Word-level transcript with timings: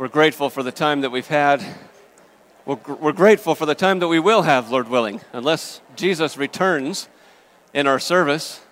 We're 0.00 0.08
grateful 0.08 0.48
for 0.48 0.62
the 0.62 0.72
time 0.72 1.02
that 1.02 1.10
we've 1.10 1.26
had. 1.26 1.62
We're, 2.64 2.78
we're 2.88 3.12
grateful 3.12 3.54
for 3.54 3.66
the 3.66 3.74
time 3.74 3.98
that 3.98 4.08
we 4.08 4.18
will 4.18 4.40
have, 4.40 4.70
Lord 4.70 4.88
willing, 4.88 5.20
unless 5.34 5.82
Jesus 5.94 6.38
returns 6.38 7.06
in 7.74 7.86
our 7.86 7.98
service, 7.98 8.62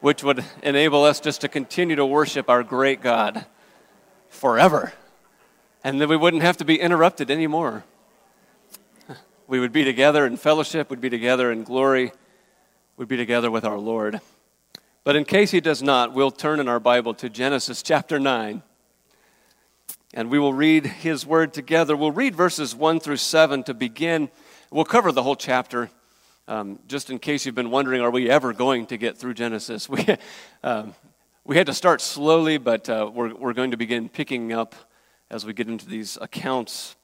which 0.00 0.24
would 0.24 0.44
enable 0.64 1.04
us 1.04 1.20
just 1.20 1.42
to 1.42 1.48
continue 1.48 1.94
to 1.94 2.04
worship 2.04 2.50
our 2.50 2.64
great 2.64 3.00
God 3.00 3.46
forever. 4.30 4.92
And 5.84 6.00
then 6.00 6.08
we 6.08 6.16
wouldn't 6.16 6.42
have 6.42 6.56
to 6.56 6.64
be 6.64 6.80
interrupted 6.80 7.30
anymore. 7.30 7.84
We 9.46 9.60
would 9.60 9.70
be 9.70 9.84
together 9.84 10.26
in 10.26 10.36
fellowship, 10.36 10.90
we'd 10.90 11.00
be 11.00 11.08
together 11.08 11.52
in 11.52 11.62
glory, 11.62 12.10
we'd 12.96 13.06
be 13.06 13.16
together 13.16 13.48
with 13.48 13.64
our 13.64 13.78
Lord. 13.78 14.20
But 15.04 15.14
in 15.14 15.24
case 15.24 15.52
he 15.52 15.60
does 15.60 15.84
not, 15.84 16.12
we'll 16.12 16.32
turn 16.32 16.58
in 16.58 16.66
our 16.66 16.80
Bible 16.80 17.14
to 17.14 17.30
Genesis 17.30 17.80
chapter 17.80 18.18
9 18.18 18.64
and 20.14 20.30
we 20.30 20.38
will 20.38 20.54
read 20.54 20.86
his 20.86 21.26
word 21.26 21.52
together. 21.52 21.96
We'll 21.96 22.12
read 22.12 22.34
verses 22.34 22.74
1 22.74 23.00
through 23.00 23.18
7 23.18 23.62
to 23.64 23.74
begin. 23.74 24.30
We'll 24.70 24.84
cover 24.84 25.12
the 25.12 25.22
whole 25.22 25.36
chapter. 25.36 25.90
Um, 26.46 26.78
just 26.86 27.10
in 27.10 27.18
case 27.18 27.44
you've 27.44 27.54
been 27.54 27.70
wondering, 27.70 28.00
are 28.00 28.10
we 28.10 28.30
ever 28.30 28.54
going 28.54 28.86
to 28.86 28.96
get 28.96 29.18
through 29.18 29.34
Genesis? 29.34 29.88
We, 29.88 30.06
um, 30.62 30.94
we 31.44 31.56
had 31.56 31.66
to 31.66 31.74
start 31.74 32.00
slowly, 32.00 32.58
but 32.58 32.88
uh, 32.88 33.10
we're, 33.12 33.34
we're 33.34 33.52
going 33.52 33.70
to 33.70 33.76
begin 33.76 34.08
picking 34.08 34.52
up 34.52 34.74
as 35.30 35.44
we 35.44 35.52
get 35.52 35.68
into 35.68 35.86
these 35.86 36.18
accounts 36.20 36.96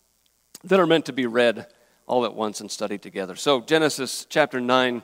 that 0.64 0.80
are 0.80 0.86
meant 0.86 1.06
to 1.06 1.12
be 1.12 1.26
read 1.26 1.66
all 2.06 2.24
at 2.24 2.34
once 2.34 2.60
and 2.60 2.70
studied 2.70 3.02
together. 3.02 3.36
So, 3.36 3.60
Genesis 3.60 4.26
chapter 4.28 4.60
9, 4.60 5.02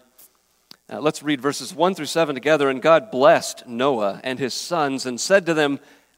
uh, 0.91 1.01
let's 1.01 1.23
read 1.23 1.41
verses 1.41 1.75
1 1.75 1.95
through 1.95 2.07
7 2.07 2.35
together. 2.35 2.69
And 2.69 2.83
God 2.83 3.11
blessed 3.11 3.67
Noah 3.67 4.21
and 4.25 4.39
his 4.39 4.55
sons 4.55 5.07
and 5.07 5.21
said 5.21 5.47
to 5.47 5.55
them, 5.55 5.80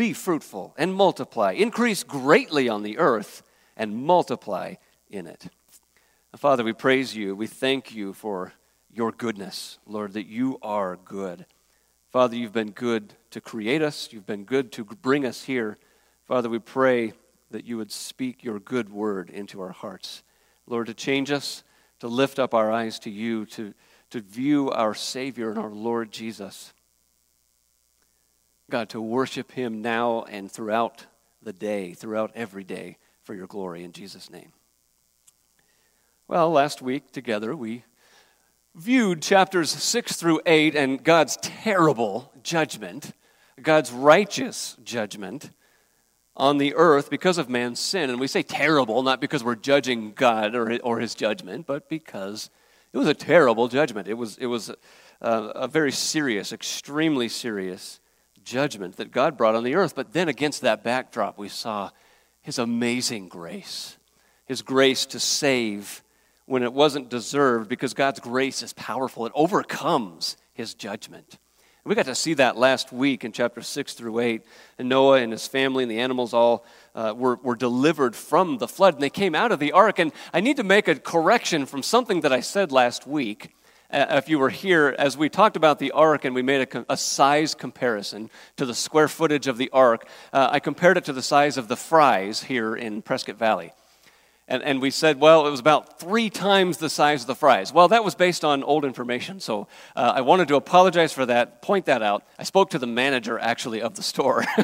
be 0.00 0.14
fruitful 0.14 0.74
and 0.78 0.94
multiply, 0.94 1.52
increase 1.52 2.04
greatly 2.04 2.70
on 2.70 2.82
the 2.82 2.96
earth 2.96 3.42
and 3.76 3.94
multiply 3.94 4.72
in 5.10 5.26
it. 5.26 5.48
Father, 6.38 6.64
we 6.64 6.72
praise 6.72 7.14
you. 7.14 7.36
We 7.36 7.46
thank 7.46 7.94
you 7.94 8.14
for 8.14 8.54
your 8.90 9.12
goodness, 9.12 9.78
Lord, 9.84 10.14
that 10.14 10.26
you 10.26 10.58
are 10.62 10.96
good. 11.04 11.44
Father, 12.08 12.34
you've 12.34 12.54
been 12.54 12.70
good 12.70 13.12
to 13.32 13.42
create 13.42 13.82
us, 13.82 14.08
you've 14.10 14.24
been 14.24 14.44
good 14.44 14.72
to 14.72 14.84
bring 14.84 15.26
us 15.26 15.44
here. 15.44 15.76
Father, 16.24 16.48
we 16.48 16.60
pray 16.60 17.12
that 17.50 17.66
you 17.66 17.76
would 17.76 17.92
speak 17.92 18.42
your 18.42 18.58
good 18.58 18.88
word 18.88 19.28
into 19.28 19.60
our 19.60 19.72
hearts. 19.72 20.22
Lord, 20.66 20.86
to 20.86 20.94
change 20.94 21.30
us, 21.30 21.62
to 21.98 22.08
lift 22.08 22.38
up 22.38 22.54
our 22.54 22.72
eyes 22.72 22.98
to 23.00 23.10
you, 23.10 23.44
to, 23.44 23.74
to 24.08 24.20
view 24.22 24.70
our 24.70 24.94
Savior 24.94 25.50
and 25.50 25.58
our 25.58 25.68
Lord 25.68 26.10
Jesus. 26.10 26.72
God, 28.70 28.88
to 28.90 29.00
worship 29.00 29.52
Him 29.52 29.82
now 29.82 30.22
and 30.22 30.50
throughout 30.50 31.06
the 31.42 31.52
day, 31.52 31.92
throughout 31.92 32.32
every 32.34 32.64
day, 32.64 32.96
for 33.22 33.34
your 33.34 33.46
glory 33.46 33.84
in 33.84 33.92
Jesus' 33.92 34.30
name. 34.30 34.52
Well, 36.28 36.50
last 36.50 36.80
week 36.80 37.10
together 37.10 37.56
we 37.56 37.84
viewed 38.74 39.20
chapters 39.20 39.70
6 39.70 40.16
through 40.16 40.40
8 40.46 40.76
and 40.76 41.02
God's 41.02 41.36
terrible 41.38 42.32
judgment, 42.42 43.12
God's 43.60 43.92
righteous 43.92 44.76
judgment 44.84 45.50
on 46.36 46.58
the 46.58 46.74
earth 46.74 47.10
because 47.10 47.36
of 47.36 47.48
man's 47.48 47.80
sin. 47.80 48.10
And 48.10 48.20
we 48.20 48.26
say 48.26 48.42
terrible, 48.42 49.02
not 49.02 49.20
because 49.20 49.42
we're 49.42 49.56
judging 49.56 50.12
God 50.12 50.54
or, 50.54 50.78
or 50.78 51.00
his 51.00 51.14
judgment, 51.14 51.66
but 51.66 51.88
because 51.88 52.48
it 52.92 52.98
was 52.98 53.08
a 53.08 53.14
terrible 53.14 53.68
judgment. 53.68 54.08
It 54.08 54.14
was, 54.14 54.38
it 54.38 54.46
was 54.46 54.70
a, 55.20 55.30
a 55.30 55.68
very 55.68 55.92
serious, 55.92 56.52
extremely 56.52 57.28
serious 57.28 58.00
judgment 58.50 58.96
that 58.96 59.12
God 59.12 59.36
brought 59.36 59.54
on 59.54 59.64
the 59.64 59.76
earth. 59.76 59.94
But 59.94 60.12
then 60.12 60.28
against 60.28 60.62
that 60.62 60.82
backdrop, 60.82 61.38
we 61.38 61.48
saw 61.48 61.90
his 62.42 62.58
amazing 62.58 63.28
grace, 63.28 63.96
his 64.44 64.60
grace 64.60 65.06
to 65.06 65.20
save 65.20 66.02
when 66.46 66.62
it 66.64 66.72
wasn't 66.72 67.08
deserved 67.08 67.68
because 67.68 67.94
God's 67.94 68.18
grace 68.18 68.62
is 68.62 68.72
powerful. 68.72 69.24
It 69.24 69.32
overcomes 69.36 70.36
his 70.52 70.74
judgment. 70.74 71.38
we 71.84 71.94
got 71.94 72.06
to 72.06 72.14
see 72.14 72.34
that 72.34 72.56
last 72.56 72.92
week 72.92 73.24
in 73.24 73.30
chapter 73.30 73.62
6 73.62 73.94
through 73.94 74.18
8. 74.18 74.42
And 74.78 74.88
Noah 74.88 75.20
and 75.20 75.30
his 75.30 75.46
family 75.46 75.84
and 75.84 75.90
the 75.90 76.00
animals 76.00 76.34
all 76.34 76.64
uh, 76.94 77.14
were, 77.16 77.36
were 77.36 77.54
delivered 77.54 78.16
from 78.16 78.58
the 78.58 78.66
flood, 78.66 78.94
and 78.94 79.02
they 79.02 79.10
came 79.10 79.34
out 79.34 79.52
of 79.52 79.60
the 79.60 79.72
ark. 79.72 80.00
And 80.00 80.12
I 80.34 80.40
need 80.40 80.56
to 80.56 80.64
make 80.64 80.88
a 80.88 80.96
correction 80.96 81.66
from 81.66 81.84
something 81.84 82.22
that 82.22 82.32
I 82.32 82.40
said 82.40 82.72
last 82.72 83.06
week. 83.06 83.54
Uh, 83.92 84.06
if 84.10 84.28
you 84.28 84.38
were 84.38 84.50
here, 84.50 84.94
as 84.98 85.16
we 85.16 85.28
talked 85.28 85.56
about 85.56 85.78
the 85.78 85.90
ark 85.90 86.24
and 86.24 86.34
we 86.34 86.42
made 86.42 86.74
a, 86.74 86.86
a 86.88 86.96
size 86.96 87.54
comparison 87.54 88.30
to 88.56 88.64
the 88.64 88.74
square 88.74 89.08
footage 89.08 89.48
of 89.48 89.58
the 89.58 89.68
ark, 89.70 90.06
uh, 90.32 90.48
I 90.52 90.60
compared 90.60 90.96
it 90.96 91.04
to 91.06 91.12
the 91.12 91.22
size 91.22 91.56
of 91.56 91.66
the 91.66 91.76
Fry's 91.76 92.44
here 92.44 92.76
in 92.76 93.02
Prescott 93.02 93.36
Valley. 93.36 93.72
And, 94.46 94.62
and 94.62 94.80
we 94.80 94.90
said, 94.90 95.18
well, 95.18 95.46
it 95.46 95.50
was 95.50 95.60
about 95.60 95.98
three 95.98 96.30
times 96.30 96.78
the 96.78 96.90
size 96.90 97.22
of 97.22 97.26
the 97.26 97.34
Fry's. 97.34 97.72
Well, 97.72 97.88
that 97.88 98.04
was 98.04 98.14
based 98.14 98.44
on 98.44 98.62
old 98.62 98.84
information, 98.84 99.40
so 99.40 99.66
uh, 99.96 100.12
I 100.14 100.20
wanted 100.20 100.48
to 100.48 100.56
apologize 100.56 101.12
for 101.12 101.26
that, 101.26 101.62
point 101.62 101.86
that 101.86 102.02
out. 102.02 102.24
I 102.38 102.44
spoke 102.44 102.70
to 102.70 102.78
the 102.78 102.86
manager, 102.86 103.38
actually, 103.38 103.80
of 103.82 103.94
the 103.94 104.02
store. 104.02 104.44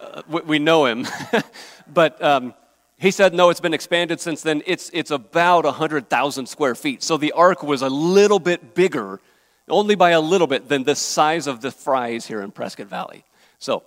uh, 0.00 0.22
we, 0.28 0.40
we, 0.42 0.58
know 0.58 0.86
him. 0.86 1.06
but. 1.86 2.22
Um, 2.22 2.54
he 2.98 3.10
said, 3.10 3.34
no, 3.34 3.50
it's 3.50 3.60
been 3.60 3.74
expanded 3.74 4.20
since 4.20 4.40
then. 4.40 4.62
It's, 4.64 4.90
it's 4.94 5.10
about 5.10 5.64
100,000 5.64 6.46
square 6.46 6.74
feet. 6.74 7.02
So 7.02 7.16
the 7.16 7.32
ark 7.32 7.62
was 7.62 7.82
a 7.82 7.90
little 7.90 8.38
bit 8.38 8.74
bigger, 8.74 9.20
only 9.68 9.94
by 9.94 10.10
a 10.10 10.20
little 10.20 10.46
bit, 10.46 10.68
than 10.68 10.84
the 10.84 10.94
size 10.94 11.46
of 11.46 11.60
the 11.60 11.70
Fry's 11.70 12.26
here 12.26 12.40
in 12.40 12.52
Prescott 12.52 12.86
Valley. 12.86 13.24
So, 13.58 13.82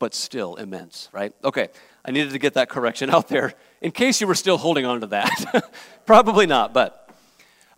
but 0.00 0.14
still 0.14 0.56
immense, 0.56 1.08
right? 1.12 1.32
Okay, 1.44 1.68
I 2.04 2.10
needed 2.10 2.32
to 2.32 2.40
get 2.40 2.54
that 2.54 2.68
correction 2.68 3.10
out 3.10 3.28
there 3.28 3.54
in 3.80 3.92
case 3.92 4.20
you 4.20 4.26
were 4.26 4.34
still 4.34 4.58
holding 4.58 4.84
on 4.84 5.00
to 5.02 5.06
that. 5.08 5.70
Probably 6.06 6.46
not, 6.46 6.74
but. 6.74 6.96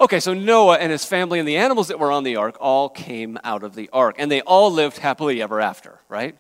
Okay, 0.01 0.21
so 0.21 0.33
Noah 0.33 0.79
and 0.79 0.91
his 0.91 1.05
family 1.05 1.39
and 1.39 1.47
the 1.47 1.59
animals 1.59 1.89
that 1.89 1.99
were 1.99 2.11
on 2.11 2.25
the 2.25 2.37
ark 2.37 2.57
all 2.61 2.89
came 2.89 3.39
out 3.45 3.63
of 3.63 3.75
the 3.75 3.91
ark, 3.93 4.17
and 4.19 4.31
they 4.31 4.41
all 4.41 4.73
lived 4.73 4.97
happily 4.99 5.43
ever 5.43 5.61
after, 5.61 6.01
right? 6.09 6.37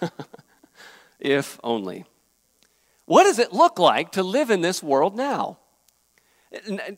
if 1.20 1.60
only. 1.62 2.04
What 3.08 3.24
does 3.24 3.38
it 3.38 3.54
look 3.54 3.78
like 3.78 4.12
to 4.12 4.22
live 4.22 4.50
in 4.50 4.60
this 4.60 4.82
world 4.82 5.16
now? 5.16 5.56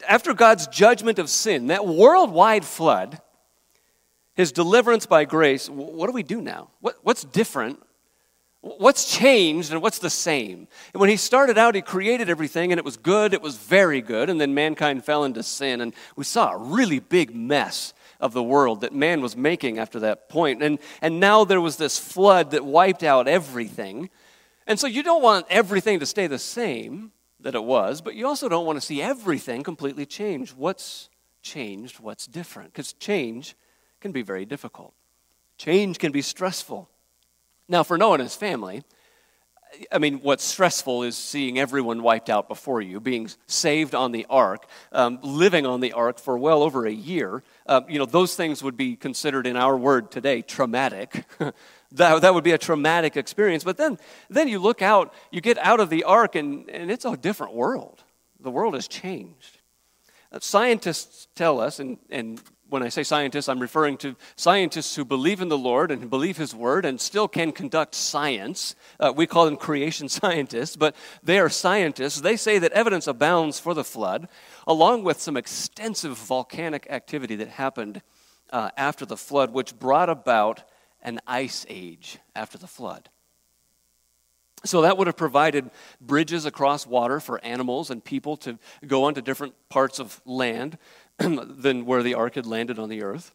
After 0.08 0.34
God's 0.34 0.66
judgment 0.66 1.20
of 1.20 1.30
sin, 1.30 1.68
that 1.68 1.86
worldwide 1.86 2.64
flood, 2.64 3.20
his 4.34 4.50
deliverance 4.50 5.06
by 5.06 5.24
grace, 5.24 5.70
what 5.70 6.08
do 6.08 6.12
we 6.12 6.24
do 6.24 6.40
now? 6.40 6.70
What, 6.80 6.96
what's 7.04 7.22
different? 7.22 7.80
What's 8.60 9.16
changed 9.16 9.70
and 9.70 9.80
what's 9.80 10.00
the 10.00 10.10
same? 10.10 10.66
And 10.92 11.00
when 11.00 11.10
he 11.10 11.16
started 11.16 11.56
out, 11.56 11.76
he 11.76 11.80
created 11.80 12.28
everything 12.28 12.72
and 12.72 12.80
it 12.80 12.84
was 12.84 12.96
good, 12.96 13.32
it 13.32 13.40
was 13.40 13.56
very 13.56 14.02
good, 14.02 14.28
and 14.28 14.40
then 14.40 14.52
mankind 14.52 15.04
fell 15.04 15.22
into 15.22 15.44
sin, 15.44 15.80
and 15.80 15.94
we 16.16 16.24
saw 16.24 16.50
a 16.50 16.58
really 16.58 16.98
big 16.98 17.36
mess 17.36 17.94
of 18.18 18.32
the 18.32 18.42
world 18.42 18.80
that 18.80 18.92
man 18.92 19.20
was 19.20 19.36
making 19.36 19.78
after 19.78 20.00
that 20.00 20.28
point. 20.28 20.60
And, 20.60 20.80
and 21.00 21.20
now 21.20 21.44
there 21.44 21.60
was 21.60 21.76
this 21.76 22.00
flood 22.00 22.50
that 22.50 22.64
wiped 22.64 23.04
out 23.04 23.28
everything. 23.28 24.10
And 24.66 24.78
so 24.78 24.86
you 24.86 25.02
don't 25.02 25.22
want 25.22 25.46
everything 25.50 26.00
to 26.00 26.06
stay 26.06 26.26
the 26.26 26.38
same 26.38 27.12
that 27.40 27.54
it 27.54 27.64
was, 27.64 28.00
but 28.00 28.14
you 28.14 28.26
also 28.26 28.48
don't 28.48 28.66
want 28.66 28.76
to 28.76 28.84
see 28.84 29.00
everything 29.00 29.62
completely 29.62 30.06
change. 30.06 30.50
What's 30.50 31.08
changed? 31.42 32.00
What's 32.00 32.26
different? 32.26 32.72
Because 32.72 32.92
change 32.92 33.56
can 34.00 34.12
be 34.12 34.22
very 34.22 34.44
difficult. 34.44 34.94
Change 35.56 35.98
can 35.98 36.12
be 36.12 36.22
stressful. 36.22 36.88
Now, 37.68 37.82
for 37.82 37.96
Noah 37.96 38.14
and 38.14 38.22
his 38.22 38.36
family, 38.36 38.82
I 39.92 39.98
mean, 39.98 40.18
what's 40.20 40.42
stressful 40.42 41.04
is 41.04 41.16
seeing 41.16 41.58
everyone 41.58 42.02
wiped 42.02 42.28
out 42.28 42.48
before 42.48 42.80
you, 42.80 42.98
being 42.98 43.30
saved 43.46 43.94
on 43.94 44.10
the 44.10 44.26
ark, 44.28 44.66
um, 44.90 45.20
living 45.22 45.66
on 45.66 45.80
the 45.80 45.92
ark 45.92 46.18
for 46.18 46.36
well 46.36 46.62
over 46.62 46.86
a 46.86 46.92
year. 46.92 47.42
Uh, 47.66 47.82
you 47.88 47.98
know, 47.98 48.06
those 48.06 48.34
things 48.34 48.62
would 48.62 48.76
be 48.76 48.96
considered 48.96 49.46
in 49.46 49.56
our 49.56 49.76
word 49.76 50.10
today 50.10 50.42
traumatic. 50.42 51.24
that, 51.92 52.22
that 52.22 52.34
would 52.34 52.44
be 52.44 52.52
a 52.52 52.58
traumatic 52.58 53.16
experience. 53.16 53.64
But 53.64 53.76
then, 53.76 53.98
then 54.28 54.48
you 54.48 54.58
look 54.58 54.82
out, 54.82 55.12
you 55.30 55.40
get 55.40 55.58
out 55.58 55.80
of 55.80 55.90
the 55.90 56.04
ark, 56.04 56.34
and, 56.34 56.68
and 56.70 56.90
it's 56.90 57.04
a 57.04 57.16
different 57.16 57.54
world. 57.54 58.02
The 58.38 58.50
world 58.50 58.74
has 58.74 58.88
changed. 58.88 59.58
Uh, 60.32 60.38
scientists 60.40 61.26
tell 61.34 61.60
us, 61.60 61.80
and, 61.80 61.98
and 62.08 62.40
when 62.68 62.84
I 62.84 62.88
say 62.88 63.02
scientists, 63.02 63.48
I'm 63.48 63.58
referring 63.58 63.96
to 63.98 64.14
scientists 64.36 64.94
who 64.94 65.04
believe 65.04 65.40
in 65.40 65.48
the 65.48 65.58
Lord 65.58 65.90
and 65.90 66.08
believe 66.08 66.36
His 66.36 66.54
Word 66.54 66.84
and 66.84 67.00
still 67.00 67.26
can 67.26 67.50
conduct 67.50 67.96
science. 67.96 68.76
Uh, 69.00 69.12
we 69.14 69.26
call 69.26 69.44
them 69.44 69.56
creation 69.56 70.08
scientists, 70.08 70.76
but 70.76 70.94
they 71.22 71.40
are 71.40 71.48
scientists. 71.48 72.20
They 72.20 72.36
say 72.36 72.60
that 72.60 72.72
evidence 72.72 73.08
abounds 73.08 73.58
for 73.58 73.74
the 73.74 73.82
flood, 73.82 74.28
along 74.66 75.02
with 75.02 75.20
some 75.20 75.36
extensive 75.36 76.16
volcanic 76.16 76.86
activity 76.88 77.34
that 77.36 77.48
happened 77.48 78.00
uh, 78.52 78.70
after 78.76 79.04
the 79.04 79.16
flood, 79.16 79.52
which 79.52 79.78
brought 79.78 80.08
about 80.08 80.62
an 81.02 81.20
ice 81.26 81.66
age 81.68 82.18
after 82.34 82.58
the 82.58 82.66
flood. 82.66 83.08
So 84.64 84.82
that 84.82 84.98
would 84.98 85.06
have 85.06 85.16
provided 85.16 85.70
bridges 86.02 86.44
across 86.44 86.86
water 86.86 87.18
for 87.18 87.42
animals 87.42 87.90
and 87.90 88.04
people 88.04 88.36
to 88.38 88.58
go 88.86 89.04
onto 89.04 89.22
different 89.22 89.54
parts 89.70 89.98
of 89.98 90.20
land. 90.26 90.76
than 91.20 91.84
where 91.84 92.02
the 92.02 92.14
ark 92.14 92.34
had 92.34 92.46
landed 92.46 92.78
on 92.78 92.88
the 92.88 93.02
earth. 93.02 93.34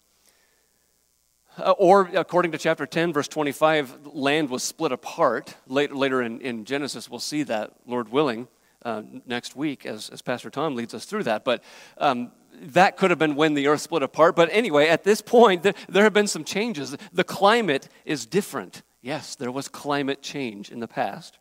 Uh, 1.58 1.72
or, 1.78 2.10
according 2.14 2.52
to 2.52 2.58
chapter 2.58 2.86
10, 2.86 3.14
verse 3.14 3.28
25, 3.28 4.08
land 4.08 4.50
was 4.50 4.64
split 4.64 4.92
apart. 4.92 5.56
Later, 5.68 5.96
later 5.96 6.22
in, 6.22 6.42
in 6.42 6.66
Genesis, 6.66 7.10
we'll 7.10 7.20
see 7.20 7.44
that, 7.44 7.74
Lord 7.86 8.10
willing, 8.10 8.48
uh, 8.84 9.04
next 9.26 9.56
week 9.56 9.86
as, 9.86 10.10
as 10.10 10.22
Pastor 10.22 10.50
Tom 10.50 10.76
leads 10.76 10.94
us 10.94 11.06
through 11.06 11.24
that. 11.24 11.46
But 11.46 11.64
um, 11.98 12.32
that 12.62 12.98
could 12.98 13.10
have 13.10 13.20
been 13.20 13.36
when 13.36 13.54
the 13.54 13.68
earth 13.68 13.82
split 13.82 14.04
apart. 14.04 14.36
But 14.36 14.50
anyway, 14.52 14.88
at 14.88 15.04
this 15.04 15.22
point, 15.22 15.64
there, 15.64 16.04
have 16.04 16.14
been 16.14 16.28
some 16.28 16.44
changes. 16.44 16.96
The 17.14 17.24
climate 17.24 17.90
is 18.06 18.26
different. 18.26 18.84
Yes, 19.02 19.36
there 19.36 19.52
was 19.52 19.68
climate 19.68 20.22
change 20.22 20.72
in 20.72 20.80
the 20.80 20.88
past. 20.88 21.38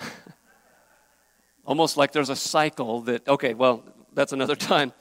Almost 1.66 1.96
like 1.96 2.12
there's 2.12 2.30
a 2.30 2.36
cycle 2.36 3.02
that, 3.02 3.26
okay, 3.28 3.54
well, 3.54 3.84
that's 4.12 4.32
another 4.32 4.56
time. 4.72 4.92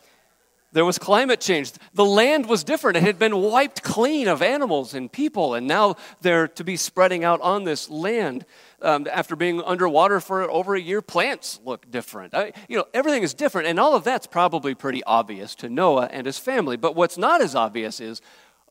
There 0.73 0.85
was 0.85 0.97
climate 0.97 1.39
change. 1.39 1.71
The 1.93 2.03
land 2.03 2.47
was 2.47 2.63
different. 2.63 2.97
It 2.97 3.03
had 3.03 3.19
been 3.19 3.37
wiped 3.37 3.83
clean 3.83 4.27
of 4.27 4.41
animals 4.41 4.93
and 4.93 5.11
people, 5.11 5.53
and 5.53 5.67
now 5.67 5.95
they're 6.21 6.47
to 6.49 6.63
be 6.63 6.75
spreading 6.75 7.23
out 7.23 7.39
on 7.41 7.63
this 7.63 7.89
land. 7.89 8.45
Um, 8.81 9.07
after 9.09 9.37
being 9.37 9.61
underwater 9.61 10.19
for 10.19 10.49
over 10.51 10.75
a 10.75 10.81
year, 10.81 11.01
plants 11.01 11.59
look 11.63 11.89
different. 11.89 12.33
I, 12.33 12.51
you 12.67 12.75
know, 12.75 12.85
everything 12.93 13.23
is 13.23 13.33
different, 13.33 13.67
and 13.67 13.79
all 13.79 13.95
of 13.95 14.03
that's 14.03 14.27
probably 14.27 14.75
pretty 14.75 15.03
obvious 15.05 15.55
to 15.55 15.69
Noah 15.69 16.09
and 16.11 16.25
his 16.25 16.37
family. 16.37 16.75
But 16.75 16.95
what's 16.95 17.17
not 17.17 17.41
as 17.41 17.55
obvious 17.55 18.01
is 18.01 18.19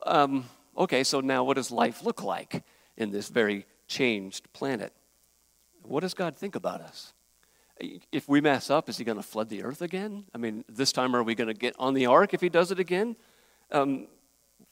um, 0.04 0.44
okay, 0.76 1.04
so 1.04 1.20
now 1.20 1.44
what 1.44 1.54
does 1.54 1.70
life 1.70 2.02
look 2.02 2.22
like 2.22 2.64
in 2.96 3.10
this 3.10 3.28
very 3.28 3.66
changed 3.86 4.52
planet? 4.52 4.92
What 5.82 6.00
does 6.00 6.14
God 6.14 6.36
think 6.36 6.54
about 6.54 6.80
us? 6.80 7.12
If 8.10 8.28
we 8.28 8.40
mess 8.40 8.70
up, 8.70 8.88
is 8.88 8.98
he 8.98 9.04
going 9.04 9.16
to 9.16 9.22
flood 9.22 9.48
the 9.48 9.62
earth 9.62 9.82
again? 9.82 10.24
I 10.34 10.38
mean, 10.38 10.64
this 10.68 10.92
time 10.92 11.14
are 11.16 11.22
we 11.22 11.34
going 11.34 11.48
to 11.48 11.54
get 11.54 11.74
on 11.78 11.94
the 11.94 12.06
ark 12.06 12.34
if 12.34 12.40
he 12.40 12.48
does 12.48 12.70
it 12.70 12.78
again? 12.78 13.16
Um, 13.70 14.06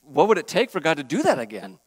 what 0.02 0.28
would 0.28 0.38
it 0.38 0.46
take 0.46 0.70
for 0.70 0.80
God 0.80 0.96
to 0.96 1.02
do 1.02 1.22
that 1.22 1.38
again? 1.38 1.78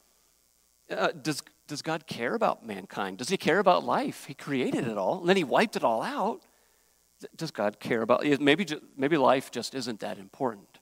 Uh, 0.89 1.09
does, 1.09 1.41
does 1.67 1.81
God 1.81 2.07
care 2.07 2.33
about 2.33 2.65
mankind? 2.65 3.17
Does 3.17 3.29
he 3.29 3.37
care 3.37 3.59
about 3.59 3.83
life? 3.83 4.25
He 4.25 4.33
created 4.33 4.87
it 4.87 4.97
all, 4.97 5.19
and 5.19 5.29
then 5.29 5.37
he 5.37 5.43
wiped 5.43 5.75
it 5.75 5.83
all 5.83 6.01
out. 6.01 6.41
Does 7.35 7.51
God 7.51 7.79
care 7.79 8.01
about 8.01 8.25
maybe 8.41 8.67
maybe 8.97 9.15
life 9.15 9.49
just 9.49 9.73
isn't 9.75 10.01
that 10.01 10.17
important? 10.17 10.72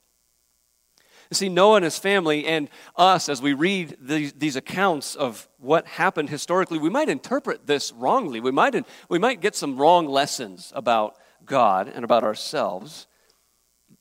You 1.32 1.36
see, 1.36 1.48
Noah 1.48 1.78
and 1.78 1.86
his 1.86 1.98
family 1.98 2.46
and 2.46 2.70
us, 2.98 3.30
as 3.30 3.42
we 3.42 3.54
read 3.54 3.96
these, 4.02 4.34
these 4.34 4.58
accounts 4.58 5.16
of 5.16 5.48
what 5.60 5.88
happened 5.88 6.30
historically, 6.30 6.78
we 6.78 6.90
might 6.90 7.08
interpret 7.08 7.66
this 7.66 7.94
wrongly. 7.94 8.42
We 8.42 8.52
might, 8.52 8.76
we 9.08 9.18
might 9.18 9.40
get 9.40 9.56
some 9.56 9.78
wrong 9.78 10.08
lessons 10.08 10.74
about 10.76 11.16
God 11.46 11.88
and 11.88 12.04
about 12.04 12.26
ourselves. 12.26 13.08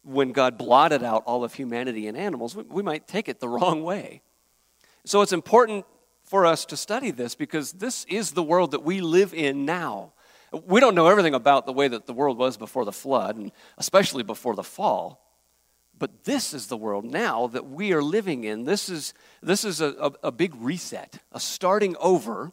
When 0.03 0.33
God 0.33 0.59
blotted 0.59 1.05
out 1.05 1.23
all 1.25 1.45
of 1.45 1.55
humanity 1.55 2.09
and 2.09 2.19
animals, 2.19 2.57
we, 2.57 2.65
we 2.65 2.83
might 2.83 3.07
take 3.07 3.29
it 3.29 3.39
the 3.39 3.49
wrong 3.49 3.85
way. 3.85 4.23
So 5.05 5.23
it's 5.23 5.33
important 5.33 5.87
for 6.25 6.45
us 6.45 6.65
to 6.65 6.77
study 6.77 7.13
this 7.13 7.37
because 7.37 7.71
this 7.71 8.05
is 8.07 8.33
the 8.33 8.43
world 8.43 8.73
that 8.73 8.83
we 8.83 9.01
live 9.01 9.33
in 9.35 9.65
now. 9.65 10.15
We 10.67 10.81
don't 10.81 10.97
know 10.97 11.07
everything 11.07 11.35
about 11.35 11.65
the 11.65 11.73
way 11.73 11.87
that 11.87 12.07
the 12.07 12.13
world 12.13 12.39
was 12.39 12.57
before 12.57 12.85
the 12.85 12.91
flood, 12.91 13.37
and 13.37 13.53
especially 13.79 14.25
before 14.25 14.57
the 14.57 14.65
fall. 14.65 15.30
But 16.01 16.25
this 16.25 16.55
is 16.55 16.67
the 16.67 16.79
world 16.79 17.05
now 17.05 17.47
that 17.49 17.69
we 17.69 17.93
are 17.93 18.03
living 18.03 18.45
in. 18.45 18.65
This 18.65 18.89
is, 18.89 19.13
this 19.43 19.67
is 19.67 19.83
a, 19.83 19.95
a, 20.01 20.29
a 20.29 20.33
big 20.33 20.55
reset, 20.57 21.19
a 21.31 21.39
starting 21.39 21.95
over. 22.01 22.53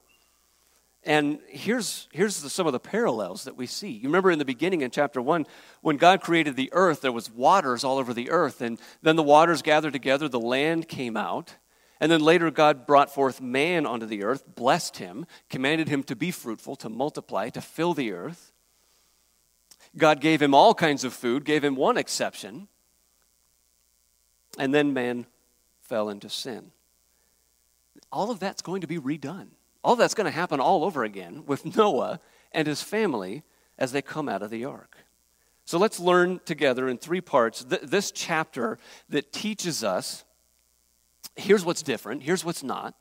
And 1.05 1.39
here's, 1.47 2.09
here's 2.11 2.41
the, 2.41 2.49
some 2.49 2.67
of 2.67 2.73
the 2.73 2.79
parallels 2.79 3.45
that 3.45 3.55
we 3.55 3.65
see. 3.65 3.89
You 3.89 4.09
remember 4.09 4.31
in 4.31 4.37
the 4.37 4.43
beginning 4.43 4.81
in 4.81 4.91
chapter 4.91 5.21
1, 5.21 5.47
when 5.79 5.95
God 5.95 6.19
created 6.19 6.57
the 6.57 6.69
earth, 6.73 6.99
there 6.99 7.13
was 7.13 7.31
waters 7.31 7.85
all 7.85 7.97
over 7.97 8.13
the 8.13 8.31
earth. 8.31 8.59
And 8.59 8.77
then 9.01 9.15
the 9.15 9.23
waters 9.23 9.61
gathered 9.61 9.93
together, 9.93 10.27
the 10.27 10.41
land 10.41 10.89
came 10.89 11.15
out. 11.15 11.55
And 12.01 12.11
then 12.11 12.19
later, 12.19 12.51
God 12.51 12.85
brought 12.85 13.13
forth 13.13 13.39
man 13.39 13.85
onto 13.85 14.05
the 14.05 14.23
earth, 14.23 14.43
blessed 14.55 14.97
him, 14.97 15.25
commanded 15.49 15.87
him 15.87 16.03
to 16.03 16.17
be 16.17 16.31
fruitful, 16.31 16.75
to 16.75 16.89
multiply, 16.89 17.47
to 17.51 17.61
fill 17.61 17.93
the 17.93 18.11
earth. 18.11 18.51
God 19.95 20.19
gave 20.19 20.41
him 20.41 20.53
all 20.53 20.73
kinds 20.73 21.05
of 21.05 21.13
food, 21.13 21.45
gave 21.45 21.63
him 21.63 21.77
one 21.77 21.97
exception 21.97 22.67
and 24.57 24.73
then 24.73 24.93
man 24.93 25.25
fell 25.81 26.09
into 26.09 26.29
sin. 26.29 26.71
All 28.11 28.31
of 28.31 28.39
that's 28.39 28.61
going 28.61 28.81
to 28.81 28.87
be 28.87 28.99
redone. 28.99 29.49
All 29.83 29.95
that's 29.95 30.13
going 30.13 30.25
to 30.25 30.31
happen 30.31 30.59
all 30.59 30.83
over 30.83 31.03
again 31.03 31.43
with 31.45 31.75
Noah 31.77 32.19
and 32.51 32.67
his 32.67 32.81
family 32.81 33.43
as 33.77 33.91
they 33.91 34.01
come 34.01 34.27
out 34.27 34.41
of 34.41 34.49
the 34.49 34.65
ark. 34.65 34.97
So 35.65 35.77
let's 35.77 35.99
learn 35.99 36.39
together 36.45 36.87
in 36.87 36.97
three 36.97 37.21
parts 37.21 37.63
th- 37.63 37.81
this 37.81 38.11
chapter 38.11 38.77
that 39.09 39.33
teaches 39.33 39.83
us 39.83 40.23
here's 41.35 41.63
what's 41.63 41.83
different, 41.83 42.23
here's 42.23 42.43
what's 42.43 42.63
not. 42.63 42.95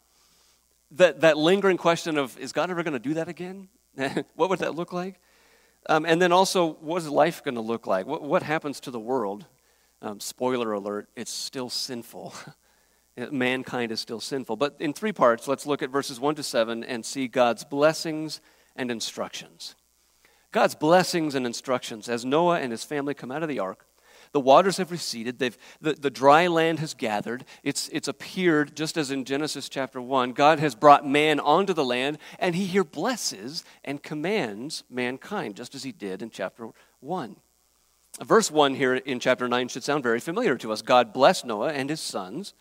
That, 0.93 1.23
that 1.23 1.37
lingering 1.37 1.79
question 1.79 2.17
of 2.17 2.38
is 2.38 2.53
God 2.53 2.70
ever 2.70 2.82
going 2.82 2.93
to 2.93 2.99
do 2.99 3.14
that 3.14 3.29
again? 3.29 3.69
what 4.35 4.50
would 4.50 4.61
that 4.61 4.75
look 4.75 4.93
like? 4.93 5.19
Um, 5.88 6.05
and 6.05 6.20
then 6.20 6.32
also, 6.32 6.75
what 6.75 6.99
is 6.99 7.08
life 7.08 7.43
going 7.43 7.55
to 7.55 7.61
look 7.61 7.87
like? 7.87 8.06
What, 8.06 8.23
what 8.23 8.43
happens 8.43 8.81
to 8.81 8.91
the 8.91 9.00
world 9.00 9.46
um, 10.03 10.20
spoiler 10.20 10.72
alert, 10.72 11.08
it's 11.17 11.32
still 11.32 11.70
sinful. 11.70 12.34
Mankind 13.31 13.93
is 13.93 14.00
still 14.00 14.20
sinful. 14.20 14.56
But 14.56 14.76
in 14.79 14.93
three 14.93 15.12
parts, 15.12 15.48
let's 15.48 15.67
look 15.67 15.82
at 15.82 15.91
verses 15.91 16.20
1 16.20 16.34
to 16.34 16.43
7 16.43 16.84
and 16.84 17.05
see 17.05 17.29
God's 17.29 17.65
blessings 17.65 18.41
and 18.74 18.91
instructions. 18.91 19.74
God's 20.53 20.74
blessings 20.74 21.34
and 21.34 21.46
instructions 21.46 22.08
as 22.08 22.24
Noah 22.24 22.60
and 22.60 22.72
his 22.72 22.84
family 22.84 23.15
come 23.15 23.32
out 23.32 23.43
of 23.43 23.48
the 23.48 23.58
ark. 23.58 23.86
The 24.32 24.41
waters 24.41 24.76
have 24.76 24.91
receded. 24.91 25.38
They've, 25.38 25.56
the, 25.81 25.94
the 25.94 26.10
dry 26.10 26.46
land 26.46 26.79
has 26.81 26.94
gathered. 26.94 27.44
It's, 27.62 27.88
it's 27.88 28.08
appeared, 28.08 28.76
just 28.76 28.96
as 28.96 29.10
in 29.10 29.24
Genesis 29.24 29.69
chapter 29.69 30.00
1. 30.00 30.32
God 30.32 30.58
has 30.58 30.74
brought 30.74 31.06
man 31.06 31.41
onto 31.41 31.72
the 31.72 31.84
land, 31.84 32.19
and 32.38 32.55
he 32.55 32.67
here 32.67 32.84
blesses 32.84 33.65
and 33.84 34.03
commands 34.03 34.84
mankind, 34.91 35.56
just 35.56 35.74
as 35.74 35.84
he 35.84 35.93
did 35.93 36.22
in 36.22 36.31
chapter 36.31 36.69
1. 37.00 37.36
Verse 38.25 38.51
1 38.51 38.75
here 38.75 38.94
in 38.94 39.20
chapter 39.20 39.46
9 39.46 39.69
should 39.69 39.85
sound 39.85 40.03
very 40.03 40.20
familiar 40.20 40.56
to 40.56 40.73
us. 40.73 40.81
God 40.81 41.13
blessed 41.13 41.44
Noah 41.44 41.73
and 41.73 41.91
his 41.91 42.01
sons 42.01 42.55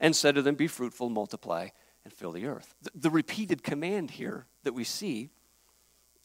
and 0.00 0.14
said 0.14 0.34
to 0.34 0.42
them, 0.42 0.54
Be 0.54 0.66
fruitful, 0.66 1.08
multiply, 1.08 1.68
and 2.04 2.12
fill 2.12 2.32
the 2.32 2.46
earth. 2.46 2.74
The, 2.82 2.90
the 2.94 3.10
repeated 3.10 3.62
command 3.62 4.12
here 4.12 4.46
that 4.64 4.74
we 4.74 4.84
see 4.84 5.30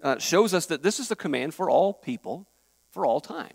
uh, 0.03 0.17
shows 0.19 0.53
us 0.53 0.65
that 0.65 0.83
this 0.83 0.99
is 0.99 1.07
the 1.07 1.15
command 1.15 1.53
for 1.53 1.69
all 1.69 1.93
people 1.93 2.45
for 2.89 3.05
all 3.05 3.21
time. 3.21 3.53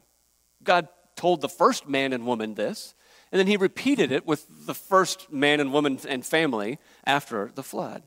God 0.63 0.89
told 1.15 1.41
the 1.41 1.49
first 1.49 1.87
man 1.87 2.13
and 2.13 2.27
woman 2.27 2.55
this, 2.55 2.95
and 3.31 3.39
then 3.39 3.47
he 3.47 3.57
repeated 3.57 4.13
it 4.13 4.27
with 4.27 4.67
the 4.67 4.75
first 4.75 5.31
man 5.31 5.61
and 5.61 5.73
woman 5.73 5.99
and 6.09 6.25
family 6.25 6.79
after 7.05 7.51
the 7.55 7.63
flood. 7.63 8.03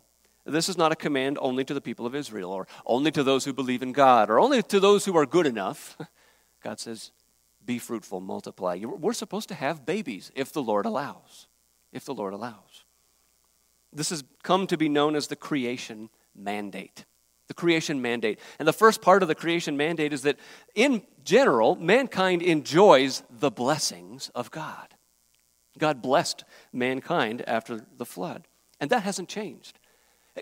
This 0.46 0.70
is 0.70 0.78
not 0.78 0.92
a 0.92 0.96
command 0.96 1.38
only 1.42 1.64
to 1.66 1.74
the 1.74 1.82
people 1.82 2.06
of 2.06 2.16
Israel 2.16 2.52
or 2.52 2.68
only 2.86 3.12
to 3.12 3.24
those 3.24 3.46
who 3.46 3.54
believe 3.54 3.82
in 3.82 3.92
God 3.92 4.30
or 4.30 4.40
only 4.40 4.62
to 4.64 4.80
those 4.80 5.06
who 5.06 5.18
are 5.18 5.26
good 5.26 5.46
enough. 5.46 5.98
God 6.66 6.80
says, 6.80 7.12
be 7.64 7.78
fruitful, 7.78 8.22
multiply. 8.22 8.80
We're 8.84 9.14
supposed 9.14 9.50
to 9.50 9.56
have 9.56 9.86
babies 9.86 10.32
if 10.34 10.52
the 10.52 10.64
Lord 10.64 10.88
allows. 10.88 11.46
If 11.94 12.06
the 12.06 12.14
Lord 12.14 12.34
allows. 12.34 12.86
This 13.94 14.10
has 14.10 14.24
come 14.42 14.66
to 14.68 14.76
be 14.76 14.90
known 14.90 15.16
as 15.16 15.28
the 15.28 15.36
creation 15.36 16.10
mandate. 16.36 17.06
The 17.48 17.54
creation 17.54 18.02
mandate. 18.02 18.40
And 18.58 18.68
the 18.68 18.74
first 18.74 19.00
part 19.04 19.22
of 19.22 19.28
the 19.28 19.36
creation 19.36 19.78
mandate 19.78 20.12
is 20.12 20.24
that, 20.24 20.40
in 20.74 21.04
general, 21.24 21.76
mankind 21.76 22.42
enjoys 22.42 23.22
the 23.30 23.52
blessings 23.52 24.30
of 24.34 24.50
God. 24.50 24.96
God 25.78 26.02
blessed 26.02 26.46
mankind 26.74 27.44
after 27.46 27.86
the 27.96 28.08
flood. 28.08 28.48
And 28.80 28.90
that 28.90 29.04
hasn't 29.04 29.30
changed. 29.30 29.78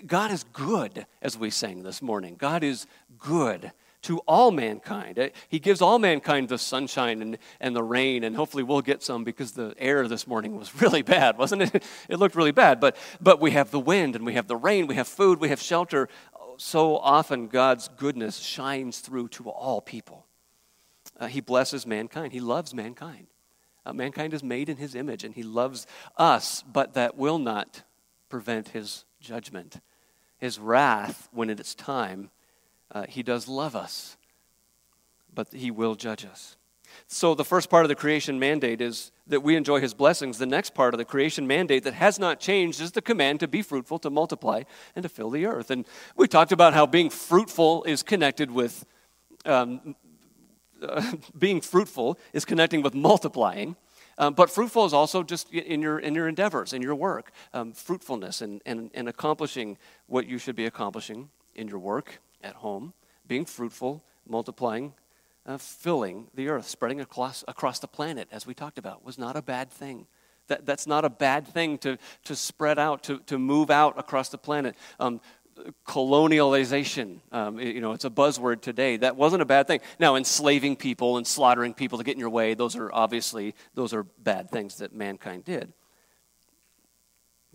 God 0.08 0.32
is 0.32 0.46
good, 0.54 1.06
as 1.22 1.38
we 1.38 1.50
sang 1.50 1.84
this 1.84 2.02
morning. 2.02 2.36
God 2.38 2.64
is 2.64 2.88
good 3.18 3.74
to 4.04 4.20
all 4.20 4.52
mankind. 4.52 5.18
Uh, 5.18 5.30
he 5.50 5.60
gives 5.60 5.82
all 5.82 6.00
mankind 6.00 6.50
the 6.50 6.58
sunshine 6.58 7.22
and, 7.22 7.38
and 7.60 7.76
the 7.76 7.84
rain, 7.84 8.24
and 8.24 8.36
hopefully 8.36 8.64
we'll 8.64 8.82
get 8.82 9.02
some 9.02 9.24
because 9.24 9.54
the 9.54 9.74
air 9.78 10.08
this 10.08 10.28
morning 10.28 10.58
was 10.58 10.74
really 10.82 11.02
bad, 11.02 11.38
wasn't 11.38 11.64
it? 11.64 11.84
It 12.10 12.20
looked 12.20 12.36
really 12.36 12.52
bad. 12.52 12.80
But, 12.80 12.98
but 13.22 13.40
we 13.40 13.52
have 13.52 13.72
the 13.72 13.80
wind, 13.80 14.16
and 14.16 14.26
we 14.26 14.34
have 14.34 14.48
the 14.48 14.56
rain, 14.56 14.88
we 14.88 14.96
have 14.96 15.08
food, 15.08 15.40
we 15.40 15.50
have 15.50 15.62
shelter. 15.62 16.10
So 16.58 16.98
often 16.98 17.48
God's 17.48 17.88
goodness 17.88 18.38
shines 18.38 19.00
through 19.00 19.30
to 19.30 19.50
all 19.50 19.82
people. 19.82 20.26
Uh, 21.20 21.28
he 21.28 21.42
blesses 21.42 21.86
mankind, 21.88 22.34
He 22.34 22.40
loves 22.40 22.74
mankind. 22.74 23.28
Uh, 23.86 23.94
mankind 23.94 24.34
is 24.34 24.44
made 24.44 24.70
in 24.70 24.78
His 24.78 24.96
image, 24.96 25.24
and 25.24 25.34
He 25.34 25.44
loves 25.44 25.88
us, 26.18 26.64
but 26.64 26.94
that 26.94 27.18
will 27.18 27.40
not 27.40 27.84
prevent 28.30 28.70
His 28.70 29.06
judgment. 29.20 29.80
His 30.38 30.60
wrath, 30.60 31.30
when 31.32 31.50
it 31.50 31.60
is 31.60 31.76
time, 31.76 32.30
uh, 32.92 33.06
he 33.08 33.24
does 33.24 33.48
love 33.48 33.76
us, 33.76 34.18
but 35.34 35.48
he 35.52 35.72
will 35.72 35.96
judge 35.96 36.26
us. 36.26 36.58
So, 37.08 37.36
the 37.36 37.46
first 37.46 37.70
part 37.70 37.86
of 37.86 37.90
the 37.90 37.96
creation 37.96 38.40
mandate 38.40 38.82
is 38.82 39.12
that 39.28 39.42
we 39.42 39.56
enjoy 39.56 39.80
his 39.80 39.94
blessings. 39.94 40.38
The 40.38 40.46
next 40.46 40.74
part 40.74 40.94
of 40.94 40.98
the 40.98 41.06
creation 41.06 41.48
mandate 41.48 41.84
that 41.84 41.94
has 41.94 42.20
not 42.20 42.40
changed 42.40 42.82
is 42.82 42.92
the 42.92 43.02
command 43.02 43.40
to 43.40 43.48
be 43.48 43.62
fruitful, 43.62 44.00
to 44.00 44.10
multiply, 44.10 44.64
and 44.96 45.04
to 45.04 45.10
fill 45.10 45.30
the 45.30 45.46
earth. 45.46 45.72
And 45.72 45.86
we 46.16 46.28
talked 46.28 46.52
about 46.52 46.74
how 46.74 46.86
being 46.86 47.10
fruitful 47.10 47.84
is 47.84 48.04
connected 48.04 48.52
with, 48.52 48.86
um, 49.46 49.96
uh, 50.88 51.14
being 51.38 51.62
fruitful 51.62 52.18
is 52.34 52.46
connecting 52.46 52.82
with 52.82 52.94
multiplying. 52.94 53.76
Um, 54.18 54.34
but 54.36 54.50
fruitful 54.50 54.86
is 54.86 54.94
also 54.94 55.24
just 55.24 55.52
in 55.52 55.82
your, 55.82 55.98
in 55.98 56.14
your 56.14 56.28
endeavors, 56.28 56.74
in 56.74 56.82
your 56.82 56.96
work, 56.96 57.32
um, 57.54 57.72
fruitfulness 57.74 58.42
and, 58.42 58.62
and, 58.66 58.92
and 58.94 59.10
accomplishing 59.10 59.78
what 60.06 60.28
you 60.28 60.38
should 60.38 60.56
be 60.56 60.66
accomplishing 60.66 61.30
in 61.56 61.68
your 61.68 61.80
work, 61.80 62.20
at 62.44 62.56
home, 62.56 62.94
being 63.28 63.46
fruitful, 63.46 64.04
multiplying, 64.28 64.94
uh, 65.46 65.58
filling 65.58 66.28
the 66.34 66.50
earth, 66.50 66.68
spreading 66.68 67.02
across, 67.02 67.44
across 67.48 67.80
the 67.80 67.88
planet, 67.88 68.28
as 68.32 68.46
we 68.46 68.54
talked 68.54 68.78
about, 68.78 69.04
was 69.04 69.18
not 69.18 69.36
a 69.36 69.42
bad 69.42 69.72
thing. 69.72 70.08
That, 70.48 70.66
that's 70.66 70.88
not 70.88 71.06
a 71.06 71.10
bad 71.10 71.48
thing 71.48 71.78
to, 71.80 71.98
to 72.26 72.36
spread 72.36 72.78
out, 72.78 73.04
to, 73.04 73.20
to 73.28 73.38
move 73.38 73.70
out 73.72 73.98
across 73.98 74.30
the 74.30 74.38
planet. 74.38 74.76
Um, 75.00 75.22
colonialization, 75.88 77.20
um, 77.32 77.60
you 77.60 77.80
know, 77.80 77.94
it's 77.94 78.06
a 78.06 78.10
buzzword 78.10 78.62
today. 78.62 78.98
That 78.98 79.16
wasn't 79.16 79.42
a 79.42 79.46
bad 79.46 79.68
thing. 79.68 79.80
Now, 80.00 80.16
enslaving 80.16 80.76
people 80.76 81.18
and 81.18 81.26
slaughtering 81.26 81.74
people 81.74 81.98
to 81.98 82.04
get 82.04 82.14
in 82.14 82.20
your 82.20 82.30
way, 82.30 82.56
those 82.56 82.76
are 82.76 82.92
obviously, 82.92 83.56
those 83.74 83.94
are 83.94 84.04
bad 84.04 84.50
things 84.50 84.78
that 84.78 84.94
mankind 84.94 85.46
did 85.46 85.72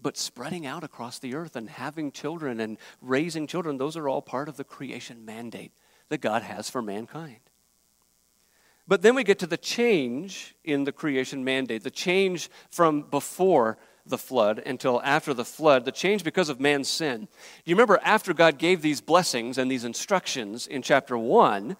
but 0.00 0.16
spreading 0.16 0.66
out 0.66 0.84
across 0.84 1.18
the 1.18 1.34
earth 1.34 1.56
and 1.56 1.68
having 1.68 2.12
children 2.12 2.60
and 2.60 2.78
raising 3.00 3.46
children, 3.46 3.78
those 3.78 3.96
are 3.96 4.08
all 4.08 4.22
part 4.22 4.48
of 4.48 4.56
the 4.56 4.64
creation 4.64 5.24
mandate 5.24 5.72
that 6.08 6.20
God 6.20 6.42
has 6.42 6.70
for 6.70 6.82
mankind. 6.82 7.40
But 8.86 9.02
then 9.02 9.14
we 9.14 9.24
get 9.24 9.38
to 9.40 9.46
the 9.46 9.58
change 9.58 10.54
in 10.64 10.84
the 10.84 10.92
creation 10.92 11.44
mandate, 11.44 11.84
the 11.84 11.90
change 11.90 12.48
from 12.70 13.02
before 13.02 13.76
the 14.06 14.16
flood 14.16 14.62
until 14.64 15.02
after 15.02 15.34
the 15.34 15.44
flood, 15.44 15.84
the 15.84 15.92
change 15.92 16.24
because 16.24 16.48
of 16.48 16.58
man's 16.58 16.88
sin. 16.88 17.20
Do 17.20 17.70
you 17.70 17.74
remember 17.74 18.00
after 18.02 18.32
God 18.32 18.56
gave 18.58 18.80
these 18.80 19.02
blessings 19.02 19.58
and 19.58 19.70
these 19.70 19.84
instructions 19.84 20.66
in 20.66 20.80
chapter 20.80 21.18
1, 21.18 21.76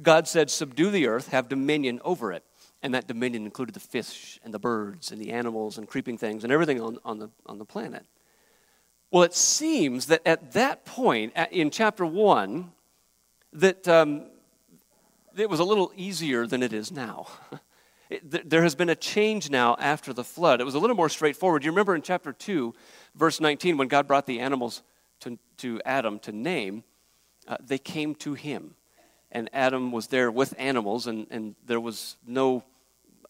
God 0.00 0.28
said, 0.28 0.50
Subdue 0.50 0.90
the 0.90 1.08
earth, 1.08 1.28
have 1.28 1.48
dominion 1.48 2.00
over 2.04 2.32
it. 2.32 2.44
And 2.82 2.94
that 2.94 3.06
dominion 3.06 3.44
included 3.44 3.74
the 3.74 3.80
fish 3.80 4.40
and 4.44 4.52
the 4.52 4.58
birds 4.58 5.12
and 5.12 5.20
the 5.20 5.30
animals 5.30 5.78
and 5.78 5.86
creeping 5.86 6.18
things 6.18 6.42
and 6.42 6.52
everything 6.52 6.80
on, 6.80 6.98
on, 7.04 7.18
the, 7.18 7.30
on 7.46 7.58
the 7.58 7.64
planet. 7.64 8.04
Well, 9.10 9.22
it 9.22 9.34
seems 9.34 10.06
that 10.06 10.22
at 10.26 10.52
that 10.52 10.84
point, 10.84 11.32
in 11.50 11.70
chapter 11.70 12.04
1, 12.04 12.72
that 13.52 13.86
um, 13.86 14.26
it 15.36 15.50
was 15.50 15.60
a 15.60 15.64
little 15.64 15.92
easier 15.96 16.46
than 16.46 16.62
it 16.62 16.72
is 16.72 16.90
now. 16.90 17.28
It, 18.10 18.50
there 18.50 18.62
has 18.62 18.74
been 18.74 18.90
a 18.90 18.94
change 18.94 19.48
now 19.48 19.74
after 19.78 20.12
the 20.12 20.22
flood. 20.22 20.60
It 20.60 20.64
was 20.64 20.74
a 20.74 20.78
little 20.78 20.94
more 20.94 21.08
straightforward. 21.08 21.64
You 21.64 21.70
remember 21.70 21.94
in 21.94 22.02
chapter 22.02 22.30
2, 22.30 22.74
verse 23.14 23.40
19, 23.40 23.78
when 23.78 23.88
God 23.88 24.06
brought 24.06 24.26
the 24.26 24.40
animals 24.40 24.82
to, 25.20 25.38
to 25.56 25.80
Adam 25.86 26.18
to 26.18 26.30
name, 26.30 26.84
uh, 27.48 27.56
they 27.58 27.78
came 27.78 28.14
to 28.16 28.34
him. 28.34 28.74
And 29.30 29.48
Adam 29.54 29.92
was 29.92 30.08
there 30.08 30.30
with 30.30 30.52
animals, 30.58 31.06
and, 31.06 31.26
and 31.30 31.54
there 31.64 31.80
was 31.80 32.18
no 32.26 32.64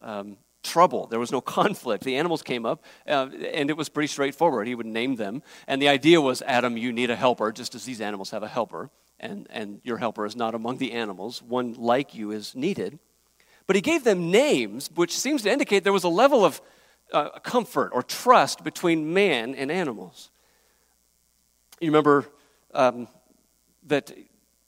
um, 0.03 0.37
trouble. 0.63 1.07
There 1.07 1.19
was 1.19 1.31
no 1.31 1.41
conflict. 1.59 2.03
The 2.03 2.17
animals 2.17 2.41
came 2.41 2.65
up, 2.65 2.83
uh, 3.07 3.29
and 3.53 3.69
it 3.69 3.77
was 3.77 3.89
pretty 3.89 4.07
straightforward. 4.07 4.67
He 4.67 4.75
would 4.75 4.85
name 4.85 5.15
them. 5.15 5.43
And 5.67 5.81
the 5.81 5.89
idea 5.89 6.21
was 6.21 6.41
Adam, 6.43 6.77
you 6.77 6.91
need 6.91 7.09
a 7.09 7.15
helper, 7.15 7.51
just 7.51 7.75
as 7.75 7.85
these 7.85 8.01
animals 8.01 8.31
have 8.31 8.43
a 8.43 8.47
helper, 8.47 8.89
and, 9.19 9.47
and 9.49 9.81
your 9.83 9.97
helper 9.97 10.25
is 10.25 10.35
not 10.35 10.55
among 10.55 10.77
the 10.77 10.91
animals. 10.91 11.41
One 11.41 11.73
like 11.73 12.15
you 12.15 12.31
is 12.31 12.55
needed. 12.55 12.99
But 13.65 13.75
he 13.75 13.81
gave 13.81 14.03
them 14.03 14.29
names, 14.29 14.89
which 14.93 15.17
seems 15.17 15.43
to 15.43 15.51
indicate 15.51 15.83
there 15.83 15.93
was 15.93 16.03
a 16.03 16.09
level 16.09 16.43
of 16.43 16.61
uh, 17.13 17.29
comfort 17.39 17.91
or 17.93 18.03
trust 18.03 18.63
between 18.63 19.13
man 19.13 19.55
and 19.55 19.71
animals. 19.71 20.31
You 21.79 21.87
remember 21.87 22.25
um, 22.73 23.07
that 23.85 24.11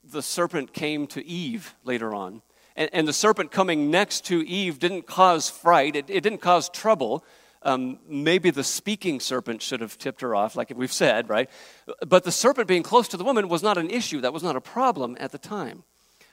the 0.02 0.22
serpent 0.22 0.72
came 0.72 1.06
to 1.08 1.26
Eve 1.26 1.74
later 1.84 2.14
on 2.14 2.42
and, 2.76 2.90
and 2.92 3.08
the 3.08 3.12
serpent 3.12 3.50
coming 3.50 3.90
next 3.90 4.26
to 4.26 4.46
Eve 4.46 4.78
didn't 4.78 5.06
cause 5.06 5.48
fright, 5.50 5.96
it, 5.96 6.08
it 6.08 6.20
didn't 6.20 6.40
cause 6.40 6.68
trouble. 6.68 7.24
Um, 7.62 7.98
maybe 8.06 8.50
the 8.50 8.62
speaking 8.62 9.18
serpent 9.18 9.60
should 9.60 9.80
have 9.80 9.98
tipped 9.98 10.20
her 10.20 10.36
off, 10.36 10.54
like 10.54 10.72
we've 10.76 10.92
said, 10.92 11.28
right? 11.28 11.50
But 12.06 12.22
the 12.22 12.30
serpent 12.30 12.68
being 12.68 12.84
close 12.84 13.08
to 13.08 13.16
the 13.16 13.24
woman 13.24 13.48
was 13.48 13.62
not 13.62 13.76
an 13.76 13.90
issue. 13.90 14.20
That 14.20 14.32
was 14.32 14.42
not 14.42 14.54
a 14.54 14.60
problem 14.60 15.16
at 15.18 15.32
the 15.32 15.38
time. 15.38 15.82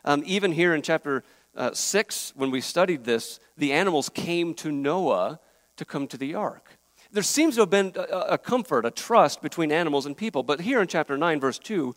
Um, 0.06 0.22
even 0.26 0.52
here 0.52 0.76
in 0.76 0.82
chapter 0.82 1.24
uh, 1.56 1.74
6, 1.74 2.34
when 2.36 2.52
we 2.52 2.62
studied 2.62 3.06
this, 3.06 3.40
the 3.58 3.72
animals 3.72 4.10
came 4.10 4.54
to 4.56 4.72
Noah 4.72 5.40
to 5.78 5.86
come 5.86 6.08
to 6.08 6.18
the 6.18 6.36
ark. 6.36 6.78
There 7.12 7.24
seems 7.24 7.56
to 7.56 7.62
have 7.62 7.70
been 7.70 7.94
a, 7.96 8.34
a 8.34 8.38
comfort, 8.38 8.86
a 8.86 8.92
trust 8.92 9.42
between 9.42 9.72
animals 9.72 10.06
and 10.06 10.16
people. 10.18 10.44
But 10.44 10.62
here 10.62 10.82
in 10.82 10.88
chapter 10.88 11.18
9, 11.18 11.40
verse 11.40 11.58
2, 11.58 11.96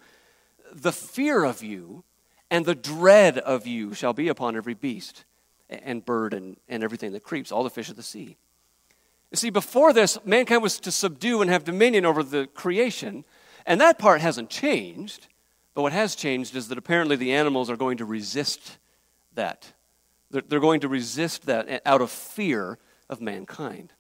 the 0.73 0.93
fear 0.93 1.45
of 1.45 1.63
you 1.63 2.05
and 2.51 2.65
the 2.65 2.75
dread 2.75 3.39
of 3.39 3.67
you 3.67 3.95
shall 3.95 4.13
be 4.13 4.29
upon 4.29 4.57
every 4.57 4.75
beast 4.75 5.25
and 5.69 6.05
bird 6.05 6.33
and, 6.33 6.57
and 6.69 6.85
everything 6.85 7.13
that 7.13 7.23
creeps, 7.23 7.51
all 7.51 7.65
the 7.65 7.71
fish 7.71 7.89
of 7.89 7.97
the 7.97 8.03
sea. 8.03 8.37
You 9.31 9.37
see, 9.37 9.51
before 9.51 9.93
this, 9.93 10.19
mankind 10.25 10.63
was 10.63 10.79
to 10.81 10.93
subdue 10.93 11.43
and 11.43 11.51
have 11.51 11.65
dominion 11.65 12.07
over 12.07 12.23
the 12.23 12.47
creation, 12.47 13.25
and 13.67 13.81
that 13.81 13.99
part 13.99 14.21
hasn't 14.21 14.51
changed. 14.51 15.27
But 15.75 15.83
what 15.83 15.93
has 15.93 16.15
changed 16.15 16.55
is 16.55 16.69
that 16.69 16.79
apparently 16.79 17.17
the 17.17 17.33
animals 17.33 17.69
are 17.69 17.77
going 17.77 17.99
to 17.99 18.05
resist 18.05 18.79
that. 19.35 19.73
They're, 20.31 20.61
going 20.61 20.81
to 20.81 20.89
resist 20.89 21.47
that 21.47 21.83
out 21.85 22.01
of 22.01 22.11
fear 22.11 22.79
of 23.09 23.21
mankind. 23.21 23.93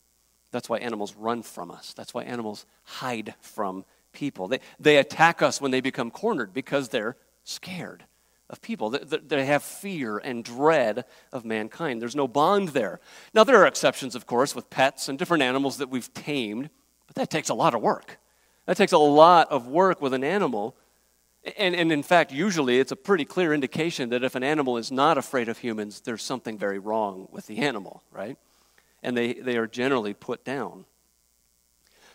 That's 0.52 0.68
why 0.68 0.78
animals 0.78 1.14
run 1.14 1.42
from 1.42 1.70
us. 1.70 1.92
That's 1.92 2.14
why 2.14 2.24
animals 2.24 2.64
hide 2.84 3.34
from 3.40 3.84
people. 4.12 4.48
They, 4.48 4.60
they 4.80 4.96
attack 4.96 5.42
us 5.42 5.60
when 5.60 5.70
they 5.70 5.80
become 5.80 6.10
cornered 6.10 6.52
because 6.52 6.88
they're 6.88 7.16
scared 7.44 8.04
of 8.48 8.62
people. 8.62 8.90
They 8.90 9.44
have 9.44 9.62
fear 9.62 10.18
and 10.18 10.44
dread 10.44 11.04
of 11.32 11.44
mankind. 11.44 12.00
There's 12.00 12.16
no 12.16 12.28
bond 12.28 12.68
there. 12.68 13.00
Now, 13.34 13.44
there 13.44 13.56
are 13.56 13.66
exceptions, 13.66 14.14
of 14.14 14.26
course, 14.26 14.54
with 14.54 14.70
pets 14.70 15.08
and 15.08 15.18
different 15.18 15.42
animals 15.42 15.78
that 15.78 15.90
we've 15.90 16.12
tamed, 16.14 16.70
but 17.06 17.16
that 17.16 17.30
takes 17.30 17.48
a 17.48 17.54
lot 17.54 17.74
of 17.74 17.82
work. 17.82 18.18
That 18.66 18.76
takes 18.76 18.92
a 18.92 18.98
lot 18.98 19.50
of 19.50 19.66
work 19.66 20.00
with 20.00 20.14
an 20.14 20.24
animal. 20.24 20.76
And, 21.56 21.74
and 21.74 21.90
in 21.90 22.02
fact, 22.02 22.32
usually 22.32 22.78
it's 22.78 22.92
a 22.92 22.96
pretty 22.96 23.24
clear 23.24 23.52
indication 23.52 24.10
that 24.10 24.24
if 24.24 24.34
an 24.34 24.42
animal 24.42 24.76
is 24.76 24.92
not 24.92 25.18
afraid 25.18 25.48
of 25.48 25.58
humans, 25.58 26.00
there's 26.00 26.22
something 26.22 26.58
very 26.58 26.78
wrong 26.78 27.28
with 27.30 27.46
the 27.46 27.58
animal, 27.58 28.02
right? 28.12 28.36
And 29.02 29.16
they, 29.16 29.34
they 29.34 29.56
are 29.56 29.66
generally 29.66 30.14
put 30.14 30.44
down. 30.44 30.84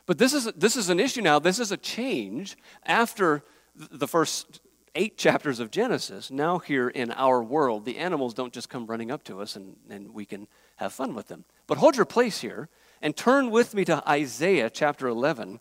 But 0.06 0.18
this 0.18 0.34
is, 0.34 0.46
this 0.56 0.76
is 0.76 0.90
an 0.90 1.00
issue 1.00 1.22
now. 1.22 1.40
This 1.40 1.60
is 1.60 1.72
a 1.72 1.78
change 1.78 2.58
after 2.86 3.44
the 3.76 4.08
first 4.08 4.60
eight 4.96 5.18
chapters 5.18 5.60
of 5.60 5.72
Genesis, 5.72 6.32
now 6.32 6.60
here 6.60 6.90
in 6.90 7.12
our 7.12 7.42
world, 7.42 7.86
the 7.86 7.98
animals 7.98 8.34
don't 8.34 8.54
just 8.54 8.70
come 8.70 8.86
running 8.86 9.12
up 9.12 9.24
to 9.26 9.40
us 9.42 9.56
and, 9.56 9.76
and 9.90 10.14
we 10.14 10.26
can 10.26 10.48
have 10.78 10.94
fun 10.94 11.14
with 11.14 11.28
them. 11.28 11.46
But 11.68 11.78
hold 11.78 11.96
your 11.96 12.06
place 12.06 12.42
here 12.42 12.70
and 13.02 13.16
turn 13.16 13.52
with 13.52 13.74
me 13.74 13.86
to 13.86 14.08
Isaiah 14.10 14.70
chapter 14.70 15.08
11 15.08 15.60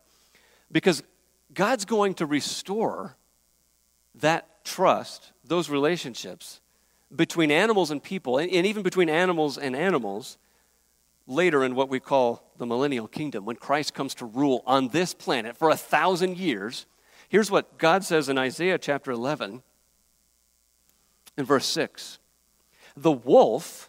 because 0.72 1.02
God's 1.54 1.84
going 1.84 2.14
to 2.14 2.26
restore 2.26 3.16
that 4.16 4.64
trust, 4.64 5.32
those 5.44 5.70
relationships 5.70 6.60
between 7.14 7.50
animals 7.50 7.90
and 7.90 8.02
people, 8.02 8.38
and, 8.38 8.50
and 8.50 8.66
even 8.66 8.82
between 8.82 9.08
animals 9.08 9.58
and 9.58 9.74
animals 9.74 10.38
later 11.26 11.64
in 11.64 11.74
what 11.74 11.88
we 11.88 12.00
call 12.00 12.52
the 12.58 12.66
millennial 12.66 13.06
kingdom, 13.06 13.44
when 13.44 13.56
Christ 13.56 13.94
comes 13.94 14.14
to 14.16 14.26
rule 14.26 14.62
on 14.66 14.88
this 14.88 15.14
planet 15.14 15.56
for 15.56 15.70
a 15.70 15.76
thousand 15.76 16.36
years 16.36 16.86
Here's 17.30 17.50
what 17.50 17.78
God 17.78 18.04
says 18.04 18.28
in 18.28 18.36
Isaiah 18.36 18.76
chapter 18.76 19.10
11, 19.10 19.62
in 21.38 21.44
verse 21.46 21.64
6 21.64 22.18
The 22.94 23.10
wolf 23.10 23.88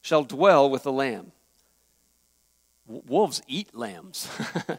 shall 0.00 0.24
dwell 0.24 0.70
with 0.70 0.84
the 0.84 0.92
lamb. 0.92 1.32
Wolves 2.86 3.42
eat 3.46 3.74
lambs. 3.74 4.30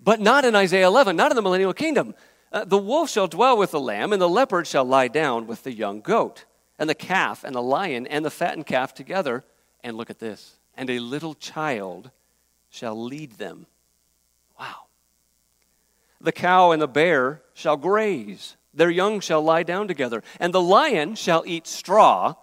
But 0.00 0.20
not 0.20 0.44
in 0.44 0.54
Isaiah 0.54 0.86
11, 0.86 1.16
not 1.16 1.32
in 1.32 1.36
the 1.36 1.40
millennial 1.40 1.72
kingdom. 1.72 2.14
Uh, 2.52 2.66
the 2.66 2.76
wolf 2.76 3.08
shall 3.08 3.26
dwell 3.26 3.56
with 3.56 3.70
the 3.70 3.80
lamb, 3.80 4.12
and 4.12 4.20
the 4.20 4.28
leopard 4.28 4.66
shall 4.66 4.84
lie 4.84 5.08
down 5.08 5.46
with 5.46 5.62
the 5.62 5.72
young 5.72 6.02
goat, 6.02 6.44
and 6.78 6.90
the 6.90 6.94
calf 6.94 7.42
and 7.42 7.54
the 7.54 7.62
lion 7.62 8.06
and 8.06 8.22
the 8.22 8.30
fattened 8.30 8.66
calf 8.66 8.92
together. 8.92 9.44
And 9.82 9.96
look 9.96 10.10
at 10.10 10.18
this 10.18 10.58
and 10.76 10.90
a 10.90 10.98
little 10.98 11.34
child 11.34 12.10
shall 12.70 13.00
lead 13.00 13.32
them. 13.32 13.66
The 16.24 16.32
cow 16.32 16.70
and 16.70 16.80
the 16.80 16.88
bear 16.88 17.42
shall 17.52 17.76
graze, 17.76 18.56
their 18.72 18.88
young 18.88 19.20
shall 19.20 19.42
lie 19.42 19.62
down 19.62 19.88
together, 19.88 20.22
and 20.40 20.54
the 20.54 20.60
lion 20.60 21.16
shall 21.16 21.44
eat 21.46 21.66
straw 21.66 22.34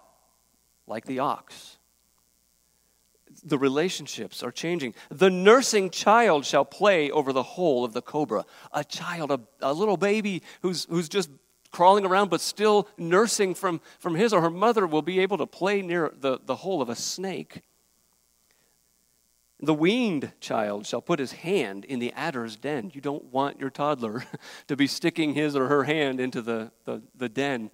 like 0.86 1.06
the 1.06 1.18
ox. 1.18 1.80
The 3.44 3.58
relationships 3.58 4.44
are 4.44 4.52
changing. 4.52 4.94
The 5.10 5.32
nursing 5.32 5.90
child 5.90 6.46
shall 6.46 6.64
play 6.64 7.10
over 7.10 7.34
the 7.34 7.42
hole 7.42 7.84
of 7.84 7.94
the 7.94 8.04
cobra. 8.04 8.46
A 8.72 8.84
child, 8.84 9.32
a, 9.32 9.40
a 9.62 9.74
little 9.74 9.98
baby 9.98 10.44
who's, 10.62 10.86
who's 10.86 11.10
just 11.10 11.32
crawling 11.72 12.06
around 12.06 12.30
but 12.30 12.40
still 12.40 12.88
nursing 13.00 13.56
from, 13.56 13.82
from 13.98 14.14
his 14.14 14.32
or 14.32 14.42
her 14.42 14.52
mother 14.52 14.86
will 14.86 15.02
be 15.02 15.22
able 15.22 15.40
to 15.40 15.48
play 15.48 15.82
near 15.82 16.14
the, 16.16 16.38
the 16.46 16.58
hole 16.58 16.84
of 16.84 16.90
a 16.90 16.96
snake. 16.96 17.64
The 19.62 19.74
weaned 19.74 20.32
child 20.40 20.88
shall 20.88 21.02
put 21.02 21.20
his 21.20 21.34
hand 21.34 21.86
in 21.86 22.00
the 22.00 22.12
adder's 22.14 22.56
den. 22.56 22.92
You 22.96 23.02
don't 23.02 23.26
want 23.26 23.60
your 23.60 23.70
toddler 23.70 24.24
to 24.68 24.76
be 24.76 24.88
sticking 24.88 25.36
his 25.36 25.56
or 25.56 25.68
her 25.68 25.84
hand 25.84 26.20
into 26.20 26.42
the, 26.42 26.72
the, 26.86 27.04
the 27.16 27.30
den 27.30 27.70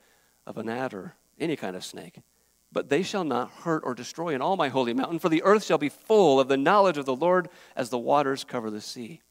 of 0.46 0.58
an 0.58 0.68
adder, 0.68 1.16
any 1.40 1.56
kind 1.56 1.76
of 1.76 1.86
snake. 1.86 2.20
But 2.74 2.90
they 2.90 3.04
shall 3.04 3.24
not 3.24 3.50
hurt 3.50 3.84
or 3.86 3.96
destroy 3.96 4.36
in 4.36 4.42
all 4.42 4.58
my 4.58 4.68
holy 4.68 4.94
mountain, 4.94 5.20
for 5.20 5.30
the 5.30 5.44
earth 5.44 5.64
shall 5.64 5.78
be 5.78 5.88
full 5.88 6.40
of 6.40 6.50
the 6.50 6.58
knowledge 6.58 6.98
of 6.98 7.06
the 7.06 7.16
Lord 7.16 7.48
as 7.76 7.90
the 7.90 7.98
waters 7.98 8.44
cover 8.44 8.70
the 8.70 8.82
sea. 8.82 9.22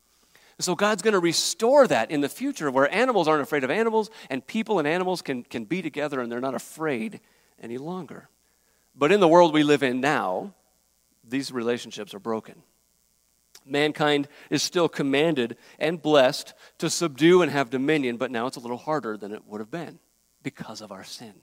So 0.58 0.74
God's 0.74 1.02
going 1.02 1.12
to 1.12 1.20
restore 1.20 1.86
that 1.86 2.10
in 2.10 2.22
the 2.22 2.30
future 2.30 2.70
where 2.70 2.92
animals 2.92 3.28
aren't 3.28 3.42
afraid 3.42 3.64
of 3.64 3.70
animals 3.70 4.08
and 4.30 4.46
people 4.46 4.78
and 4.78 4.88
animals 4.88 5.20
can, 5.20 5.42
can 5.42 5.64
be 5.64 5.82
together 5.82 6.20
and 6.20 6.32
they're 6.32 6.40
not 6.40 6.54
afraid 6.54 7.20
any 7.60 7.76
longer. 7.76 8.30
But 8.94 9.12
in 9.12 9.20
the 9.20 9.28
world 9.28 9.52
we 9.52 9.62
live 9.62 9.82
in 9.82 10.00
now, 10.00 10.54
these 11.26 11.52
relationships 11.52 12.14
are 12.14 12.20
broken. 12.20 12.62
Mankind 13.64 14.28
is 14.50 14.62
still 14.62 14.88
commanded 14.88 15.56
and 15.78 16.00
blessed 16.00 16.54
to 16.78 16.88
subdue 16.88 17.42
and 17.42 17.50
have 17.50 17.70
dominion, 17.70 18.16
but 18.16 18.30
now 18.30 18.46
it's 18.46 18.56
a 18.56 18.60
little 18.60 18.76
harder 18.76 19.16
than 19.16 19.32
it 19.32 19.46
would 19.46 19.60
have 19.60 19.70
been 19.70 19.98
because 20.42 20.80
of 20.80 20.92
our 20.92 21.04
sin. 21.04 21.34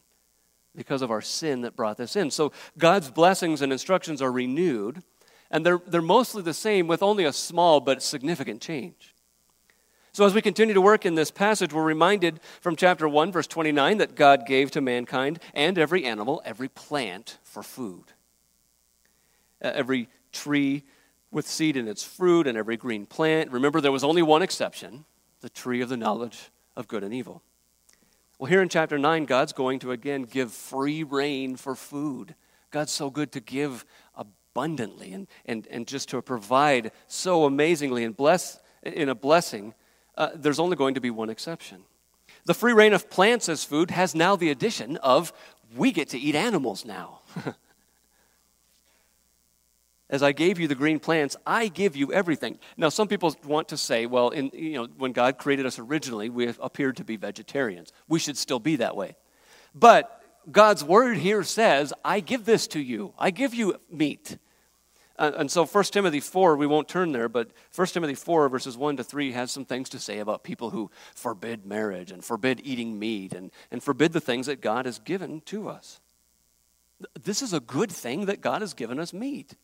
Because 0.75 1.01
of 1.01 1.11
our 1.11 1.21
sin 1.21 1.61
that 1.61 1.75
brought 1.75 1.97
this 1.97 2.15
in. 2.15 2.31
So 2.31 2.51
God's 2.77 3.11
blessings 3.11 3.61
and 3.61 3.71
instructions 3.71 4.21
are 4.21 4.31
renewed, 4.31 5.03
and 5.51 5.65
they're, 5.65 5.81
they're 5.85 6.01
mostly 6.01 6.41
the 6.41 6.53
same 6.53 6.87
with 6.87 7.03
only 7.03 7.25
a 7.25 7.33
small 7.33 7.79
but 7.79 8.01
significant 8.01 8.61
change. 8.61 9.13
So, 10.15 10.27
as 10.27 10.35
we 10.35 10.43
continue 10.43 10.75
to 10.75 10.81
work 10.81 11.07
in 11.07 11.15
this 11.15 11.31
passage, 11.31 11.73
we're 11.73 11.81
reminded 11.81 12.39
from 12.61 12.75
chapter 12.75 13.09
1, 13.09 13.31
verse 13.31 13.47
29, 13.47 13.97
that 13.97 14.13
God 14.13 14.45
gave 14.45 14.69
to 14.71 14.79
mankind 14.79 15.39
and 15.55 15.75
every 15.75 16.05
animal, 16.05 16.39
every 16.45 16.69
plant 16.69 17.39
for 17.41 17.63
food. 17.63 18.12
Uh, 19.63 19.71
every 19.73 20.09
tree 20.31 20.83
with 21.31 21.47
seed 21.47 21.77
in 21.77 21.87
its 21.87 22.03
fruit 22.03 22.47
and 22.47 22.57
every 22.57 22.77
green 22.77 23.05
plant. 23.05 23.51
Remember, 23.51 23.81
there 23.81 23.91
was 23.91 24.03
only 24.03 24.21
one 24.21 24.41
exception 24.41 25.05
the 25.41 25.49
tree 25.49 25.81
of 25.81 25.89
the 25.89 25.97
knowledge 25.97 26.51
of 26.75 26.87
good 26.87 27.03
and 27.03 27.13
evil. 27.13 27.41
Well, 28.39 28.49
here 28.49 28.61
in 28.61 28.69
chapter 28.69 28.97
9, 28.97 29.25
God's 29.25 29.53
going 29.53 29.79
to 29.79 29.91
again 29.91 30.23
give 30.23 30.51
free 30.51 31.03
rein 31.03 31.55
for 31.55 31.75
food. 31.75 32.35
God's 32.71 32.91
so 32.91 33.09
good 33.09 33.31
to 33.33 33.39
give 33.39 33.85
abundantly 34.15 35.13
and, 35.13 35.27
and, 35.45 35.67
and 35.67 35.87
just 35.87 36.09
to 36.09 36.21
provide 36.21 36.91
so 37.07 37.45
amazingly 37.45 38.03
and 38.03 38.15
bless 38.15 38.59
in 38.83 39.09
a 39.09 39.15
blessing. 39.15 39.73
Uh, 40.17 40.29
there's 40.35 40.59
only 40.59 40.75
going 40.75 40.95
to 40.95 41.01
be 41.01 41.09
one 41.09 41.29
exception. 41.29 41.83
The 42.45 42.53
free 42.53 42.73
rein 42.73 42.93
of 42.93 43.09
plants 43.09 43.49
as 43.49 43.63
food 43.63 43.91
has 43.91 44.15
now 44.15 44.35
the 44.35 44.49
addition 44.49 44.97
of 44.97 45.31
we 45.75 45.91
get 45.91 46.09
to 46.09 46.19
eat 46.19 46.35
animals 46.35 46.85
now. 46.85 47.21
as 50.13 50.21
I 50.21 50.31
gave 50.31 50.59
you 50.59 50.67
the 50.67 50.75
green 50.75 50.99
plants, 50.99 51.35
I 51.43 51.69
give 51.69 51.95
you 51.95 52.13
everything. 52.13 52.59
Now, 52.77 52.89
some 52.89 53.07
people 53.07 53.35
want 53.45 53.69
to 53.69 53.77
say, 53.77 54.05
well, 54.05 54.29
in, 54.29 54.51
you 54.53 54.73
know, 54.73 54.87
when 54.95 55.11
God 55.11 55.39
created 55.39 55.65
us 55.65 55.79
originally, 55.79 56.29
we 56.29 56.53
appeared 56.59 56.97
to 56.97 57.03
be 57.03 57.17
vegetarians. 57.17 57.91
We 58.07 58.19
should 58.19 58.37
still 58.37 58.59
be 58.59 58.75
that 58.75 58.95
way. 58.95 59.15
But 59.73 60.21
God's 60.51 60.83
word 60.83 61.17
here 61.17 61.41
says, 61.41 61.93
I 62.05 62.19
give 62.19 62.45
this 62.45 62.67
to 62.67 62.79
you. 62.79 63.15
I 63.17 63.31
give 63.31 63.55
you 63.55 63.79
meat. 63.89 64.37
Uh, 65.17 65.31
and 65.35 65.49
so 65.49 65.65
1 65.65 65.83
Timothy 65.85 66.19
4, 66.19 66.57
we 66.57 66.67
won't 66.67 66.87
turn 66.87 67.11
there, 67.11 67.27
but 67.27 67.49
1 67.75 67.87
Timothy 67.87 68.13
4, 68.13 68.49
verses 68.49 68.77
1 68.77 68.97
to 68.97 69.03
3, 69.03 69.31
has 69.31 69.51
some 69.51 69.65
things 69.65 69.89
to 69.89 69.99
say 69.99 70.19
about 70.19 70.43
people 70.43 70.69
who 70.69 70.91
forbid 71.15 71.65
marriage 71.65 72.11
and 72.11 72.23
forbid 72.23 72.61
eating 72.63 72.99
meat 72.99 73.33
and, 73.33 73.49
and 73.71 73.81
forbid 73.81 74.13
the 74.13 74.21
things 74.21 74.45
that 74.45 74.61
God 74.61 74.85
has 74.85 74.99
given 74.99 75.41
to 75.45 75.69
us. 75.69 76.01
This 77.19 77.41
is 77.41 77.51
a 77.51 77.59
good 77.59 77.91
thing 77.91 78.27
that 78.27 78.41
God 78.41 78.61
has 78.61 78.75
given 78.75 78.99
us 78.99 79.11
meat. 79.11 79.55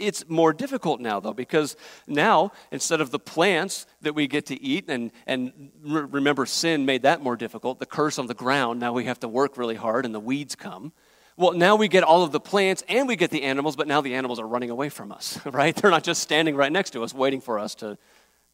It's 0.00 0.28
more 0.28 0.52
difficult 0.52 1.00
now, 1.00 1.20
though, 1.20 1.34
because 1.34 1.76
now, 2.06 2.52
instead 2.72 3.00
of 3.00 3.10
the 3.10 3.18
plants 3.18 3.86
that 4.00 4.14
we 4.14 4.26
get 4.26 4.46
to 4.46 4.60
eat, 4.60 4.86
and, 4.88 5.12
and 5.26 5.70
remember, 5.82 6.46
sin 6.46 6.86
made 6.86 7.02
that 7.02 7.22
more 7.22 7.36
difficult, 7.36 7.78
the 7.78 7.86
curse 7.86 8.18
on 8.18 8.26
the 8.26 8.34
ground, 8.34 8.80
now 8.80 8.92
we 8.92 9.04
have 9.04 9.20
to 9.20 9.28
work 9.28 9.58
really 9.58 9.76
hard 9.76 10.06
and 10.06 10.14
the 10.14 10.20
weeds 10.20 10.56
come. 10.56 10.92
Well, 11.36 11.52
now 11.52 11.76
we 11.76 11.88
get 11.88 12.02
all 12.02 12.22
of 12.22 12.32
the 12.32 12.40
plants 12.40 12.82
and 12.88 13.06
we 13.06 13.16
get 13.16 13.30
the 13.30 13.42
animals, 13.44 13.76
but 13.76 13.86
now 13.86 14.00
the 14.00 14.14
animals 14.14 14.38
are 14.38 14.46
running 14.46 14.70
away 14.70 14.88
from 14.88 15.12
us, 15.12 15.38
right? 15.46 15.74
They're 15.76 15.90
not 15.90 16.04
just 16.04 16.22
standing 16.22 16.56
right 16.56 16.72
next 16.72 16.90
to 16.90 17.02
us 17.02 17.14
waiting 17.14 17.40
for 17.40 17.58
us 17.58 17.74
to, 17.76 17.96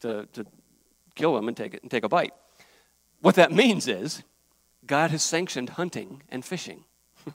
to, 0.01 0.27
to 0.35 0.47
kill 1.15 1.35
them 1.35 1.49
and 1.49 1.57
take, 1.57 1.75
it, 1.75 1.83
and 1.83 1.91
take 1.91 2.05
a 2.05 2.09
bite. 2.09 2.35
What 3.21 3.37
that 3.37 3.53
means 3.53 3.89
is 3.89 4.23
God 4.87 5.11
has 5.11 5.23
sanctioned 5.23 5.71
hunting 5.71 6.23
and 6.29 6.45
fishing. 6.45 6.85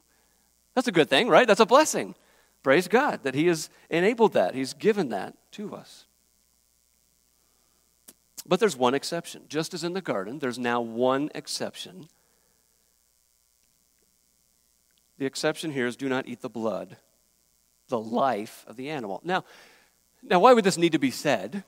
That's 0.75 0.87
a 0.87 0.91
good 0.91 1.09
thing, 1.09 1.27
right? 1.27 1.47
That's 1.47 1.59
a 1.59 1.65
blessing. 1.65 2.15
Praise 2.63 2.87
God 2.87 3.23
that 3.23 3.35
He 3.35 3.47
has 3.47 3.69
enabled 3.89 4.33
that, 4.33 4.55
He's 4.55 4.73
given 4.73 5.09
that 5.09 5.35
to 5.51 5.75
us. 5.75 6.05
But 8.45 8.59
there's 8.59 8.75
one 8.75 8.93
exception. 8.93 9.43
Just 9.47 9.73
as 9.73 9.83
in 9.83 9.93
the 9.93 10.01
garden, 10.01 10.39
there's 10.39 10.59
now 10.59 10.81
one 10.81 11.29
exception. 11.35 12.07
The 15.17 15.25
exception 15.25 15.71
here 15.71 15.85
is 15.85 15.95
do 15.95 16.09
not 16.09 16.27
eat 16.27 16.41
the 16.41 16.49
blood, 16.49 16.97
the 17.89 17.99
life 17.99 18.65
of 18.67 18.75
the 18.75 18.89
animal. 18.89 19.21
Now, 19.23 19.43
now 20.23 20.39
why 20.39 20.53
would 20.53 20.63
this 20.63 20.77
need 20.77 20.93
to 20.93 20.99
be 20.99 21.11
said? 21.11 21.63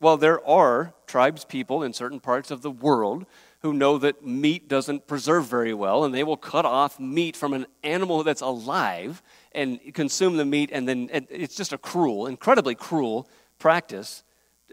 Well, 0.00 0.16
there 0.16 0.46
are 0.46 0.92
tribes 1.06 1.44
people 1.44 1.82
in 1.82 1.92
certain 1.92 2.20
parts 2.20 2.50
of 2.50 2.62
the 2.62 2.70
world 2.70 3.26
who 3.60 3.72
know 3.72 3.98
that 3.98 4.24
meat 4.24 4.68
doesn't 4.68 5.06
preserve 5.06 5.46
very 5.46 5.74
well, 5.74 6.04
and 6.04 6.14
they 6.14 6.24
will 6.24 6.36
cut 6.36 6.64
off 6.64 7.00
meat 7.00 7.36
from 7.36 7.52
an 7.52 7.66
animal 7.82 8.22
that's 8.22 8.42
alive 8.42 9.22
and 9.52 9.80
consume 9.94 10.36
the 10.36 10.44
meat, 10.44 10.70
and 10.72 10.88
then 10.88 11.08
and 11.12 11.26
it's 11.30 11.56
just 11.56 11.72
a 11.72 11.78
cruel, 11.78 12.26
incredibly 12.26 12.74
cruel 12.74 13.28
practice 13.58 14.22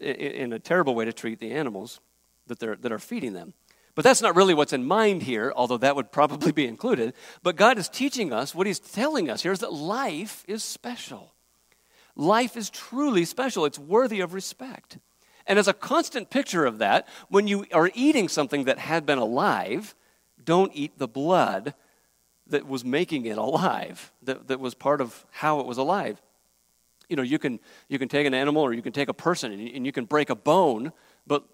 in 0.01 0.53
a 0.53 0.59
terrible 0.59 0.95
way 0.95 1.05
to 1.05 1.13
treat 1.13 1.39
the 1.39 1.51
animals 1.51 1.99
that, 2.47 2.59
they're, 2.59 2.75
that 2.75 2.91
are 2.91 2.99
feeding 2.99 3.33
them. 3.33 3.53
But 3.95 4.03
that's 4.03 4.21
not 4.21 4.35
really 4.35 4.53
what's 4.53 4.73
in 4.73 4.85
mind 4.85 5.23
here, 5.23 5.53
although 5.55 5.77
that 5.77 5.95
would 5.95 6.11
probably 6.11 6.51
be 6.51 6.65
included. 6.65 7.13
But 7.43 7.55
God 7.55 7.77
is 7.77 7.89
teaching 7.89 8.33
us, 8.33 8.55
what 8.55 8.67
He's 8.67 8.79
telling 8.79 9.29
us 9.29 9.43
here 9.43 9.51
is 9.51 9.59
that 9.59 9.71
life 9.71 10.43
is 10.47 10.63
special. 10.63 11.33
Life 12.15 12.57
is 12.57 12.69
truly 12.69 13.25
special, 13.25 13.65
it's 13.65 13.79
worthy 13.79 14.19
of 14.19 14.33
respect. 14.33 14.97
And 15.45 15.59
as 15.59 15.67
a 15.67 15.73
constant 15.73 16.29
picture 16.29 16.65
of 16.65 16.77
that, 16.77 17.07
when 17.29 17.47
you 17.47 17.65
are 17.73 17.91
eating 17.93 18.29
something 18.29 18.63
that 18.65 18.79
had 18.79 19.05
been 19.05 19.17
alive, 19.17 19.93
don't 20.43 20.71
eat 20.73 20.97
the 20.97 21.07
blood 21.07 21.73
that 22.47 22.67
was 22.67 22.83
making 22.83 23.25
it 23.25 23.37
alive, 23.37 24.11
that, 24.21 24.47
that 24.47 24.59
was 24.59 24.73
part 24.73 25.01
of 25.01 25.25
how 25.31 25.59
it 25.59 25.65
was 25.65 25.77
alive. 25.77 26.21
You 27.09 27.15
know, 27.15 27.23
you 27.23 27.39
can, 27.39 27.59
you 27.89 27.99
can 27.99 28.09
take 28.09 28.25
an 28.25 28.33
animal 28.33 28.61
or 28.61 28.73
you 28.73 28.81
can 28.81 28.93
take 28.93 29.09
a 29.09 29.13
person 29.13 29.51
and 29.51 29.61
you, 29.61 29.71
and 29.75 29.85
you 29.85 29.91
can 29.91 30.05
break 30.05 30.29
a 30.29 30.35
bone, 30.35 30.91
but 31.27 31.45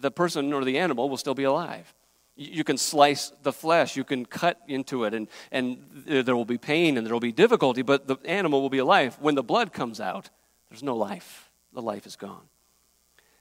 the 0.00 0.10
person 0.10 0.52
or 0.52 0.64
the 0.64 0.78
animal 0.78 1.08
will 1.08 1.16
still 1.16 1.34
be 1.34 1.44
alive. 1.44 1.92
You 2.34 2.64
can 2.64 2.78
slice 2.78 3.30
the 3.42 3.52
flesh, 3.52 3.96
you 3.96 4.04
can 4.04 4.24
cut 4.24 4.58
into 4.66 5.04
it, 5.04 5.12
and, 5.12 5.28
and 5.50 5.84
there 6.06 6.34
will 6.34 6.46
be 6.46 6.56
pain 6.56 6.96
and 6.96 7.06
there 7.06 7.12
will 7.12 7.20
be 7.20 7.30
difficulty, 7.30 7.82
but 7.82 8.06
the 8.06 8.16
animal 8.24 8.62
will 8.62 8.70
be 8.70 8.78
alive. 8.78 9.18
When 9.20 9.34
the 9.34 9.42
blood 9.42 9.72
comes 9.72 10.00
out, 10.00 10.30
there's 10.70 10.82
no 10.82 10.96
life. 10.96 11.50
The 11.74 11.82
life 11.82 12.06
is 12.06 12.16
gone. 12.16 12.48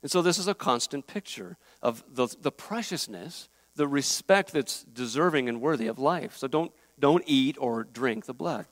And 0.01 0.09
so 0.09 0.21
this 0.21 0.37
is 0.37 0.47
a 0.47 0.53
constant 0.53 1.07
picture 1.07 1.57
of 1.81 2.03
the, 2.09 2.27
the 2.41 2.51
preciousness, 2.51 3.49
the 3.75 3.87
respect 3.87 4.51
that's 4.51 4.83
deserving 4.83 5.47
and 5.47 5.61
worthy 5.61 5.87
of 5.87 5.99
life. 5.99 6.35
So 6.37 6.47
don't, 6.47 6.71
don't 6.99 7.23
eat 7.27 7.57
or 7.59 7.83
drink 7.83 8.25
the 8.25 8.33
blood. 8.33 8.65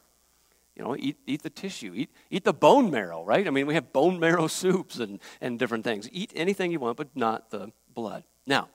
You 0.75 0.83
know, 0.83 0.95
eat, 0.95 1.17
eat 1.27 1.43
the 1.43 1.49
tissue, 1.49 1.93
eat, 1.93 2.09
eat 2.31 2.45
the 2.45 2.53
bone 2.53 2.89
marrow, 2.89 3.23
right? 3.23 3.45
I 3.45 3.49
mean, 3.49 3.67
we 3.67 3.73
have 3.73 3.91
bone 3.91 4.19
marrow 4.19 4.47
soups 4.61 4.97
and, 4.99 5.19
and 5.41 5.59
different 5.59 5.83
things. 5.83 6.09
Eat 6.11 6.31
anything 6.35 6.71
you 6.71 6.79
want, 6.79 6.97
but 6.97 7.09
not 7.15 7.49
the 7.49 7.71
blood. 7.93 8.23
Now, 8.47 8.69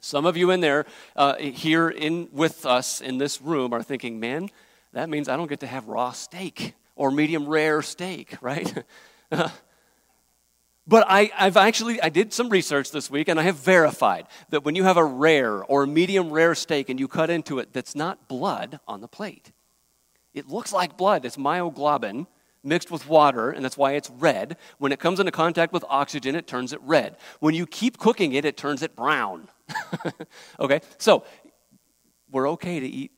some 0.00 0.24
of 0.24 0.36
you 0.36 0.50
in 0.50 0.60
there, 0.60 0.86
uh, 1.14 1.36
here 1.36 1.90
in, 1.90 2.28
with 2.32 2.64
us 2.64 3.02
in 3.02 3.18
this 3.18 3.42
room, 3.42 3.74
are 3.74 3.82
thinking, 3.82 4.18
man, 4.18 4.48
that 4.92 5.10
means 5.10 5.28
I 5.28 5.36
don't 5.36 5.46
get 5.46 5.60
to 5.60 5.66
have 5.66 5.88
raw 5.88 6.12
steak 6.12 6.74
or 6.96 7.10
medium 7.10 7.46
rare 7.46 7.82
steak, 7.82 8.36
right? 8.40 8.82
But 10.90 11.06
I, 11.08 11.30
have 11.36 11.56
actually, 11.56 12.02
I 12.02 12.08
did 12.08 12.32
some 12.32 12.48
research 12.48 12.90
this 12.90 13.08
week 13.08 13.28
and 13.28 13.38
I 13.38 13.44
have 13.44 13.54
verified 13.54 14.26
that 14.48 14.64
when 14.64 14.74
you 14.74 14.82
have 14.82 14.96
a 14.96 15.04
rare 15.04 15.62
or 15.62 15.84
a 15.84 15.86
medium 15.86 16.30
rare 16.30 16.52
steak 16.56 16.88
and 16.88 16.98
you 16.98 17.06
cut 17.06 17.30
into 17.30 17.60
it, 17.60 17.72
that's 17.72 17.94
not 17.94 18.26
blood 18.26 18.80
on 18.88 19.00
the 19.00 19.06
plate. 19.06 19.52
It 20.34 20.48
looks 20.48 20.72
like 20.72 20.96
blood. 20.96 21.24
It's 21.24 21.36
myoglobin 21.36 22.26
mixed 22.64 22.90
with 22.90 23.08
water, 23.08 23.52
and 23.52 23.64
that's 23.64 23.76
why 23.76 23.92
it's 23.92 24.10
red. 24.10 24.56
When 24.78 24.90
it 24.90 24.98
comes 24.98 25.20
into 25.20 25.30
contact 25.30 25.72
with 25.72 25.84
oxygen, 25.88 26.34
it 26.34 26.48
turns 26.48 26.72
it 26.72 26.80
red. 26.82 27.16
When 27.38 27.54
you 27.54 27.68
keep 27.68 27.96
cooking 27.96 28.32
it, 28.32 28.44
it 28.44 28.56
turns 28.56 28.82
it 28.82 28.96
brown. 28.96 29.46
okay? 30.58 30.80
So 30.98 31.22
we're 32.32 32.50
okay 32.50 32.80
to 32.80 32.86
eat 32.88 33.12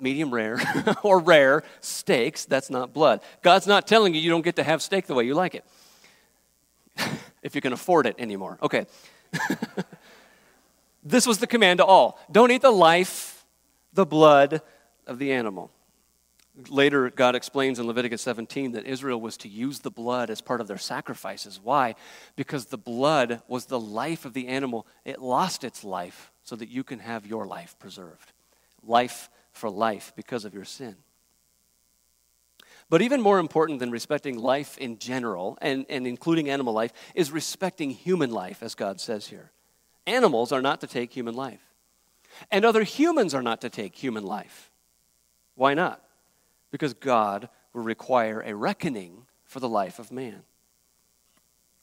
medium 0.00 0.34
rare 0.34 0.58
or 1.04 1.20
rare 1.20 1.62
steaks. 1.80 2.46
That's 2.46 2.68
not 2.68 2.92
blood. 2.92 3.20
God's 3.42 3.68
not 3.68 3.86
telling 3.86 4.12
you 4.12 4.20
you 4.20 4.30
don't 4.30 4.44
get 4.44 4.56
to 4.56 4.64
have 4.64 4.82
steak 4.82 5.06
the 5.06 5.14
way 5.14 5.22
you 5.22 5.34
like 5.36 5.54
it. 5.54 5.64
if 7.42 7.54
you 7.54 7.60
can 7.60 7.72
afford 7.72 8.06
it 8.06 8.16
anymore. 8.18 8.58
Okay. 8.62 8.86
this 11.02 11.26
was 11.26 11.38
the 11.38 11.46
command 11.46 11.78
to 11.78 11.84
all 11.84 12.18
don't 12.30 12.50
eat 12.50 12.62
the 12.62 12.70
life, 12.70 13.44
the 13.92 14.06
blood 14.06 14.62
of 15.06 15.18
the 15.18 15.32
animal. 15.32 15.70
Later, 16.68 17.08
God 17.08 17.34
explains 17.34 17.78
in 17.78 17.86
Leviticus 17.86 18.20
17 18.20 18.72
that 18.72 18.84
Israel 18.84 19.18
was 19.18 19.38
to 19.38 19.48
use 19.48 19.78
the 19.78 19.90
blood 19.90 20.28
as 20.28 20.42
part 20.42 20.60
of 20.60 20.68
their 20.68 20.76
sacrifices. 20.76 21.58
Why? 21.58 21.94
Because 22.36 22.66
the 22.66 22.76
blood 22.76 23.40
was 23.48 23.66
the 23.66 23.80
life 23.80 24.26
of 24.26 24.34
the 24.34 24.48
animal. 24.48 24.86
It 25.04 25.18
lost 25.18 25.64
its 25.64 25.82
life 25.82 26.30
so 26.42 26.54
that 26.56 26.68
you 26.68 26.84
can 26.84 26.98
have 26.98 27.26
your 27.26 27.46
life 27.46 27.78
preserved. 27.78 28.32
Life 28.82 29.30
for 29.52 29.70
life 29.70 30.12
because 30.14 30.44
of 30.44 30.52
your 30.52 30.64
sin. 30.66 30.96
But 32.92 33.00
even 33.00 33.22
more 33.22 33.38
important 33.38 33.78
than 33.78 33.90
respecting 33.90 34.38
life 34.38 34.76
in 34.76 34.98
general, 34.98 35.56
and, 35.62 35.86
and 35.88 36.06
including 36.06 36.50
animal 36.50 36.74
life, 36.74 36.92
is 37.14 37.32
respecting 37.32 37.88
human 37.88 38.30
life, 38.30 38.62
as 38.62 38.74
God 38.74 39.00
says 39.00 39.28
here. 39.28 39.50
Animals 40.06 40.52
are 40.52 40.60
not 40.60 40.82
to 40.82 40.86
take 40.86 41.10
human 41.10 41.34
life, 41.34 41.62
and 42.50 42.66
other 42.66 42.82
humans 42.82 43.32
are 43.32 43.40
not 43.40 43.62
to 43.62 43.70
take 43.70 43.96
human 43.96 44.24
life. 44.24 44.70
Why 45.54 45.72
not? 45.72 46.02
Because 46.70 46.92
God 46.92 47.48
will 47.72 47.82
require 47.82 48.42
a 48.42 48.54
reckoning 48.54 49.24
for 49.46 49.58
the 49.58 49.70
life 49.70 49.98
of 49.98 50.12
man. 50.12 50.42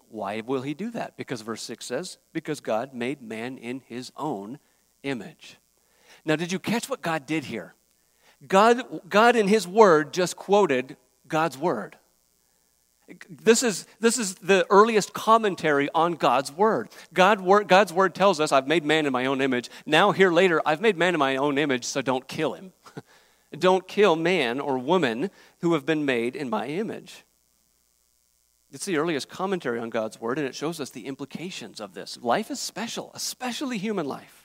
Why 0.09 0.41
will 0.41 0.61
he 0.61 0.75
do 0.75 0.91
that? 0.91 1.17
Because 1.17 1.41
verse 1.41 1.63
6 1.63 1.87
says, 1.87 2.17
Because 2.33 2.59
God 2.59 2.93
made 2.93 3.19
man 3.19 3.57
in 3.57 3.81
his 3.87 4.11
own 4.15 4.59
image. 5.01 5.57
Now, 6.23 6.35
did 6.35 6.51
you 6.51 6.59
catch 6.59 6.87
what 6.87 7.01
God 7.01 7.25
did 7.25 7.45
here? 7.45 7.73
God, 8.47 9.01
God 9.09 9.35
in 9.35 9.47
His 9.47 9.67
Word 9.67 10.13
just 10.13 10.35
quoted 10.35 10.97
God's 11.27 11.57
Word. 11.57 11.97
This 13.27 13.63
is, 13.63 13.87
this 13.99 14.19
is 14.19 14.35
the 14.35 14.65
earliest 14.69 15.13
commentary 15.13 15.89
on 15.95 16.13
God's 16.13 16.51
Word. 16.51 16.89
God, 17.13 17.67
God's 17.67 17.91
Word 17.91 18.13
tells 18.13 18.39
us, 18.39 18.51
I've 18.51 18.67
made 18.67 18.85
man 18.85 19.05
in 19.05 19.11
my 19.11 19.25
own 19.25 19.41
image. 19.41 19.69
Now, 19.85 20.11
here 20.11 20.31
later, 20.31 20.61
I've 20.65 20.81
made 20.81 20.95
man 20.95 21.15
in 21.15 21.19
my 21.19 21.35
own 21.35 21.57
image, 21.57 21.85
so 21.85 22.01
don't 22.01 22.27
kill 22.27 22.53
him. 22.53 22.71
don't 23.57 23.87
kill 23.87 24.15
man 24.15 24.59
or 24.59 24.77
woman 24.77 25.31
who 25.61 25.73
have 25.73 25.85
been 25.85 26.05
made 26.05 26.35
in 26.35 26.49
my 26.49 26.67
image. 26.67 27.23
It's 28.71 28.85
the 28.85 28.97
earliest 28.97 29.29
commentary 29.29 29.79
on 29.79 29.89
God's 29.89 30.21
Word, 30.21 30.37
and 30.37 30.47
it 30.47 30.53
shows 30.53 30.79
us 30.79 30.91
the 30.91 31.07
implications 31.07 31.81
of 31.81 31.95
this. 31.95 32.19
Life 32.21 32.51
is 32.51 32.59
special, 32.59 33.11
especially 33.15 33.79
human 33.79 34.05
life. 34.05 34.38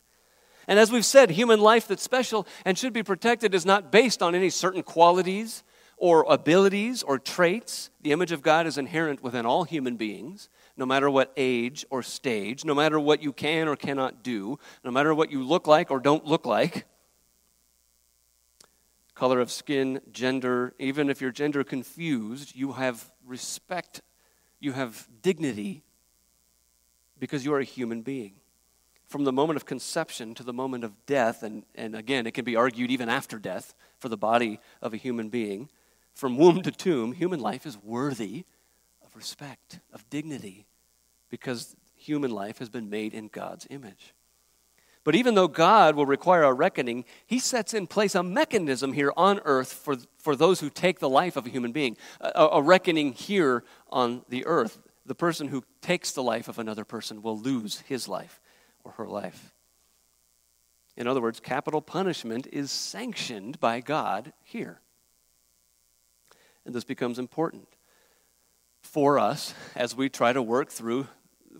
And 0.67 0.79
as 0.79 0.91
we've 0.91 1.05
said, 1.05 1.31
human 1.31 1.61
life 1.61 1.89
that's 1.89 2.03
special 2.03 2.47
and 2.65 2.79
should 2.79 2.93
be 2.93 3.03
protected 3.03 3.55
is 3.55 3.67
not 3.67 3.93
based 3.93 4.23
on 4.23 4.35
any 4.35 4.51
certain 4.51 4.83
qualities 4.83 5.63
or 5.97 6.25
abilities 6.29 7.03
or 7.03 7.19
traits. 7.19 7.91
The 8.03 8.13
image 8.13 8.33
of 8.33 8.43
God 8.43 8.67
is 8.67 8.79
inherent 8.79 9.23
within 9.23 9.47
all 9.47 9.65
human 9.65 9.97
beings, 9.97 10.49
no 10.77 10.87
matter 10.87 11.09
what 11.09 11.33
age 11.37 11.85
or 11.91 12.03
stage, 12.03 12.65
no 12.65 12.75
matter 12.75 12.99
what 12.99 13.23
you 13.23 13.33
can 13.33 13.69
or 13.69 13.77
cannot 13.77 14.23
do, 14.23 14.59
no 14.85 14.91
matter 14.91 15.15
what 15.15 15.31
you 15.31 15.43
look 15.43 15.67
like 15.67 15.91
or 15.91 16.01
don't 16.01 16.25
look 16.25 16.47
like. 16.47 16.87
Color 19.15 19.41
of 19.41 19.51
skin, 19.51 20.01
gender, 20.11 20.75
even 20.79 21.09
if 21.09 21.21
you're 21.21 21.31
gender 21.31 21.63
confused, 21.63 22.57
you 22.57 22.73
have 22.73 23.13
respect, 23.25 24.03
you 24.59 24.73
have 24.73 25.09
dignity 25.23 25.85
because 27.21 27.45
you 27.45 27.55
are 27.55 27.61
a 27.61 27.65
human 27.65 28.03
being 28.03 28.35
from 29.07 29.25
the 29.25 29.33
moment 29.33 29.57
of 29.57 29.67
conception 29.67 30.35
to 30.35 30.43
the 30.43 30.53
moment 30.53 30.85
of 30.85 31.07
death, 31.07 31.43
and, 31.43 31.65
and 31.75 31.95
again, 31.95 32.27
it 32.27 32.35
can 32.35 32.45
be 32.45 32.57
argued 32.57 32.91
even 32.91 33.09
after 33.09 33.39
death 33.39 33.75
for 33.99 34.09
the 34.09 34.17
body 34.17 34.61
of 34.83 34.95
a 34.95 34.97
human 34.97 35.29
being, 35.29 35.69
from 36.15 36.37
womb 36.37 36.63
to 36.63 36.71
tomb, 36.71 37.13
human 37.13 37.41
life 37.41 37.67
is 37.67 37.77
worthy 37.83 38.45
of 39.05 39.15
respect, 39.17 39.81
of 39.93 40.09
dignity, 40.11 40.67
because 41.29 41.77
human 41.97 42.31
life 42.31 42.59
has 42.59 42.69
been 42.69 42.89
made 42.89 43.15
in 43.15 43.29
God's 43.29 43.67
image. 43.71 44.15
But 45.03 45.15
even 45.15 45.35
though 45.35 45.49
God 45.49 45.97
will 45.97 46.07
require 46.07 46.45
a 46.45 46.53
reckoning, 46.53 47.05
He 47.27 47.39
sets 47.39 47.75
in 47.75 47.87
place 47.87 48.15
a 48.15 48.23
mechanism 48.23 48.95
here 48.95 49.13
on 49.17 49.41
earth 49.45 49.73
for, 49.73 49.97
for 50.17 50.35
those 50.35 50.61
who 50.61 50.71
take 50.71 50.99
the 50.99 51.11
life 51.11 51.37
of 51.37 51.47
a 51.47 51.51
human 51.51 51.73
being, 51.73 51.97
a, 52.21 52.49
a 52.53 52.63
reckoning 52.63 53.13
here 53.13 53.65
on 53.91 54.23
the 54.31 54.47
earth. 54.47 54.81
The 55.05 55.15
person 55.15 55.49
who 55.49 55.63
takes 55.83 56.13
the 56.13 56.23
life 56.23 56.49
of 56.49 56.59
another 56.59 56.85
person 56.85 57.21
will 57.21 57.39
lose 57.39 57.81
his 57.81 58.09
life 58.09 58.41
or 58.85 58.93
her 58.93 59.07
life. 59.07 59.55
In 60.97 61.07
other 61.07 61.21
words, 61.21 61.41
capital 61.41 61.83
punishment 61.83 62.47
is 62.53 62.71
sanctioned 62.71 63.59
by 63.59 63.81
God 63.81 64.33
here. 64.43 64.81
And 66.65 66.75
this 66.75 66.85
becomes 66.85 67.19
important 67.19 67.69
for 68.81 69.19
us 69.19 69.55
as 69.75 69.97
we 69.97 70.09
try 70.09 70.33
to 70.33 70.43
work 70.43 70.71
through 70.71 71.09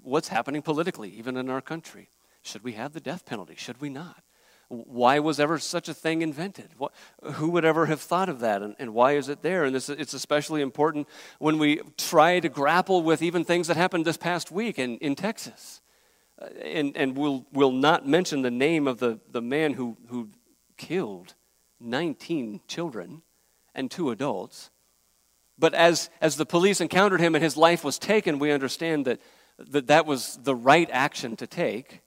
what's 0.03 0.29
happening 0.29 0.63
politically, 0.63 1.11
even 1.11 1.37
in 1.37 1.51
our 1.51 1.61
country. 1.61 2.11
Should 2.43 2.63
we 2.63 2.73
have 2.73 2.93
the 2.93 3.01
death 3.01 3.27
penalty? 3.27 3.55
Should 3.57 3.81
we 3.81 3.89
not? 3.89 4.23
Why 4.69 5.19
was 5.19 5.41
ever 5.41 5.59
such 5.59 5.89
a 5.89 5.95
thing 5.95 6.23
invented? 6.23 6.71
What, 6.79 6.93
who 7.23 7.51
would 7.51 7.65
ever 7.65 7.87
have 7.87 8.01
thought 8.01 8.29
of 8.29 8.41
that, 8.41 8.63
and, 8.63 8.75
and 8.79 8.95
why 8.95 9.13
is 9.13 9.29
it 9.29 9.43
there? 9.43 9.65
And 9.65 9.75
this, 9.75 9.89
it's 9.89 10.15
especially 10.15 10.63
important 10.63 11.09
when 11.39 11.59
we 11.59 11.81
try 11.99 12.41
to 12.41 12.49
grapple 12.49 13.03
with 13.03 13.21
even 13.23 13.45
things 13.45 13.69
that 13.69 13.77
happened 13.77 14.05
this 14.05 14.17
past 14.17 14.51
week 14.51 14.79
in, 14.79 14.97
in 14.99 15.15
Texas 15.15 15.81
and, 16.39 16.97
and 16.97 17.17
we'll, 17.17 17.47
we'll 17.53 17.73
not 17.73 18.07
mention 18.07 18.43
the 18.43 18.51
name 18.51 18.87
of 18.87 18.99
the, 18.99 19.21
the 19.31 19.43
man 19.43 19.75
who, 19.75 19.97
who 20.09 20.31
killed 20.77 21.35
19 21.81 22.61
children 22.67 23.23
and 23.75 23.91
two 23.91 24.11
adults. 24.11 24.71
But 25.59 25.75
as, 25.75 26.11
as 26.21 26.37
the 26.37 26.47
police 26.47 26.81
encountered 26.81 27.21
him 27.21 27.35
and 27.35 27.45
his 27.45 27.57
life 27.57 27.85
was 27.85 27.99
taken, 27.99 28.39
we 28.39 28.51
understand 28.51 29.05
that, 29.05 29.21
that 29.59 29.87
that 29.87 30.07
was 30.07 30.39
the 30.43 30.55
right 30.55 30.89
action 30.91 31.37
to 31.37 31.47
take. 31.47 32.01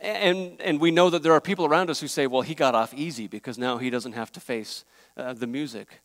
And, 0.00 0.60
and 0.60 0.80
we 0.80 0.90
know 0.90 1.10
that 1.10 1.22
there 1.22 1.32
are 1.32 1.40
people 1.40 1.64
around 1.64 1.88
us 1.88 2.00
who 2.00 2.08
say, 2.08 2.26
well, 2.26 2.42
he 2.42 2.54
got 2.54 2.74
off 2.74 2.92
easy 2.92 3.28
because 3.28 3.56
now 3.56 3.78
he 3.78 3.88
doesn't 3.88 4.12
have 4.12 4.32
to 4.32 4.40
face 4.40 4.84
uh, 5.16 5.32
the 5.32 5.46
music. 5.46 6.00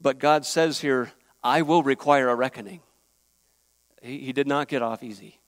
But 0.00 0.18
God 0.18 0.46
says 0.46 0.80
here, 0.80 1.12
I 1.42 1.62
will 1.62 1.82
require 1.82 2.28
a 2.28 2.34
reckoning. 2.34 2.80
He, 4.02 4.18
he 4.18 4.32
did 4.32 4.46
not 4.46 4.68
get 4.68 4.82
off 4.82 5.02
easy 5.02 5.40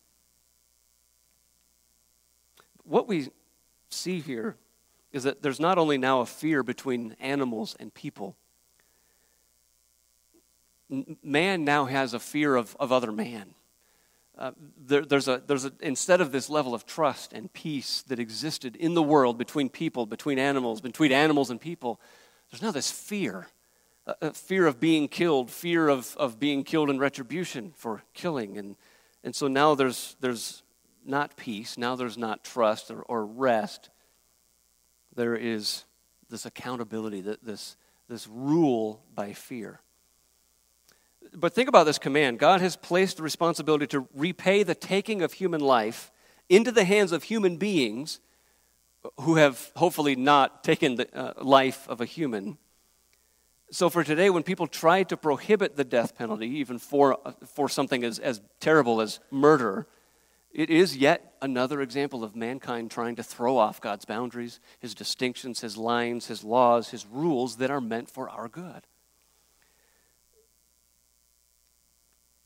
what 2.90 3.06
we 3.06 3.28
see 3.88 4.20
here 4.20 4.56
is 5.12 5.22
that 5.22 5.42
there's 5.42 5.60
not 5.60 5.78
only 5.78 5.96
now 5.96 6.20
a 6.20 6.26
fear 6.26 6.62
between 6.62 7.16
animals 7.20 7.76
and 7.78 7.94
people, 7.94 8.36
man 11.22 11.64
now 11.64 11.84
has 11.84 12.14
a 12.14 12.18
fear 12.18 12.56
of, 12.56 12.76
of 12.80 12.90
other 12.90 13.12
man. 13.12 13.54
Uh, 14.36 14.52
there, 14.86 15.04
there's 15.04 15.28
a, 15.28 15.42
there's 15.46 15.64
a, 15.64 15.72
instead 15.80 16.20
of 16.20 16.32
this 16.32 16.50
level 16.50 16.74
of 16.74 16.84
trust 16.84 17.32
and 17.32 17.52
peace 17.52 18.02
that 18.08 18.18
existed 18.18 18.74
in 18.74 18.94
the 18.94 19.02
world 19.02 19.38
between 19.38 19.68
people, 19.68 20.04
between 20.04 20.38
animals, 20.38 20.80
between 20.80 21.12
animals 21.12 21.50
and 21.50 21.60
people, 21.60 22.00
there's 22.50 22.62
now 22.62 22.72
this 22.72 22.90
fear. 22.90 23.46
Fear 24.32 24.66
of 24.66 24.80
being 24.80 25.06
killed, 25.06 25.50
fear 25.50 25.88
of, 25.88 26.16
of 26.16 26.40
being 26.40 26.64
killed 26.64 26.90
in 26.90 26.98
retribution 26.98 27.72
for 27.76 28.02
killing. 28.14 28.58
And, 28.58 28.74
and 29.22 29.36
so 29.36 29.46
now 29.46 29.76
there's, 29.76 30.16
there's 30.20 30.64
not 31.04 31.36
peace, 31.36 31.78
now 31.78 31.96
there's 31.96 32.18
not 32.18 32.44
trust 32.44 32.90
or, 32.90 33.02
or 33.02 33.24
rest. 33.24 33.90
There 35.14 35.34
is 35.34 35.84
this 36.28 36.46
accountability, 36.46 37.20
this, 37.20 37.76
this 38.08 38.28
rule 38.28 39.02
by 39.14 39.32
fear. 39.32 39.80
But 41.34 41.54
think 41.54 41.68
about 41.68 41.84
this 41.84 41.98
command 41.98 42.38
God 42.38 42.60
has 42.60 42.76
placed 42.76 43.18
the 43.18 43.22
responsibility 43.22 43.86
to 43.88 44.08
repay 44.14 44.62
the 44.62 44.74
taking 44.74 45.22
of 45.22 45.34
human 45.34 45.60
life 45.60 46.10
into 46.48 46.72
the 46.72 46.84
hands 46.84 47.12
of 47.12 47.24
human 47.24 47.56
beings 47.56 48.20
who 49.20 49.36
have 49.36 49.70
hopefully 49.76 50.16
not 50.16 50.62
taken 50.64 50.96
the 50.96 51.16
uh, 51.16 51.42
life 51.42 51.86
of 51.88 52.00
a 52.00 52.04
human. 52.04 52.58
So, 53.72 53.88
for 53.88 54.02
today, 54.02 54.30
when 54.30 54.42
people 54.42 54.66
try 54.66 55.04
to 55.04 55.16
prohibit 55.16 55.76
the 55.76 55.84
death 55.84 56.16
penalty, 56.16 56.48
even 56.58 56.78
for, 56.78 57.18
uh, 57.24 57.32
for 57.54 57.68
something 57.68 58.02
as, 58.02 58.18
as 58.18 58.40
terrible 58.58 59.00
as 59.00 59.20
murder, 59.30 59.86
it 60.52 60.70
is 60.70 60.96
yet 60.96 61.34
another 61.40 61.80
example 61.80 62.24
of 62.24 62.34
mankind 62.34 62.90
trying 62.90 63.16
to 63.16 63.22
throw 63.22 63.56
off 63.56 63.80
God's 63.80 64.04
boundaries, 64.04 64.60
his 64.78 64.94
distinctions, 64.94 65.60
his 65.60 65.76
lines, 65.76 66.26
his 66.26 66.42
laws, 66.42 66.90
his 66.90 67.06
rules 67.06 67.56
that 67.56 67.70
are 67.70 67.80
meant 67.80 68.10
for 68.10 68.28
our 68.28 68.48
good. 68.48 68.86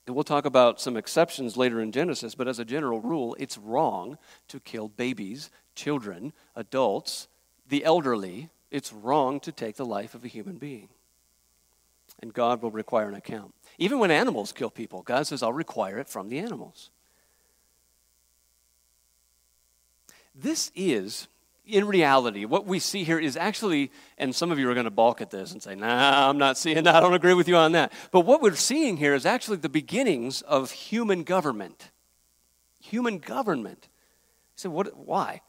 And 0.06 0.14
we'll 0.14 0.24
talk 0.24 0.44
about 0.44 0.80
some 0.80 0.98
exceptions 0.98 1.56
later 1.56 1.80
in 1.80 1.90
Genesis, 1.90 2.34
but 2.34 2.46
as 2.46 2.58
a 2.58 2.64
general 2.64 3.00
rule, 3.00 3.34
it's 3.38 3.56
wrong 3.56 4.18
to 4.48 4.60
kill 4.60 4.88
babies, 4.88 5.50
children, 5.74 6.34
adults, 6.54 7.26
the 7.66 7.84
elderly. 7.84 8.50
It's 8.70 8.92
wrong 8.92 9.40
to 9.40 9.50
take 9.50 9.76
the 9.76 9.86
life 9.86 10.14
of 10.14 10.22
a 10.24 10.28
human 10.28 10.58
being. 10.58 10.88
And 12.20 12.34
God 12.34 12.60
will 12.60 12.70
require 12.70 13.08
an 13.08 13.14
account. 13.14 13.54
Even 13.78 13.98
when 13.98 14.10
animals 14.10 14.52
kill 14.52 14.70
people, 14.70 15.02
God 15.02 15.26
says, 15.26 15.42
I'll 15.42 15.54
require 15.54 15.98
it 15.98 16.08
from 16.08 16.28
the 16.28 16.38
animals. 16.38 16.90
This 20.34 20.70
is 20.74 21.28
in 21.66 21.86
reality, 21.86 22.44
what 22.44 22.66
we 22.66 22.78
see 22.78 23.04
here 23.04 23.18
is 23.18 23.36
actually, 23.36 23.90
and 24.18 24.34
some 24.34 24.52
of 24.52 24.58
you 24.58 24.68
are 24.68 24.74
going 24.74 24.84
to 24.84 24.90
balk 24.90 25.20
at 25.20 25.30
this 25.30 25.52
and 25.52 25.62
say, 25.62 25.74
nah, 25.74 26.28
I'm 26.28 26.36
not 26.36 26.58
seeing 26.58 26.84
that. 26.84 26.94
I 26.94 27.00
don't 27.00 27.14
agree 27.14 27.34
with 27.34 27.48
you 27.48 27.56
on 27.56 27.72
that. 27.72 27.92
But 28.10 28.20
what 28.20 28.42
we're 28.42 28.54
seeing 28.54 28.98
here 28.98 29.14
is 29.14 29.24
actually 29.24 29.56
the 29.58 29.70
beginnings 29.70 30.42
of 30.42 30.70
human 30.70 31.22
government. 31.22 31.90
Human 32.80 33.18
government. 33.18 33.88
You 34.56 34.60
say, 34.60 34.68
what, 34.68 34.94
why? 34.96 35.40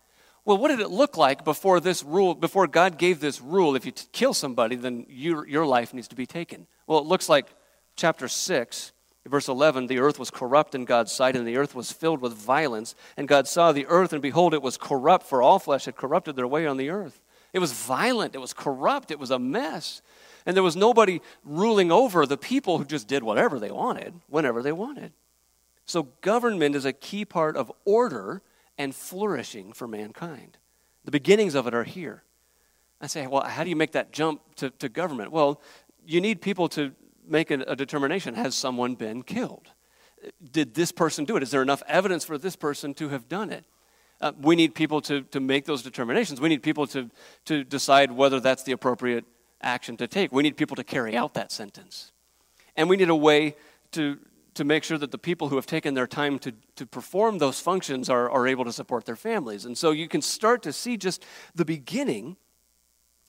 Well, 0.45 0.57
what 0.57 0.69
did 0.69 0.79
it 0.79 0.89
look 0.89 1.17
like 1.17 1.43
before 1.43 1.79
this 1.79 2.01
rule, 2.03 2.33
before 2.33 2.67
God 2.67 2.97
gave 2.97 3.19
this 3.19 3.41
rule? 3.41 3.75
If 3.75 3.85
you 3.85 3.91
t- 3.91 4.05
kill 4.13 4.33
somebody, 4.33 4.77
then 4.77 5.05
your, 5.09 5.45
your 5.47 5.65
life 5.65 5.93
needs 5.93 6.07
to 6.09 6.15
be 6.15 6.25
taken. 6.25 6.65
Well, 6.87 6.99
it 6.99 7.05
looks 7.05 7.27
like 7.27 7.47
chapter 7.97 8.29
6, 8.29 8.91
Verse 9.27 9.47
11 9.47 9.87
The 9.87 9.99
earth 9.99 10.19
was 10.19 10.29
corrupt 10.29 10.75
in 10.75 10.85
God's 10.85 11.11
sight, 11.11 11.35
and 11.35 11.47
the 11.47 11.57
earth 11.57 11.75
was 11.75 11.91
filled 11.91 12.21
with 12.21 12.33
violence. 12.33 12.95
And 13.17 13.27
God 13.27 13.47
saw 13.47 13.71
the 13.71 13.87
earth, 13.87 14.13
and 14.13 14.21
behold, 14.21 14.53
it 14.53 14.61
was 14.61 14.77
corrupt, 14.77 15.25
for 15.25 15.41
all 15.41 15.59
flesh 15.59 15.85
had 15.85 15.95
corrupted 15.95 16.35
their 16.35 16.47
way 16.47 16.65
on 16.65 16.77
the 16.77 16.89
earth. 16.89 17.21
It 17.53 17.59
was 17.59 17.71
violent, 17.71 18.35
it 18.35 18.39
was 18.39 18.53
corrupt, 18.53 19.11
it 19.11 19.19
was 19.19 19.31
a 19.31 19.39
mess. 19.39 20.01
And 20.45 20.55
there 20.55 20.63
was 20.63 20.75
nobody 20.75 21.21
ruling 21.43 21.91
over 21.91 22.25
the 22.25 22.37
people 22.37 22.77
who 22.77 22.85
just 22.85 23.07
did 23.07 23.23
whatever 23.23 23.59
they 23.59 23.71
wanted, 23.71 24.13
whenever 24.27 24.61
they 24.61 24.71
wanted. 24.71 25.13
So, 25.87 26.09
government 26.21 26.75
is 26.75 26.85
a 26.85 26.93
key 26.93 27.25
part 27.25 27.55
of 27.55 27.71
order 27.85 28.41
and 28.77 28.93
flourishing 28.93 29.73
for 29.73 29.87
mankind. 29.87 30.57
The 31.03 31.11
beginnings 31.11 31.55
of 31.55 31.67
it 31.67 31.73
are 31.73 31.83
here. 31.83 32.23
I 32.99 33.07
say, 33.07 33.27
well, 33.27 33.43
how 33.43 33.63
do 33.63 33.69
you 33.69 33.75
make 33.75 33.91
that 33.91 34.11
jump 34.11 34.41
to, 34.55 34.69
to 34.71 34.89
government? 34.89 35.31
Well, 35.31 35.61
you 36.05 36.21
need 36.21 36.41
people 36.41 36.67
to 36.69 36.93
make 37.27 37.51
a, 37.51 37.59
a 37.67 37.75
determination 37.75 38.35
has 38.35 38.55
someone 38.55 38.95
been 38.95 39.23
killed? 39.23 39.69
Did 40.51 40.73
this 40.73 40.91
person 40.91 41.25
do 41.25 41.37
it? 41.37 41.43
Is 41.43 41.51
there 41.51 41.61
enough 41.61 41.83
evidence 41.87 42.23
for 42.23 42.37
this 42.37 42.55
person 42.55 42.93
to 42.95 43.09
have 43.09 43.27
done 43.29 43.51
it? 43.51 43.65
Uh, 44.21 44.31
we 44.39 44.55
need 44.55 44.73
people 44.73 45.01
to, 45.01 45.21
to 45.23 45.39
make 45.39 45.65
those 45.65 45.83
determinations. 45.83 46.39
We 46.39 46.49
need 46.49 46.63
people 46.63 46.87
to, 46.87 47.09
to 47.45 47.63
decide 47.63 48.11
whether 48.11 48.39
that's 48.39 48.63
the 48.63 48.71
appropriate 48.71 49.25
action 49.61 49.97
to 49.97 50.07
take. 50.07 50.31
We 50.31 50.43
need 50.43 50.57
people 50.57 50.75
to 50.77 50.83
carry 50.83 51.17
out 51.17 51.33
that 51.33 51.51
sentence. 51.51 52.11
And 52.75 52.89
we 52.89 52.97
need 52.97 53.09
a 53.09 53.15
way 53.15 53.55
to, 53.91 54.17
to 54.53 54.63
make 54.63 54.83
sure 54.83 54.97
that 54.97 55.11
the 55.11 55.17
people 55.17 55.49
who 55.49 55.55
have 55.55 55.65
taken 55.65 55.93
their 55.93 56.07
time 56.07 56.39
to, 56.39 56.53
to 56.77 56.85
perform 56.85 57.39
those 57.39 57.59
functions 57.59 58.09
are, 58.09 58.29
are 58.29 58.47
able 58.47 58.65
to 58.65 58.73
support 58.73 59.05
their 59.05 59.15
families. 59.15 59.65
And 59.65 59.77
so 59.77 59.91
you 59.91 60.07
can 60.07 60.21
start 60.21 60.63
to 60.63 60.73
see 60.73 60.97
just 60.97 61.25
the 61.53 61.65
beginning 61.65 62.37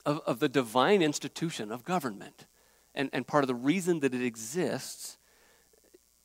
of, 0.04 0.20
of 0.24 0.38
the 0.38 0.48
divine 0.48 1.02
institution 1.02 1.72
of 1.72 1.84
government 1.84 2.46
and, 2.96 3.10
and 3.12 3.26
part 3.26 3.44
of 3.44 3.48
the 3.48 3.54
reason 3.54 4.00
that 4.00 4.14
it 4.14 4.22
exists 4.22 5.18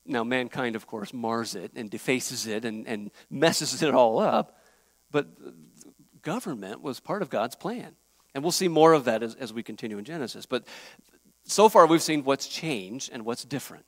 now 0.05 0.23
mankind 0.23 0.75
of 0.75 0.87
course 0.87 1.13
mars 1.13 1.55
it 1.55 1.71
and 1.75 1.89
defaces 1.89 2.47
it 2.47 2.65
and, 2.65 2.87
and 2.87 3.11
messes 3.29 3.81
it 3.83 3.93
all 3.93 4.19
up 4.19 4.57
but 5.11 5.27
government 6.21 6.81
was 6.81 6.99
part 6.99 7.21
of 7.21 7.29
god's 7.29 7.55
plan. 7.55 7.95
And 8.33 8.43
we'll 8.43 8.51
see 8.51 8.69
more 8.69 8.93
of 8.93 9.05
that 9.05 9.23
as, 9.23 9.35
as 9.35 9.51
we 9.51 9.61
continue 9.61 9.97
in 9.97 10.05
genesis. 10.05 10.45
But 10.45 10.65
so 11.43 11.67
far 11.67 11.85
we've 11.85 12.01
seen 12.01 12.23
what's 12.23 12.47
changed 12.47 13.09
and 13.11 13.25
what's 13.25 13.43
different. 13.43 13.85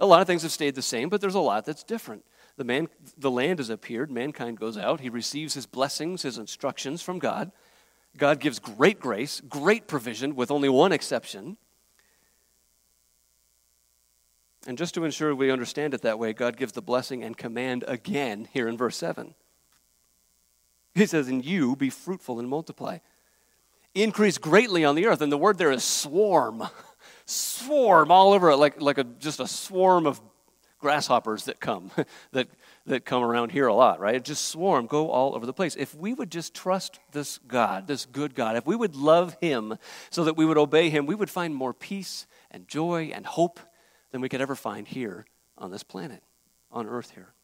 A 0.00 0.06
lot 0.06 0.20
of 0.20 0.26
things 0.26 0.42
have 0.42 0.52
stayed 0.52 0.74
the 0.74 0.82
same 0.82 1.08
but 1.08 1.20
there's 1.20 1.34
a 1.34 1.40
lot 1.40 1.64
that's 1.64 1.84
different. 1.84 2.24
The, 2.56 2.64
man, 2.64 2.88
the 3.18 3.30
land 3.30 3.58
has 3.58 3.70
appeared. 3.70 4.10
Mankind 4.10 4.58
goes 4.58 4.78
out. 4.78 5.00
He 5.00 5.08
receives 5.08 5.54
his 5.54 5.66
blessings 5.66 6.22
his 6.22 6.38
instructions 6.38 7.02
from 7.02 7.18
god. 7.18 7.52
God 8.16 8.40
gives 8.40 8.58
great 8.58 8.98
grace 8.98 9.40
great 9.40 9.86
provision 9.86 10.34
with 10.34 10.50
only 10.50 10.68
one 10.68 10.92
exception 10.92 11.58
and 14.66 14.76
just 14.76 14.94
to 14.94 15.04
ensure 15.04 15.34
we 15.34 15.50
understand 15.50 15.94
it 15.94 16.02
that 16.02 16.18
way, 16.18 16.32
God 16.32 16.56
gives 16.56 16.72
the 16.72 16.82
blessing 16.82 17.22
and 17.22 17.36
command 17.36 17.84
again 17.86 18.48
here 18.52 18.68
in 18.68 18.76
verse 18.76 18.96
7. 18.96 19.34
He 20.94 21.06
says, 21.06 21.28
And 21.28 21.44
you 21.44 21.76
be 21.76 21.90
fruitful 21.90 22.40
and 22.40 22.48
multiply. 22.48 22.98
Increase 23.94 24.38
greatly 24.38 24.84
on 24.84 24.94
the 24.94 25.06
earth. 25.06 25.20
And 25.20 25.30
the 25.30 25.38
word 25.38 25.58
there 25.58 25.70
is 25.70 25.84
swarm. 25.84 26.64
swarm 27.26 28.10
all 28.10 28.32
over 28.32 28.50
it, 28.50 28.56
like, 28.56 28.80
like 28.80 28.98
a, 28.98 29.04
just 29.04 29.40
a 29.40 29.46
swarm 29.46 30.06
of 30.06 30.20
grasshoppers 30.78 31.44
that 31.44 31.60
come, 31.60 31.90
that, 32.32 32.48
that 32.86 33.04
come 33.04 33.22
around 33.22 33.52
here 33.52 33.66
a 33.66 33.74
lot, 33.74 34.00
right? 34.00 34.22
Just 34.22 34.46
swarm, 34.46 34.86
go 34.86 35.10
all 35.10 35.34
over 35.34 35.46
the 35.46 35.52
place. 35.52 35.76
If 35.76 35.94
we 35.94 36.14
would 36.14 36.30
just 36.30 36.54
trust 36.54 36.98
this 37.12 37.38
God, 37.38 37.86
this 37.86 38.06
good 38.06 38.34
God, 38.34 38.56
if 38.56 38.66
we 38.66 38.76
would 38.76 38.94
love 38.94 39.36
Him 39.40 39.78
so 40.10 40.24
that 40.24 40.36
we 40.36 40.44
would 40.44 40.58
obey 40.58 40.90
Him, 40.90 41.06
we 41.06 41.14
would 41.14 41.30
find 41.30 41.54
more 41.54 41.74
peace 41.74 42.26
and 42.50 42.68
joy 42.68 43.10
and 43.14 43.26
hope 43.26 43.60
than 44.16 44.22
we 44.22 44.30
could 44.30 44.40
ever 44.40 44.54
find 44.54 44.88
here 44.88 45.26
on 45.58 45.70
this 45.70 45.82
planet, 45.82 46.22
on 46.72 46.86
earth 46.86 47.10
here. 47.10 47.34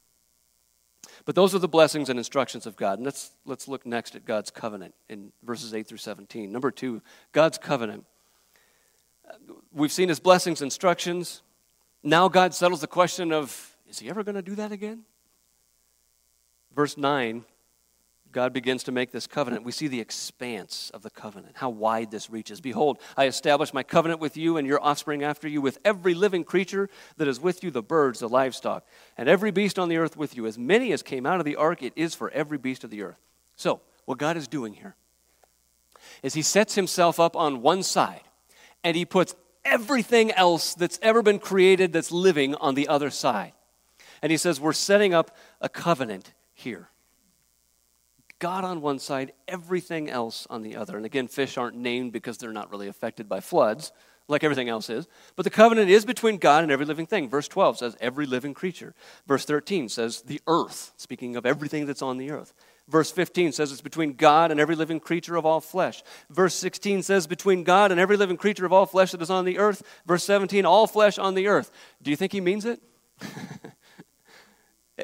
But 1.26 1.34
those 1.34 1.54
are 1.54 1.58
the 1.58 1.68
blessings 1.68 2.08
and 2.08 2.18
instructions 2.18 2.64
of 2.64 2.76
God. 2.76 2.98
And 2.98 3.04
let's, 3.04 3.32
let's 3.44 3.68
look 3.68 3.84
next 3.84 4.14
at 4.14 4.24
God's 4.24 4.50
covenant 4.50 4.94
in 5.10 5.32
verses 5.42 5.74
8 5.74 5.86
through 5.86 5.98
17. 5.98 6.50
Number 6.50 6.70
two, 6.70 7.02
God's 7.32 7.58
covenant. 7.58 8.06
We've 9.70 9.92
seen 9.92 10.08
his 10.08 10.18
blessings, 10.18 10.62
and 10.62 10.68
instructions. 10.68 11.42
Now 12.02 12.28
God 12.28 12.54
settles 12.54 12.80
the 12.80 12.86
question 12.86 13.32
of 13.32 13.76
is 13.86 13.98
he 13.98 14.08
ever 14.08 14.24
going 14.24 14.36
to 14.36 14.42
do 14.42 14.54
that 14.54 14.72
again? 14.72 15.02
Verse 16.74 16.96
9 16.96 17.44
God 18.32 18.54
begins 18.54 18.82
to 18.84 18.92
make 18.92 19.12
this 19.12 19.26
covenant, 19.26 19.62
we 19.62 19.72
see 19.72 19.88
the 19.88 20.00
expanse 20.00 20.90
of 20.94 21.02
the 21.02 21.10
covenant, 21.10 21.56
how 21.56 21.68
wide 21.68 22.10
this 22.10 22.30
reaches. 22.30 22.60
Behold, 22.62 22.98
I 23.16 23.26
establish 23.26 23.74
my 23.74 23.82
covenant 23.82 24.20
with 24.20 24.38
you 24.38 24.56
and 24.56 24.66
your 24.66 24.82
offspring 24.82 25.22
after 25.22 25.46
you, 25.46 25.60
with 25.60 25.78
every 25.84 26.14
living 26.14 26.42
creature 26.42 26.88
that 27.18 27.28
is 27.28 27.38
with 27.38 27.62
you, 27.62 27.70
the 27.70 27.82
birds, 27.82 28.20
the 28.20 28.28
livestock, 28.28 28.86
and 29.18 29.28
every 29.28 29.50
beast 29.50 29.78
on 29.78 29.90
the 29.90 29.98
earth 29.98 30.16
with 30.16 30.34
you. 30.34 30.46
As 30.46 30.58
many 30.58 30.92
as 30.92 31.02
came 31.02 31.26
out 31.26 31.40
of 31.40 31.44
the 31.44 31.56
ark, 31.56 31.82
it 31.82 31.92
is 31.94 32.14
for 32.14 32.30
every 32.30 32.56
beast 32.56 32.84
of 32.84 32.90
the 32.90 33.02
earth. 33.02 33.20
So, 33.56 33.82
what 34.06 34.18
God 34.18 34.36
is 34.36 34.48
doing 34.48 34.72
here 34.72 34.96
is 36.22 36.32
He 36.32 36.42
sets 36.42 36.74
Himself 36.74 37.20
up 37.20 37.36
on 37.36 37.60
one 37.60 37.82
side, 37.82 38.22
and 38.82 38.96
He 38.96 39.04
puts 39.04 39.34
everything 39.64 40.32
else 40.32 40.74
that's 40.74 40.98
ever 41.02 41.22
been 41.22 41.38
created 41.38 41.92
that's 41.92 42.10
living 42.10 42.54
on 42.54 42.74
the 42.74 42.88
other 42.88 43.10
side. 43.10 43.52
And 44.22 44.32
He 44.32 44.38
says, 44.38 44.58
We're 44.58 44.72
setting 44.72 45.12
up 45.12 45.36
a 45.60 45.68
covenant 45.68 46.32
here. 46.54 46.88
God 48.42 48.64
on 48.64 48.80
one 48.80 48.98
side, 48.98 49.32
everything 49.46 50.10
else 50.10 50.48
on 50.50 50.62
the 50.62 50.74
other. 50.74 50.96
And 50.96 51.06
again, 51.06 51.28
fish 51.28 51.56
aren't 51.56 51.76
named 51.76 52.12
because 52.12 52.38
they're 52.38 52.52
not 52.52 52.72
really 52.72 52.88
affected 52.88 53.28
by 53.28 53.38
floods, 53.38 53.92
like 54.26 54.42
everything 54.42 54.68
else 54.68 54.90
is. 54.90 55.06
But 55.36 55.44
the 55.44 55.50
covenant 55.50 55.88
is 55.88 56.04
between 56.04 56.38
God 56.38 56.64
and 56.64 56.72
every 56.72 56.84
living 56.84 57.06
thing. 57.06 57.28
Verse 57.28 57.46
12 57.46 57.78
says, 57.78 57.96
every 58.00 58.26
living 58.26 58.52
creature. 58.52 58.96
Verse 59.28 59.44
13 59.44 59.88
says, 59.88 60.22
the 60.22 60.40
earth, 60.48 60.90
speaking 60.96 61.36
of 61.36 61.46
everything 61.46 61.86
that's 61.86 62.02
on 62.02 62.18
the 62.18 62.32
earth. 62.32 62.52
Verse 62.88 63.12
15 63.12 63.52
says 63.52 63.70
it's 63.70 63.80
between 63.80 64.14
God 64.14 64.50
and 64.50 64.58
every 64.58 64.74
living 64.74 64.98
creature 64.98 65.36
of 65.36 65.46
all 65.46 65.60
flesh. 65.60 66.02
Verse 66.28 66.56
16 66.56 67.04
says 67.04 67.28
between 67.28 67.62
God 67.62 67.92
and 67.92 68.00
every 68.00 68.16
living 68.16 68.36
creature 68.36 68.66
of 68.66 68.72
all 68.72 68.86
flesh 68.86 69.12
that 69.12 69.22
is 69.22 69.30
on 69.30 69.44
the 69.44 69.58
earth. 69.58 69.84
Verse 70.04 70.24
17, 70.24 70.66
all 70.66 70.88
flesh 70.88 71.16
on 71.16 71.36
the 71.36 71.46
earth. 71.46 71.70
Do 72.02 72.10
you 72.10 72.16
think 72.16 72.32
he 72.32 72.40
means 72.40 72.64
it? 72.64 72.80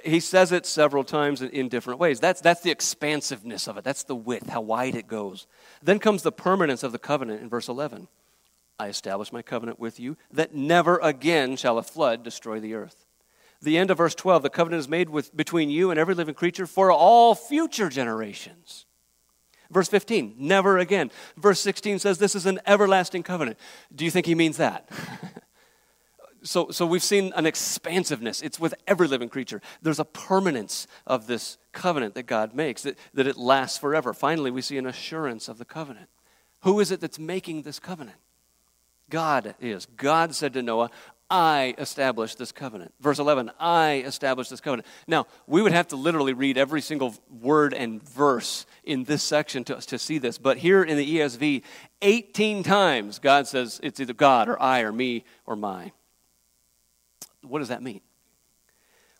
He 0.04 0.20
says 0.20 0.52
it 0.52 0.66
several 0.66 1.04
times 1.04 1.42
in 1.42 1.68
different 1.68 2.00
ways. 2.00 2.20
That's, 2.20 2.40
that's 2.40 2.61
the 2.61 2.70
expansiveness 2.70 3.66
of 3.66 3.76
it. 3.76 3.84
That's 3.84 4.04
the 4.04 4.16
width, 4.16 4.48
how 4.48 4.61
wide 4.61 4.94
it 4.94 5.06
goes. 5.06 5.46
Then 5.82 5.98
comes 5.98 6.22
the 6.22 6.32
permanence 6.32 6.82
of 6.82 6.92
the 6.92 6.98
covenant 6.98 7.42
in 7.42 7.48
verse 7.48 7.68
11. 7.68 8.08
I 8.78 8.88
establish 8.88 9.32
my 9.32 9.42
covenant 9.42 9.80
with 9.80 9.98
you 9.98 10.16
that 10.30 10.54
never 10.54 10.98
again 10.98 11.56
shall 11.56 11.78
a 11.78 11.82
flood 11.82 12.22
destroy 12.22 12.61
the 12.61 12.74
earth. 12.74 13.06
The 13.61 13.76
end 13.76 13.90
of 13.90 13.98
verse 13.98 14.14
12, 14.14 14.42
the 14.42 14.50
covenant 14.50 14.80
is 14.80 14.88
made 14.88 15.08
with, 15.08 15.37
between 15.37 15.68
you 15.68 15.90
and 15.90 15.98
every 15.98 16.14
living 16.14 16.34
creature 16.34 16.66
for 16.66 16.92
all 16.92 17.34
future 17.34 17.88
generations. 17.88 18.87
Verse 19.70 19.88
15, 19.88 20.37
never 20.38 20.78
again. 20.78 21.11
Verse 21.37 21.61
16 21.61 21.98
says 21.98 22.18
this 22.18 22.34
is 22.34 22.46
an 22.46 22.61
everlasting 22.66 23.22
covenant. 23.22 23.58
Do 23.94 24.04
you 24.04 24.11
think 24.11 24.26
he 24.26 24.34
means 24.34 24.56
that? 24.58 24.88
so, 26.42 26.70
so 26.70 26.87
we've 26.87 27.03
seen 27.03 27.33
an 27.37 27.46
expansiveness. 27.46 28.42
It's 28.42 28.61
with 28.61 28.74
every 28.87 29.09
living 29.09 29.29
creature. 29.29 29.61
There's 29.83 29.98
a 29.98 30.05
permanence 30.05 30.87
of 31.07 31.27
this 31.27 31.59
covenant 31.72 32.14
that 32.14 32.24
God 32.24 32.55
makes, 32.55 32.83
that, 32.83 32.98
that 33.14 33.27
it 33.27 33.37
lasts 33.37 33.79
forever. 33.79 34.12
Finally, 34.12 34.51
we 34.51 34.62
see 34.62 34.79
an 34.79 34.87
assurance 34.87 35.48
of 35.48 35.59
the 35.59 35.64
covenant. 35.64 36.09
Who 36.62 36.81
is 36.81 36.90
it 36.90 37.01
that's 37.01 37.18
making 37.18 37.62
this 37.62 37.79
covenant? 37.79 38.18
God 39.11 39.55
is. 39.61 39.87
God 39.87 40.35
said 40.35 40.53
to 40.55 40.62
Noah, 40.62 40.90
I 41.31 41.74
established 41.77 42.38
this 42.38 42.53
covenant. 42.53 42.94
Verse 43.01 43.18
11, 43.18 43.51
I 43.61 44.03
established 44.07 44.51
this 44.51 44.61
covenant. 44.61 44.87
Now, 45.07 45.27
we 45.46 45.61
would 45.61 45.72
have 45.72 45.88
to 45.88 45.96
literally 45.96 46.33
read 46.33 46.57
every 46.57 46.81
single 46.81 47.14
word 47.40 47.74
and 47.74 48.03
verse 48.03 48.64
in 48.83 49.05
this 49.05 49.22
section 49.22 49.62
to, 49.64 49.77
to 49.77 49.98
see 49.98 50.18
this, 50.18 50.38
but 50.38 50.57
here 50.57 50.83
in 50.83 50.96
the 50.96 51.18
ESV, 51.18 51.62
18 52.01 52.62
times 52.62 53.18
God 53.18 53.46
says 53.46 53.79
it's 53.83 54.01
either 54.01 54.14
God 54.14 54.48
or 54.48 54.61
I 54.61 54.81
or 54.81 54.92
me 54.92 55.24
or 55.44 55.55
my 55.55 55.92
What 57.42 57.61
does 57.61 57.68
that 57.68 57.83
mean? 57.83 58.01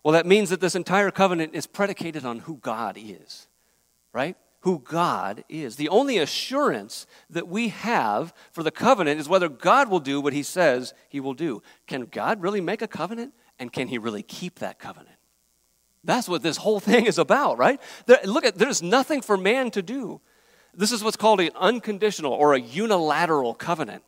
Well, 0.03 0.13
that 0.13 0.25
means 0.25 0.49
that 0.49 0.61
this 0.61 0.75
entire 0.75 1.11
covenant 1.11 1.53
is 1.53 1.67
predicated 1.67 2.25
on 2.25 2.39
who 2.39 2.57
God 2.57 2.97
is, 2.97 3.47
right? 4.13 4.37
Who 4.61 4.79
God 4.79 5.43
is. 5.49 5.75
The 5.75 5.89
only 5.89 6.17
assurance 6.17 7.05
that 7.29 7.47
we 7.47 7.69
have 7.69 8.33
for 8.51 8.63
the 8.63 8.71
covenant 8.71 9.19
is 9.19 9.29
whether 9.29 9.49
God 9.49 9.89
will 9.89 9.99
do 9.99 10.21
what 10.21 10.33
he 10.33 10.43
says 10.43 10.93
he 11.09 11.19
will 11.19 11.33
do. 11.33 11.61
Can 11.87 12.05
God 12.05 12.41
really 12.41 12.61
make 12.61 12.81
a 12.81 12.87
covenant? 12.87 13.33
And 13.57 13.73
can 13.73 13.89
he 13.89 13.97
really 13.97 14.23
keep 14.23 14.59
that 14.59 14.79
covenant? 14.79 15.15
That's 16.03 16.29
what 16.29 16.43
this 16.43 16.57
whole 16.57 16.79
thing 16.79 17.05
is 17.05 17.17
about, 17.17 17.57
right? 17.57 17.81
There, 18.05 18.19
look 18.23 18.45
at 18.45 18.55
there's 18.55 18.81
nothing 18.81 19.21
for 19.21 19.37
man 19.37 19.69
to 19.71 19.81
do. 19.81 20.21
This 20.73 20.91
is 20.91 21.03
what's 21.03 21.17
called 21.17 21.41
an 21.41 21.49
unconditional 21.55 22.31
or 22.31 22.53
a 22.53 22.59
unilateral 22.59 23.53
covenant. 23.53 24.03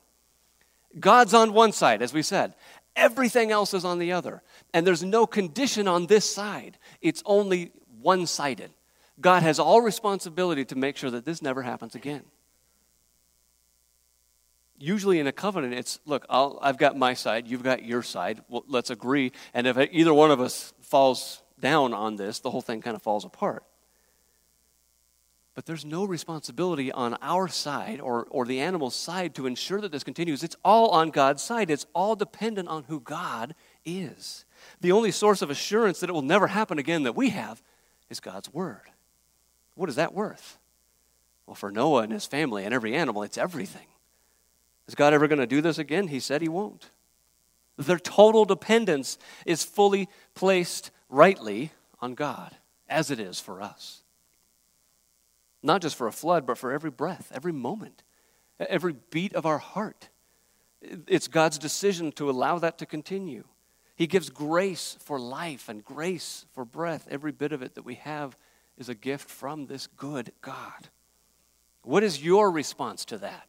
God's 1.00 1.34
on 1.34 1.54
one 1.54 1.72
side, 1.72 2.02
as 2.02 2.14
we 2.14 2.22
said. 2.22 2.54
Everything 2.96 3.52
else 3.52 3.74
is 3.74 3.86
on 3.86 4.00
the 4.00 4.12
other. 4.12 4.42
And 4.74 4.86
there's 4.86 5.04
no 5.04 5.26
condition 5.26 5.88
on 5.88 6.08
this 6.08 6.30
side. 6.30 6.78
It's 7.02 7.24
only 7.26 7.72
one 8.02 8.26
sided. 8.28 8.72
God 9.20 9.44
has 9.44 9.60
all 9.60 9.82
responsibility 9.82 10.66
to 10.66 10.76
make 10.76 10.98
sure 10.98 11.12
that 11.12 11.26
this 11.26 11.42
never 11.42 11.62
happens 11.62 11.96
again. 11.96 12.24
Usually 14.78 15.20
in 15.20 15.28
a 15.28 15.32
covenant, 15.32 15.76
it's 15.76 16.00
look, 16.06 16.26
i 16.28 16.50
have 16.64 16.78
got 16.78 16.98
my 16.98 17.14
side, 17.14 17.48
you've 17.48 17.62
got 17.62 17.86
your 17.86 18.02
side, 18.02 18.42
well, 18.50 18.64
let's 18.68 18.90
agree. 18.90 19.32
And 19.54 19.68
if 19.68 19.78
either 19.78 20.14
one 20.14 20.32
of 20.32 20.42
us 20.42 20.74
falls 20.82 21.44
down 21.60 21.94
on 21.94 22.16
this, 22.16 22.40
the 22.40 22.50
whole 22.50 22.62
thing 22.62 22.82
kind 22.82 22.96
of 22.96 23.04
falls 23.04 23.24
apart. 23.24 23.64
But 25.54 25.66
there's 25.66 25.84
no 25.84 26.06
responsibility 26.06 26.92
on 26.92 27.18
our 27.22 27.48
side 27.48 28.00
or, 28.00 28.26
or 28.30 28.46
the 28.46 28.62
animal's 28.62 28.96
side 28.96 29.36
to 29.36 29.48
ensure 29.48 29.82
that 29.82 29.92
this 29.92 30.04
continues. 30.04 30.44
It's 30.44 30.56
all 30.64 30.90
on 30.90 31.10
God's 31.10 31.44
side. 31.44 31.70
It's 31.70 31.86
all 31.94 32.16
dependent 32.16 32.70
on 32.70 32.84
who 32.84 33.02
God 33.02 33.54
is. 33.84 34.46
The 34.80 34.94
only 34.94 35.12
source 35.12 35.42
of 35.42 35.50
assurance 35.50 36.00
that 36.00 36.10
it 36.10 36.14
will 36.14 36.22
never 36.22 36.48
happen 36.48 36.80
again 36.80 37.04
that 37.04 37.16
we 37.16 37.30
have 37.30 37.62
is 38.10 38.22
God's 38.22 38.54
Word. 38.54 38.92
What 39.76 39.90
is 39.90 39.96
that 39.96 40.14
worth? 40.14 40.58
Well, 41.46 41.56
for 41.56 41.72
Noah 41.72 42.04
and 42.04 42.14
his 42.14 42.26
family 42.26 42.64
and 42.64 42.74
every 42.74 42.96
animal, 42.96 43.24
it's 43.24 43.38
everything. 43.38 43.88
Is 44.88 44.96
God 44.96 45.14
ever 45.14 45.28
going 45.28 45.40
to 45.40 45.48
do 45.48 45.62
this 45.62 45.78
again? 45.78 46.08
He 46.08 46.20
said 46.20 46.42
he 46.42 46.50
won't. 46.50 46.90
Their 47.78 48.00
total 48.00 48.46
dependence 48.46 49.18
is 49.46 49.64
fully 49.64 50.08
placed 50.34 50.92
rightly 51.10 51.72
on 52.00 52.14
God, 52.14 52.56
as 52.88 53.12
it 53.12 53.20
is 53.20 53.40
for 53.40 53.62
us. 53.62 54.01
Not 55.64 55.82
just 55.82 55.96
for 55.96 56.08
a 56.08 56.12
flood, 56.12 56.46
but 56.46 56.58
for 56.58 56.72
every 56.72 56.90
breath, 56.90 57.32
every 57.34 57.52
moment, 57.52 58.04
every 58.60 58.96
beat 59.12 59.36
of 59.36 59.46
our 59.46 59.60
heart. 59.60 60.10
It's 60.82 61.28
God's 61.28 61.60
decision 61.60 62.12
to 62.14 62.30
allow 62.30 62.58
that 62.60 62.78
to 62.80 62.86
continue. 62.86 63.44
He 63.96 64.08
gives 64.08 64.30
grace 64.30 64.98
for 65.00 65.20
life 65.20 65.70
and 65.70 65.86
grace 65.86 66.46
for 66.54 66.66
breath. 66.66 67.08
Every 67.12 67.32
bit 67.32 67.52
of 67.52 67.62
it 67.62 67.76
that 67.76 67.86
we 67.86 67.96
have 67.96 68.36
is 68.78 68.90
a 68.90 68.96
gift 68.96 69.30
from 69.30 69.68
this 69.68 69.86
good 69.86 70.32
God. 70.42 70.90
What 71.84 72.02
is 72.02 72.24
your 72.24 72.50
response 72.50 73.06
to 73.06 73.20
that? 73.20 73.48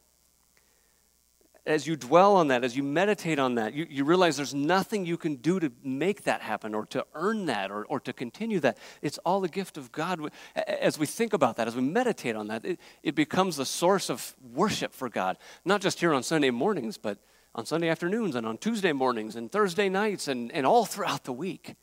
As 1.65 1.87
you 1.87 1.95
dwell 1.95 2.35
on 2.35 2.49
that, 2.49 2.63
as 2.63 2.75
you 2.75 2.83
meditate 2.83 3.39
on 3.39 3.55
that, 3.55 3.73
you, 3.73 3.87
you 3.89 4.03
realize 4.03 4.35
there's 4.35 4.53
nothing 4.53 5.05
you 5.05 5.17
can 5.17 5.35
do 5.35 5.59
to 5.59 5.71
make 5.83 6.23
that 6.23 6.41
happen 6.41 6.75
or 6.75 6.85
to 6.87 7.05
earn 7.13 7.45
that 7.45 7.71
or, 7.71 7.85
or 7.85 7.99
to 8.01 8.11
continue 8.11 8.59
that. 8.59 8.77
It's 9.01 9.17
all 9.19 9.39
the 9.39 9.47
gift 9.47 9.77
of 9.77 9.91
God. 9.91 10.31
As 10.55 10.99
we 10.99 11.05
think 11.05 11.31
about 11.31 11.55
that, 11.55 11.67
as 11.67 11.75
we 11.75 11.81
meditate 11.81 12.35
on 12.35 12.47
that, 12.47 12.65
it, 12.65 12.79
it 13.01 13.15
becomes 13.15 13.55
the 13.55 13.65
source 13.65 14.09
of 14.09 14.35
worship 14.53 14.93
for 14.93 15.07
God, 15.07 15.37
not 15.63 15.81
just 15.81 15.99
here 15.99 16.13
on 16.13 16.21
Sunday 16.21 16.49
mornings, 16.49 16.97
but 16.97 17.17
on 17.55 17.65
Sunday 17.65 17.87
afternoons 17.87 18.35
and 18.35 18.45
on 18.45 18.57
Tuesday 18.57 18.91
mornings 18.91 19.35
and 19.35 19.51
Thursday 19.51 19.87
nights 19.87 20.27
and, 20.27 20.51
and 20.51 20.65
all 20.65 20.85
throughout 20.85 21.23
the 21.23 21.33
week. 21.33 21.75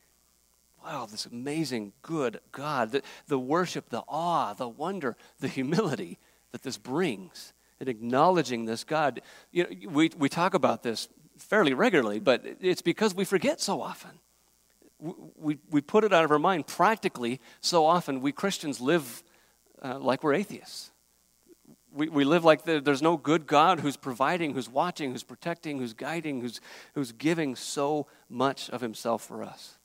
Wow, 0.84 1.06
this 1.10 1.26
amazing, 1.26 1.92
good 2.02 2.40
God. 2.52 2.92
The, 2.92 3.02
the 3.28 3.38
worship, 3.38 3.88
the 3.88 4.02
awe, 4.08 4.52
the 4.54 4.68
wonder, 4.68 5.16
the 5.38 5.48
humility 5.48 6.18
that 6.52 6.62
this 6.62 6.76
brings 6.76 7.52
and 7.80 7.88
acknowledging 7.88 8.66
this 8.66 8.84
God. 8.84 9.22
You 9.50 9.64
know, 9.64 9.90
we, 9.90 10.10
we 10.16 10.28
talk 10.28 10.54
about 10.54 10.82
this 10.82 11.08
fairly 11.38 11.72
regularly, 11.72 12.20
but 12.20 12.44
it's 12.60 12.82
because 12.82 13.14
we 13.14 13.24
forget 13.24 13.60
so 13.60 13.80
often. 13.80 14.10
We, 14.98 15.58
we 15.70 15.80
put 15.80 16.04
it 16.04 16.12
out 16.12 16.24
of 16.24 16.30
our 16.30 16.38
mind 16.38 16.66
practically 16.66 17.40
so 17.62 17.86
often. 17.86 18.20
We 18.20 18.32
Christians 18.32 18.80
live 18.80 19.22
uh, 19.82 19.98
like 19.98 20.22
we're 20.22 20.34
atheists. 20.34 20.90
We, 21.92 22.08
we 22.08 22.24
live 22.24 22.44
like 22.44 22.64
there's 22.64 23.02
no 23.02 23.16
good 23.16 23.46
God 23.46 23.80
who's 23.80 23.96
providing, 23.96 24.52
who's 24.52 24.68
watching, 24.68 25.10
who's 25.10 25.24
protecting, 25.24 25.78
who's 25.78 25.94
guiding, 25.94 26.42
who's, 26.42 26.60
who's 26.94 27.12
giving 27.12 27.56
so 27.56 28.06
much 28.28 28.68
of 28.70 28.82
himself 28.82 29.24
for 29.24 29.42
us. 29.42 29.78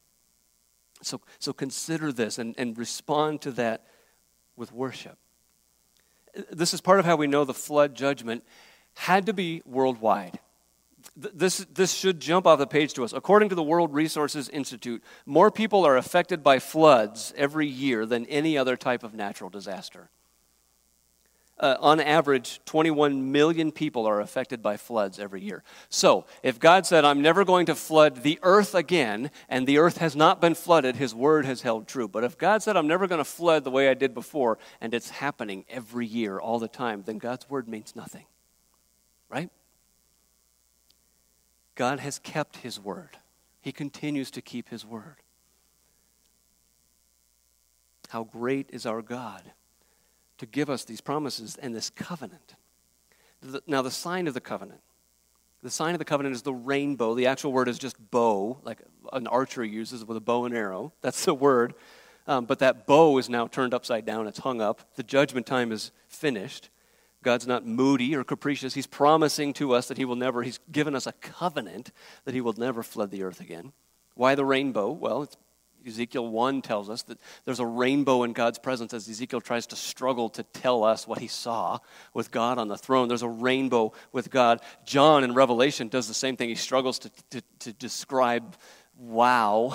So, 1.02 1.22
so 1.40 1.54
consider 1.54 2.12
this 2.12 2.38
and, 2.38 2.54
and 2.58 2.78
respond 2.78 3.42
to 3.42 3.52
that 3.52 3.86
with 4.56 4.72
worship 4.72 5.18
this 6.52 6.74
is 6.74 6.82
part 6.82 7.00
of 7.00 7.06
how 7.06 7.16
we 7.16 7.28
know 7.28 7.46
the 7.46 7.54
flood 7.54 7.96
judgment 7.96 8.44
had 8.96 9.26
to 9.26 9.34
be 9.34 9.62
worldwide. 9.66 10.40
This, 11.16 11.60
this 11.74 11.94
should 11.94 12.20
jump 12.20 12.48
off 12.48 12.60
the 12.60 12.68
page 12.68 12.94
to 12.94 13.04
us. 13.04 13.14
According 13.14 13.50
to 13.50 13.56
the 13.56 13.64
World 13.64 13.94
Resources 13.94 14.50
Institute, 14.50 15.04
more 15.26 15.52
people 15.52 15.86
are 15.86 15.98
affected 15.98 16.44
by 16.44 16.60
floods 16.60 17.34
every 17.38 17.68
year 17.68 18.06
than 18.06 18.26
any 18.26 18.58
other 18.58 18.76
type 18.76 19.04
of 19.04 19.14
natural 19.14 19.50
disaster 19.50 20.10
uh, 21.58 21.78
on 21.80 22.02
average, 22.02 22.60
21 22.66 23.32
million 23.32 23.72
people 23.72 24.06
are 24.06 24.20
affected 24.20 24.62
by 24.62 24.76
floods 24.76 25.20
every 25.20 25.42
year. 25.42 25.64
So, 25.90 26.26
if 26.44 26.60
God 26.60 26.86
said, 26.86 27.06
I'm 27.06 27.22
never 27.22 27.46
going 27.46 27.68
to 27.68 27.76
flood 27.76 28.24
the 28.24 28.40
earth 28.44 28.76
again, 28.76 29.32
and 29.48 29.66
the 29.66 29.78
earth 29.78 29.98
has 29.98 30.16
not 30.16 30.42
been 30.42 30.56
flooded, 30.56 30.98
his 30.98 31.16
word 31.16 31.46
has 31.46 31.62
held 31.62 31.88
true. 31.88 32.10
But 32.10 32.26
if 32.26 32.38
God 32.38 32.62
said, 32.62 32.76
I'm 32.76 32.88
never 32.88 33.08
going 33.08 33.20
to 33.20 33.26
flood 33.26 33.64
the 33.64 33.72
way 33.72 33.90
I 33.90 33.94
did 33.94 34.14
before, 34.14 34.58
and 34.82 34.94
it's 34.94 35.10
happening 35.10 35.64
every 35.70 36.06
year, 36.06 36.40
all 36.40 36.60
the 36.60 36.68
time, 36.68 37.04
then 37.06 37.20
God's 37.20 37.50
word 37.50 37.70
means 37.70 37.96
nothing. 37.96 38.26
Right? 39.30 39.50
God 41.76 42.00
has 42.00 42.20
kept 42.20 42.58
his 42.58 42.80
word, 42.80 43.18
he 43.62 43.72
continues 43.72 44.30
to 44.32 44.42
keep 44.42 44.70
his 44.70 44.86
word. 44.86 45.18
How 48.10 48.24
great 48.24 48.70
is 48.72 48.86
our 48.86 49.02
God! 49.02 49.52
To 50.38 50.46
give 50.46 50.70
us 50.70 50.84
these 50.84 51.02
promises 51.02 51.58
and 51.62 51.74
this 51.74 51.90
covenant. 51.90 52.56
Now, 53.68 53.82
the 53.82 53.92
sign 53.92 54.28
of 54.28 54.34
the 54.34 54.42
covenant. 54.42 54.82
The 55.62 55.70
sign 55.72 55.96
of 55.96 56.00
the 56.00 56.06
covenant 56.06 56.36
is 56.36 56.42
the 56.42 56.54
rainbow. 56.54 57.16
The 57.16 57.28
actual 57.28 57.52
word 57.52 57.68
is 57.68 57.80
just 57.80 57.96
bow, 58.12 58.60
like 58.64 58.82
an 59.14 59.28
archer 59.28 59.64
uses 59.64 60.06
with 60.06 60.18
a 60.18 60.22
bow 60.22 60.46
and 60.46 60.56
arrow. 60.56 60.94
That's 61.02 61.26
the 61.26 61.34
word. 61.34 61.74
Um, 62.28 62.46
but 62.46 62.60
that 62.60 62.88
bow 62.88 63.18
is 63.18 63.30
now 63.30 63.48
turned 63.48 63.74
upside 63.74 64.06
down. 64.06 64.28
It's 64.28 64.40
hung 64.40 64.62
up. 64.62 64.96
The 64.96 65.04
judgment 65.04 65.46
time 65.46 65.72
is 65.72 65.92
finished. 66.08 66.70
God's 67.24 67.48
not 67.48 67.66
moody 67.66 68.16
or 68.16 68.24
capricious. 68.24 68.76
He's 68.76 68.88
promising 68.88 69.54
to 69.54 69.74
us 69.74 69.88
that 69.88 69.98
He 69.98 70.06
will 70.06 70.16
never, 70.16 70.44
He's 70.44 70.60
given 70.72 70.96
us 70.96 71.08
a 71.08 71.12
covenant 71.14 71.92
that 72.26 72.34
He 72.34 72.42
will 72.42 72.54
never 72.54 72.84
flood 72.84 73.12
the 73.12 73.24
earth 73.24 73.42
again. 73.42 73.74
Why 74.14 74.36
the 74.36 74.46
rainbow? 74.46 74.92
Well, 74.92 75.24
it's 75.24 75.38
Ezekiel 75.86 76.28
1 76.28 76.62
tells 76.62 76.90
us 76.90 77.04
that 77.04 77.20
there's 77.46 77.60
a 77.60 77.66
rainbow 77.66 78.24
in 78.24 78.34
God's 78.34 78.60
presence 78.60 78.94
as 78.94 79.08
Ezekiel 79.08 79.42
tries 79.42 79.68
to 79.68 79.76
struggle 79.76 80.30
to 80.30 80.44
tell 80.44 80.84
us 80.84 81.08
what 81.08 81.20
he 81.20 81.28
saw 81.28 81.80
with 82.14 82.32
God 82.32 82.58
on 82.58 82.68
the 82.68 82.78
throne. 82.78 83.08
There's 83.08 83.22
a 83.22 83.30
rainbow 83.30 83.94
with 84.12 84.30
God. 84.30 84.62
John 84.86 85.24
in 85.24 85.34
Revelation 85.34 85.88
does 85.88 86.08
the 86.08 86.14
same 86.14 86.38
thing. 86.38 86.50
He 86.50 86.56
struggles 86.56 87.00
to, 87.00 87.12
to, 87.32 87.42
to 87.60 87.74
describe, 87.74 88.56
wow, 88.98 89.74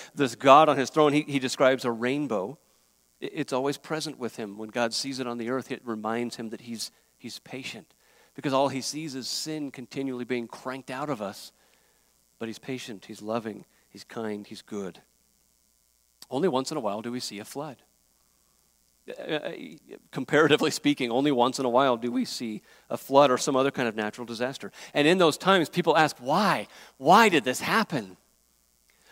this 0.14 0.34
God 0.34 0.68
on 0.68 0.76
his 0.76 0.90
throne. 0.90 1.12
He, 1.12 1.22
he 1.22 1.38
describes 1.38 1.84
a 1.84 1.90
rainbow. 1.90 2.58
It's 3.20 3.52
always 3.52 3.76
present 3.76 4.18
with 4.18 4.36
him. 4.36 4.56
When 4.56 4.70
God 4.70 4.94
sees 4.94 5.20
it 5.20 5.26
on 5.26 5.38
the 5.38 5.50
earth, 5.50 5.70
it 5.70 5.82
reminds 5.84 6.36
him 6.36 6.50
that 6.50 6.62
he's, 6.62 6.90
he's 7.18 7.38
patient 7.40 7.92
because 8.34 8.52
all 8.52 8.68
he 8.68 8.80
sees 8.80 9.14
is 9.14 9.28
sin 9.28 9.70
continually 9.70 10.24
being 10.24 10.46
cranked 10.46 10.90
out 10.90 11.10
of 11.10 11.20
us. 11.20 11.52
But 12.38 12.48
he's 12.48 12.58
patient, 12.58 13.04
he's 13.04 13.20
loving, 13.20 13.66
he's 13.90 14.04
kind, 14.04 14.46
he's 14.46 14.62
good. 14.62 15.02
Only 16.30 16.48
once 16.48 16.70
in 16.70 16.76
a 16.76 16.80
while 16.80 17.02
do 17.02 17.10
we 17.10 17.20
see 17.20 17.38
a 17.38 17.44
flood. 17.44 17.76
Uh, 19.08 19.32
uh, 19.32 19.52
comparatively 20.10 20.70
speaking, 20.70 21.10
only 21.10 21.32
once 21.32 21.58
in 21.58 21.64
a 21.64 21.68
while 21.68 21.96
do 21.96 22.12
we 22.12 22.24
see 22.24 22.62
a 22.88 22.96
flood 22.96 23.30
or 23.30 23.38
some 23.38 23.56
other 23.56 23.70
kind 23.70 23.88
of 23.88 23.96
natural 23.96 24.26
disaster. 24.26 24.70
And 24.94 25.08
in 25.08 25.18
those 25.18 25.36
times, 25.36 25.68
people 25.68 25.96
ask, 25.96 26.16
why? 26.18 26.68
Why 26.98 27.28
did 27.28 27.44
this 27.44 27.60
happen? 27.60 28.16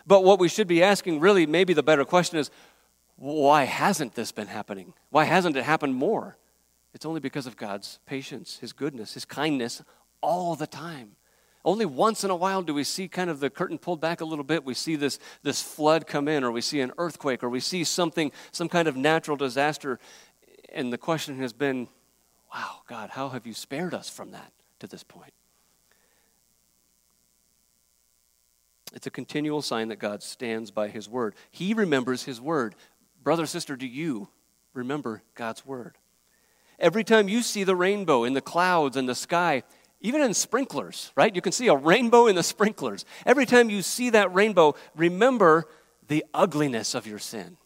But 0.05 0.23
what 0.23 0.39
we 0.39 0.47
should 0.47 0.67
be 0.67 0.81
asking, 0.81 1.19
really, 1.19 1.45
maybe 1.45 1.73
the 1.73 1.83
better 1.83 2.05
question 2.05 2.39
is, 2.39 2.49
why 3.15 3.65
hasn't 3.65 4.15
this 4.15 4.31
been 4.31 4.47
happening? 4.47 4.93
Why 5.09 5.25
hasn't 5.25 5.57
it 5.57 5.63
happened 5.63 5.95
more? 5.95 6.37
It's 6.93 7.05
only 7.05 7.19
because 7.19 7.45
of 7.45 7.57
God's 7.57 7.99
patience, 8.05 8.59
His 8.59 8.71
goodness, 8.71 9.13
His 9.13 9.25
kindness 9.25 9.81
all 10.21 10.55
the 10.55 10.67
time. 10.67 11.11
Only 11.65 11.85
once 11.85 12.23
in 12.23 12.29
a 12.29 12.35
while 12.35 12.61
do 12.61 12.73
we 12.73 12.83
see 12.83 13.07
kind 13.07 13.29
of 13.29 13.39
the 13.39 13.49
curtain 13.49 13.77
pulled 13.77 13.99
back 13.99 14.21
a 14.21 14.25
little 14.25 14.45
bit. 14.45 14.63
We 14.63 14.73
see 14.73 14.95
this, 14.95 15.19
this 15.43 15.61
flood 15.61 16.07
come 16.07 16.27
in, 16.27 16.43
or 16.43 16.51
we 16.51 16.61
see 16.61 16.79
an 16.79 16.93
earthquake, 16.97 17.43
or 17.43 17.49
we 17.49 17.59
see 17.59 17.83
something, 17.83 18.31
some 18.51 18.69
kind 18.69 18.87
of 18.87 18.95
natural 18.95 19.35
disaster. 19.35 19.99
And 20.73 20.93
the 20.93 20.97
question 20.97 21.37
has 21.39 21.51
been, 21.51 21.89
wow, 22.53 22.81
God, 22.87 23.09
how 23.09 23.29
have 23.29 23.45
you 23.45 23.53
spared 23.53 23.93
us 23.93 24.09
from 24.09 24.31
that 24.31 24.53
to 24.79 24.87
this 24.87 25.03
point? 25.03 25.33
It's 28.93 29.05
a 29.07 29.11
continual 29.11 29.61
sign 29.61 29.89
that 29.89 29.99
God 29.99 30.23
stands 30.23 30.71
by 30.71 30.87
his 30.87 31.07
word. 31.07 31.35
He 31.51 31.73
remembers 31.73 32.23
his 32.23 32.41
word. 32.41 32.73
Brother, 33.21 33.45
sister, 33.45 33.75
do 33.75 33.85
you 33.85 34.29
remember 34.73 35.21
God's 35.35 35.65
word? 35.65 35.97
Every 36.79 37.03
time 37.03 37.27
you 37.27 37.41
see 37.41 37.65
the 37.65 37.75
rainbow 37.75 38.23
in 38.23 38.33
the 38.33 38.41
clouds 38.41 38.95
and 38.95 39.07
the 39.07 39.13
sky, 39.13 39.63
even 40.01 40.21
in 40.21 40.33
sprinklers, 40.33 41.11
right? 41.15 41.35
You 41.35 41.41
can 41.41 41.51
see 41.51 41.67
a 41.67 41.75
rainbow 41.75 42.27
in 42.27 42.35
the 42.35 42.43
sprinklers. 42.43 43.05
Every 43.25 43.45
time 43.45 43.69
you 43.69 43.81
see 43.81 44.09
that 44.11 44.33
rainbow, 44.33 44.75
remember 44.95 45.67
the 46.07 46.25
ugliness 46.33 46.95
of 46.95 47.05
your 47.05 47.19
sin, 47.19 47.57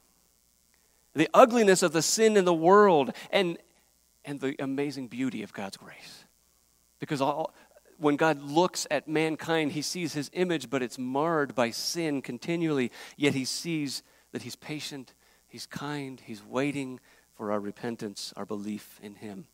the 1.14 1.30
ugliness 1.34 1.84
of 1.84 1.94
the 1.94 2.02
sin 2.02 2.36
in 2.36 2.46
the 2.46 2.54
world, 2.54 3.14
and, 3.32 3.58
and 4.26 4.40
the 4.40 4.56
amazing 4.60 5.08
beauty 5.08 5.44
of 5.44 5.54
God's 5.54 5.78
grace. 5.78 6.26
Because 7.00 7.22
all, 7.22 7.54
when 7.98 8.16
God 8.16 8.42
looks 8.42 8.88
at 8.90 9.08
mankind, 9.08 9.74
he 9.74 9.84
sees 9.84 10.14
his 10.14 10.32
image, 10.34 10.70
but 10.70 10.82
it's 10.82 10.98
marred 10.98 11.54
by 11.54 11.70
sin 11.70 12.22
continually, 12.22 12.92
yet 13.16 13.36
he 13.36 13.46
sees 13.46 14.02
that 14.32 14.42
he's 14.42 14.56
patient, 14.56 15.14
he's 15.48 15.68
kind, 15.68 16.20
he's 16.26 16.44
waiting 16.44 17.00
for 17.36 17.52
our 17.52 17.60
repentance, 17.60 18.34
our 18.36 18.46
belief 18.46 19.00
in 19.04 19.16
him 19.16 19.46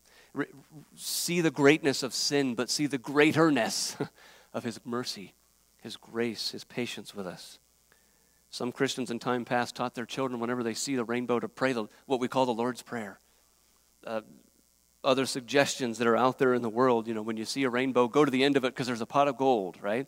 see 0.96 1.40
the 1.40 1.50
greatness 1.50 2.02
of 2.02 2.14
sin, 2.14 2.54
but 2.54 2.70
see 2.70 2.86
the 2.86 2.98
greaterness 2.98 3.96
of 4.54 4.64
His 4.64 4.80
mercy, 4.84 5.34
His 5.82 5.96
grace, 5.96 6.50
His 6.50 6.64
patience 6.64 7.14
with 7.14 7.26
us. 7.26 7.58
Some 8.50 8.72
Christians 8.72 9.10
in 9.10 9.18
time 9.18 9.44
past 9.44 9.76
taught 9.76 9.94
their 9.94 10.06
children 10.06 10.40
whenever 10.40 10.62
they 10.62 10.74
see 10.74 10.96
the 10.96 11.04
rainbow 11.04 11.38
to 11.38 11.48
pray 11.48 11.72
the, 11.72 11.86
what 12.06 12.20
we 12.20 12.28
call 12.28 12.46
the 12.46 12.52
Lord's 12.52 12.82
Prayer. 12.82 13.18
Uh, 14.04 14.22
other 15.02 15.24
suggestions 15.24 15.98
that 15.98 16.06
are 16.06 16.16
out 16.16 16.38
there 16.38 16.52
in 16.52 16.62
the 16.62 16.68
world, 16.68 17.06
you 17.06 17.14
know, 17.14 17.22
when 17.22 17.36
you 17.36 17.44
see 17.44 17.62
a 17.62 17.70
rainbow, 17.70 18.08
go 18.08 18.24
to 18.24 18.30
the 18.30 18.44
end 18.44 18.56
of 18.56 18.64
it 18.64 18.74
because 18.74 18.86
there's 18.86 19.00
a 19.00 19.06
pot 19.06 19.28
of 19.28 19.36
gold, 19.36 19.78
right? 19.80 20.06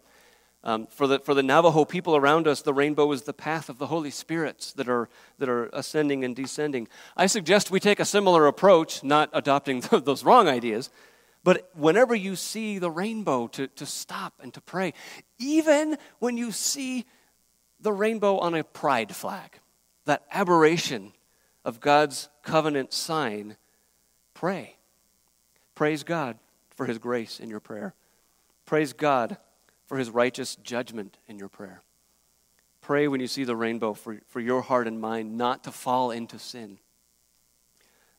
Um, 0.64 0.86
for, 0.86 1.08
the, 1.08 1.18
for 1.18 1.34
the 1.34 1.42
Navajo 1.42 1.84
people 1.84 2.14
around 2.14 2.46
us, 2.46 2.62
the 2.62 2.72
rainbow 2.72 3.10
is 3.10 3.22
the 3.22 3.32
path 3.32 3.68
of 3.68 3.78
the 3.78 3.88
Holy 3.88 4.10
Spirits 4.10 4.72
that 4.74 4.88
are, 4.88 5.08
that 5.38 5.48
are 5.48 5.68
ascending 5.72 6.24
and 6.24 6.36
descending. 6.36 6.86
I 7.16 7.26
suggest 7.26 7.70
we 7.70 7.80
take 7.80 7.98
a 7.98 8.04
similar 8.04 8.46
approach, 8.46 9.02
not 9.02 9.28
adopting 9.32 9.80
those 9.90 10.24
wrong 10.24 10.46
ideas, 10.48 10.88
but 11.42 11.68
whenever 11.74 12.14
you 12.14 12.36
see 12.36 12.78
the 12.78 12.90
rainbow, 12.90 13.48
to, 13.48 13.66
to 13.66 13.86
stop 13.86 14.34
and 14.40 14.54
to 14.54 14.60
pray. 14.60 14.94
Even 15.38 15.98
when 16.20 16.36
you 16.36 16.52
see 16.52 17.06
the 17.80 17.92
rainbow 17.92 18.38
on 18.38 18.54
a 18.54 18.62
pride 18.62 19.16
flag, 19.16 19.58
that 20.04 20.22
aberration 20.30 21.12
of 21.64 21.80
God's 21.80 22.28
covenant 22.44 22.92
sign, 22.92 23.56
pray. 24.34 24.76
Praise 25.74 26.04
God 26.04 26.38
for 26.76 26.86
His 26.86 26.98
grace 26.98 27.40
in 27.40 27.50
your 27.50 27.60
prayer. 27.60 27.94
Praise 28.64 28.92
God 28.92 29.36
for 29.92 29.98
his 29.98 30.08
righteous 30.08 30.56
judgment 30.56 31.18
in 31.28 31.38
your 31.38 31.50
prayer. 31.50 31.82
Pray 32.80 33.08
when 33.08 33.20
you 33.20 33.26
see 33.26 33.44
the 33.44 33.54
rainbow 33.54 33.92
for, 33.92 34.22
for 34.26 34.40
your 34.40 34.62
heart 34.62 34.88
and 34.88 34.98
mind 34.98 35.36
not 35.36 35.64
to 35.64 35.70
fall 35.70 36.10
into 36.10 36.38
sin. 36.38 36.78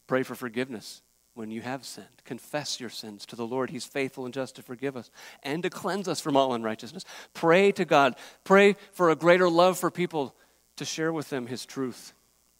Pray 0.06 0.22
for 0.22 0.36
forgiveness 0.36 1.02
when 1.34 1.50
you 1.50 1.62
have 1.62 1.84
sinned. 1.84 2.06
Confess 2.26 2.80
your 2.80 2.92
sins 2.92 3.26
to 3.26 3.36
the 3.36 3.48
Lord. 3.48 3.72
He's 3.72 3.86
faithful 3.86 4.26
and 4.26 4.34
just 4.36 4.56
to 4.58 4.62
forgive 4.62 4.96
us 4.96 5.10
and 5.42 5.64
to 5.64 5.72
cleanse 5.72 6.08
us 6.08 6.22
from 6.22 6.38
all 6.38 6.54
unrighteousness. 6.54 7.06
Pray 7.34 7.72
to 7.72 7.86
God. 7.86 8.18
Pray 8.44 8.76
for 8.92 9.10
a 9.10 9.16
greater 9.16 9.50
love 9.50 9.80
for 9.80 9.90
people 9.90 10.36
to 10.76 10.86
share 10.86 11.12
with 11.12 11.32
them 11.32 11.48
His 11.48 11.66
truth. 11.66 12.14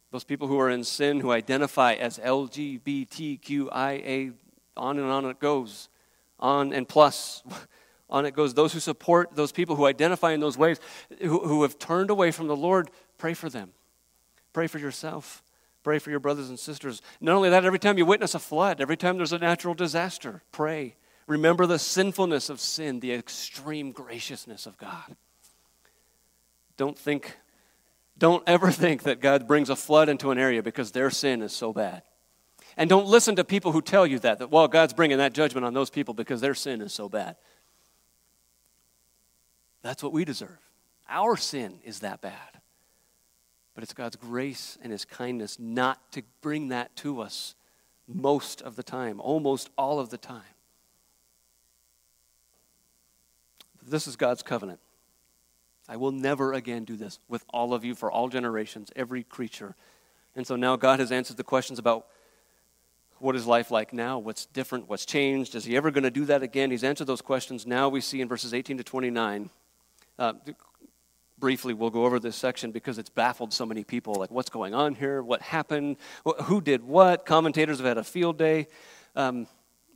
Those 0.10 0.24
people 0.24 0.48
who 0.48 0.60
are 0.60 0.72
in 0.72 0.84
sin, 0.84 1.20
who 1.20 1.32
identify 1.32 1.94
as 1.94 2.18
LGBTQIA, 2.18 4.34
on 4.76 4.98
and 4.98 5.08
on 5.08 5.26
it 5.26 5.40
goes. 5.40 5.90
On 6.40 6.74
and 6.74 6.90
plus. 6.90 7.44
on 8.14 8.26
it 8.26 8.36
goes. 8.36 8.54
Those 8.54 8.72
who 8.72 8.80
support 8.80 9.36
those 9.36 9.52
people 9.52 9.76
who 9.76 9.86
identify 9.86 10.32
in 10.32 10.40
those 10.40 10.58
ways, 10.58 10.80
who, 11.20 11.40
who 11.40 11.64
have 11.64 11.78
turned 11.80 12.12
away 12.12 12.32
from 12.32 12.48
the 12.48 12.56
Lord, 12.56 12.90
pray 13.18 13.34
for 13.34 13.50
them. 13.50 13.72
Pray 14.54 14.68
for 14.68 14.78
yourself. 14.78 15.44
Pray 15.84 16.00
for 16.00 16.12
your 16.12 16.20
brothers 16.20 16.48
and 16.48 16.58
sisters. 16.58 17.02
Not 17.20 17.36
only 17.36 17.50
that, 17.50 17.66
every 17.66 17.80
time 17.80 17.98
you 17.98 18.06
witness 18.06 18.36
a 18.36 18.40
flood, 18.40 18.80
every 18.80 18.96
time 18.96 19.18
there's 19.18 19.34
a 19.34 19.40
natural 19.40 19.74
disaster, 19.74 20.44
pray. 20.52 20.96
Remember 21.28 21.66
the 21.66 21.80
sinfulness 21.80 22.50
of 22.50 22.62
sin, 22.62 23.00
the 23.00 23.12
extreme 23.12 23.92
graciousness 23.92 24.66
of 24.66 24.78
God. 24.78 25.16
Don't 26.78 26.98
think, 26.98 27.38
don't 28.18 28.44
ever 28.48 28.72
think 28.72 29.04
that 29.04 29.20
God 29.20 29.48
brings 29.48 29.70
a 29.70 29.76
flood 29.76 30.08
into 30.08 30.32
an 30.32 30.38
area 30.38 30.64
because 30.64 30.92
their 30.92 31.10
sin 31.10 31.42
is 31.42 31.52
so 31.52 31.74
bad. 31.74 32.04
And 32.78 32.90
don't 32.90 33.06
listen 33.06 33.36
to 33.36 33.44
people 33.44 33.72
who 33.72 33.82
tell 33.82 34.08
you 34.08 34.20
that, 34.20 34.40
that, 34.40 34.50
well, 34.50 34.68
God's 34.68 34.94
bringing 34.94 35.18
that 35.18 35.34
judgment 35.34 35.66
on 35.66 35.74
those 35.74 35.90
people 35.90 36.14
because 36.14 36.42
their 36.42 36.56
sin 36.56 36.82
is 36.82 36.94
so 36.94 37.10
bad. 37.10 37.36
That's 39.84 40.02
what 40.02 40.14
we 40.14 40.26
deserve. 40.26 40.58
Our 41.08 41.38
sin 41.38 41.80
is 41.84 42.00
that 42.00 42.22
bad. 42.22 42.62
But 43.76 43.84
it's 43.84 43.94
God's 43.94 44.16
grace 44.16 44.78
and 44.82 44.92
His 44.92 45.06
kindness 45.06 45.60
not 45.60 46.12
to 46.14 46.24
bring 46.42 46.70
that 46.70 46.96
to 46.98 47.22
us 47.22 47.56
most 48.08 48.62
of 48.62 48.76
the 48.76 48.84
time, 48.84 49.20
almost 49.20 49.70
all 49.78 50.00
of 50.00 50.10
the 50.10 50.18
time. 50.18 50.42
This 53.86 54.08
is 54.08 54.16
God's 54.16 54.44
covenant. 54.44 54.80
I 55.90 55.98
will 55.98 56.12
never 56.12 56.54
again 56.54 56.86
do 56.86 56.96
this 56.96 57.20
with 57.28 57.44
all 57.50 57.74
of 57.74 57.84
you 57.84 57.94
for 57.94 58.10
all 58.10 58.30
generations, 58.30 58.92
every 58.96 59.24
creature. 59.24 59.76
And 60.36 60.48
so 60.48 60.56
now 60.56 60.78
God 60.78 61.00
has 61.00 61.12
answered 61.12 61.38
the 61.38 61.44
questions 61.44 61.78
about 61.78 62.08
what 63.20 63.36
is 63.36 63.46
life 63.46 63.72
like 63.72 63.92
now? 63.94 64.20
What's 64.20 64.46
different? 64.46 64.88
What's 64.88 65.06
changed? 65.06 65.56
Is 65.56 65.66
He 65.66 65.76
ever 65.76 65.92
going 65.92 66.04
to 66.04 66.12
do 66.12 66.26
that 66.26 66.44
again? 66.44 66.72
He's 66.72 66.84
answered 66.84 67.08
those 67.08 67.22
questions. 67.22 67.66
Now 67.66 67.90
we 67.90 68.02
see 68.02 68.22
in 68.22 68.28
verses 68.28 68.54
18 68.54 68.78
to 68.78 68.84
29 68.84 69.50
uh, 70.20 70.34
briefly, 71.38 71.74
we'll 71.74 71.90
go 71.90 72.06
over 72.06 72.20
this 72.20 72.36
section 72.36 72.72
because 72.72 72.98
it's 72.98 73.10
baffled 73.10 73.54
so 73.54 73.66
many 73.66 73.84
people. 73.84 74.16
Like, 74.16 74.32
what's 74.32 74.50
going 74.50 74.74
on 74.74 74.96
here? 74.96 75.22
What 75.22 75.42
happened? 75.42 75.98
Who 76.44 76.62
did 76.62 76.84
what? 76.84 77.26
Commentators 77.26 77.78
have 77.80 77.88
had 77.88 77.98
a 77.98 78.04
field 78.04 78.38
day. 78.38 78.68
Um, 79.16 79.48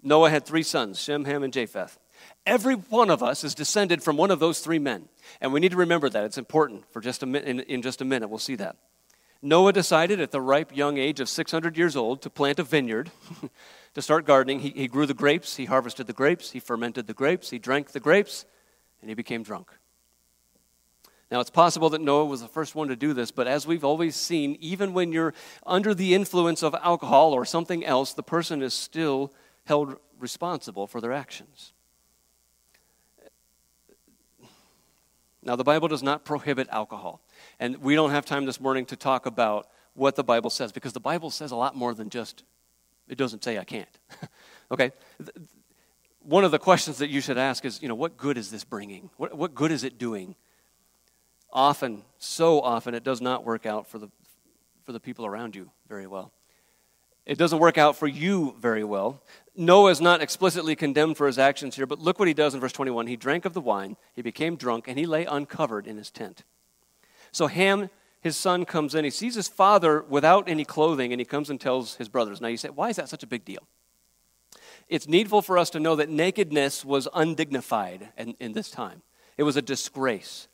Noah 0.04 0.30
had 0.30 0.46
three 0.46 0.64
sons 0.64 1.00
Shem, 1.00 1.26
Ham, 1.26 1.44
and 1.44 1.54
Japheth. 1.54 1.98
Every 2.46 2.76
one 2.76 3.10
of 3.10 3.22
us 3.22 3.44
is 3.44 3.54
descended 3.54 4.02
from 4.02 4.18
one 4.18 4.32
of 4.32 4.40
those 4.40 4.60
three 4.60 4.80
men. 4.80 5.08
And 5.40 5.54
we 5.54 5.60
need 5.60 5.72
to 5.72 5.78
remember 5.78 6.10
that. 6.10 6.24
It's 6.24 6.38
important 6.38 6.86
for 6.92 7.00
just 7.00 7.24
a 7.24 7.26
mi- 7.26 7.44
in, 7.44 7.60
in 7.62 7.82
just 7.82 8.02
a 8.02 8.06
minute. 8.06 8.30
We'll 8.30 8.40
see 8.40 8.56
that. 8.56 8.76
Noah 9.42 9.72
decided 9.72 10.20
at 10.20 10.32
the 10.32 10.42
ripe 10.42 10.76
young 10.76 10.98
age 10.98 11.20
of 11.20 11.30
600 11.30 11.78
years 11.78 11.96
old 11.96 12.22
to 12.24 12.30
plant 12.30 12.60
a 12.60 12.64
vineyard, 12.64 13.12
to 13.94 14.02
start 14.02 14.26
gardening. 14.26 14.60
He, 14.60 14.70
he 14.70 14.88
grew 14.88 15.06
the 15.06 15.14
grapes, 15.14 15.56
he 15.58 15.66
harvested 15.66 16.08
the 16.08 16.14
grapes, 16.14 16.52
he 16.52 16.60
fermented 16.60 17.06
the 17.08 17.14
grapes, 17.14 17.52
he 17.52 17.60
drank 17.60 17.92
the 17.92 18.00
grapes, 18.00 18.46
and 19.00 19.10
he 19.10 19.14
became 19.14 19.44
drunk. 19.44 19.72
Now, 21.30 21.42
it's 21.42 21.50
possible 21.50 21.90
that 21.90 22.00
Noah 22.00 22.26
was 22.26 22.42
the 22.42 22.48
first 22.48 22.74
one 22.74 22.88
to 22.88 22.96
do 22.96 23.14
this, 23.14 23.32
but 23.32 23.48
as 23.48 23.68
we've 23.68 23.84
always 23.84 24.16
seen, 24.16 24.58
even 24.62 24.94
when 24.94 25.12
you're 25.12 25.34
under 25.66 25.94
the 25.94 26.14
influence 26.14 26.64
of 26.64 26.74
alcohol 26.76 27.34
or 27.34 27.44
something 27.44 27.84
else, 27.84 28.14
the 28.14 28.24
person 28.24 28.62
is 28.62 28.74
still 28.74 29.34
held 29.66 29.98
responsible 30.20 30.88
for 30.88 31.02
their 31.02 31.12
actions. 31.12 31.74
Now, 35.44 35.56
the 35.56 35.64
Bible 35.64 35.88
does 35.88 36.04
not 36.04 36.26
prohibit 36.26 36.68
alcohol. 36.72 37.22
And 37.60 37.78
we 37.78 37.96
don't 37.96 38.12
have 38.12 38.26
time 38.26 38.46
this 38.46 38.60
morning 38.60 38.86
to 38.88 38.96
talk 38.96 39.26
about 39.26 39.68
what 39.94 40.16
the 40.16 40.24
Bible 40.24 40.50
says 40.50 40.72
because 40.72 40.94
the 40.94 41.00
Bible 41.00 41.32
says 41.32 41.52
a 41.52 41.56
lot 41.56 41.76
more 41.76 41.94
than 41.94 42.10
just, 42.10 42.44
it 43.08 43.18
doesn't 43.18 43.44
say 43.44 43.58
I 43.58 43.64
can't. 43.64 44.00
okay? 44.72 44.92
One 46.22 46.44
of 46.44 46.52
the 46.52 46.60
questions 46.60 46.98
that 46.98 47.10
you 47.10 47.22
should 47.22 47.38
ask 47.38 47.66
is, 47.66 47.82
you 47.82 47.88
know, 47.88 47.96
what 47.96 48.18
good 48.18 48.38
is 48.38 48.52
this 48.52 48.64
bringing? 48.64 49.10
What, 49.18 49.38
what 49.38 49.56
good 49.56 49.72
is 49.72 49.84
it 49.84 49.98
doing? 49.98 50.36
Often, 51.52 52.04
so 52.18 52.62
often, 52.62 52.94
it 52.94 53.04
does 53.04 53.22
not 53.22 53.46
work 53.46 53.66
out 53.66 53.88
for 53.88 54.00
the, 54.00 54.10
for 54.84 54.92
the 54.92 55.00
people 55.00 55.26
around 55.26 55.56
you 55.56 55.72
very 55.88 56.08
well. 56.08 56.32
It 57.26 57.38
doesn't 57.38 57.60
work 57.60 57.78
out 57.78 57.98
for 57.98 58.08
you 58.08 58.56
very 58.60 58.86
well. 58.86 59.22
Noah 59.54 59.92
is 59.92 60.00
not 60.00 60.22
explicitly 60.22 60.78
condemned 60.78 61.18
for 61.18 61.28
his 61.28 61.38
actions 61.38 61.76
here, 61.76 61.86
but 61.86 62.00
look 62.00 62.20
what 62.20 62.28
he 62.30 62.34
does 62.34 62.54
in 62.54 62.62
verse 62.62 62.72
21. 62.72 63.08
He 63.08 63.18
drank 63.18 63.44
of 63.44 63.54
the 63.54 63.60
wine, 63.60 63.98
he 64.16 64.22
became 64.22 64.56
drunk, 64.56 64.88
and 64.88 64.98
he 64.98 65.06
lay 65.06 65.26
uncovered 65.26 65.88
in 65.88 65.98
his 65.98 66.10
tent. 66.10 66.44
So 67.34 67.48
Ham, 67.48 67.90
his 68.22 68.38
son, 68.38 68.64
comes 68.64 68.96
in. 68.96 69.04
He 69.04 69.10
sees 69.10 69.36
his 69.36 69.50
father 69.50 70.02
without 70.04 70.48
any 70.48 70.64
clothing, 70.64 71.12
and 71.12 71.20
he 71.20 71.26
comes 71.26 71.50
and 71.50 71.60
tells 71.60 71.96
his 71.96 72.08
brothers. 72.08 72.40
Now 72.40 72.48
you 72.48 72.58
say, 72.58 72.70
why 72.70 72.90
is 72.90 72.96
that 72.96 73.10
such 73.10 73.24
a 73.24 73.28
big 73.28 73.44
deal? 73.44 73.68
It's 74.88 75.08
needful 75.08 75.42
for 75.42 75.58
us 75.58 75.70
to 75.72 75.82
know 75.82 75.98
that 75.98 76.10
nakedness 76.10 76.86
was 76.86 77.10
undignified 77.14 78.10
in, 78.18 78.36
in 78.40 78.54
this 78.54 78.72
time, 78.72 79.02
it 79.38 79.44
was 79.44 79.58
a 79.58 79.62
disgrace. 79.62 80.48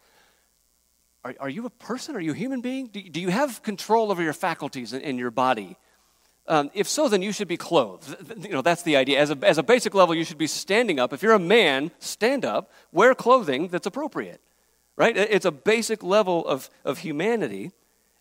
Are, 1.23 1.35
are 1.39 1.49
you 1.49 1.65
a 1.65 1.69
person? 1.69 2.15
Are 2.15 2.19
you 2.19 2.31
a 2.31 2.35
human 2.35 2.61
being? 2.61 2.87
Do, 2.87 3.01
do 3.01 3.21
you 3.21 3.29
have 3.29 3.63
control 3.63 4.11
over 4.11 4.21
your 4.21 4.33
faculties 4.33 4.93
and, 4.93 5.01
in 5.01 5.17
your 5.17 5.31
body? 5.31 5.77
Um, 6.47 6.69
if 6.73 6.89
so, 6.89 7.07
then 7.07 7.21
you 7.21 7.31
should 7.31 7.47
be 7.47 7.55
clothed. 7.55 8.15
You 8.43 8.49
know, 8.49 8.61
that's 8.61 8.83
the 8.83 8.97
idea. 8.97 9.19
As 9.19 9.31
a, 9.31 9.37
as 9.43 9.57
a 9.57 9.63
basic 9.63 9.93
level, 9.93 10.13
you 10.13 10.25
should 10.25 10.37
be 10.37 10.47
standing 10.47 10.99
up. 10.99 11.13
If 11.13 11.23
you're 11.23 11.33
a 11.33 11.39
man, 11.39 11.91
stand 11.99 12.43
up, 12.43 12.71
wear 12.91 13.15
clothing 13.15 13.69
that's 13.69 13.87
appropriate, 13.87 14.41
right? 14.97 15.15
It's 15.15 15.45
a 15.45 15.51
basic 15.51 16.03
level 16.03 16.45
of, 16.45 16.69
of 16.83 16.99
humanity 16.99 17.71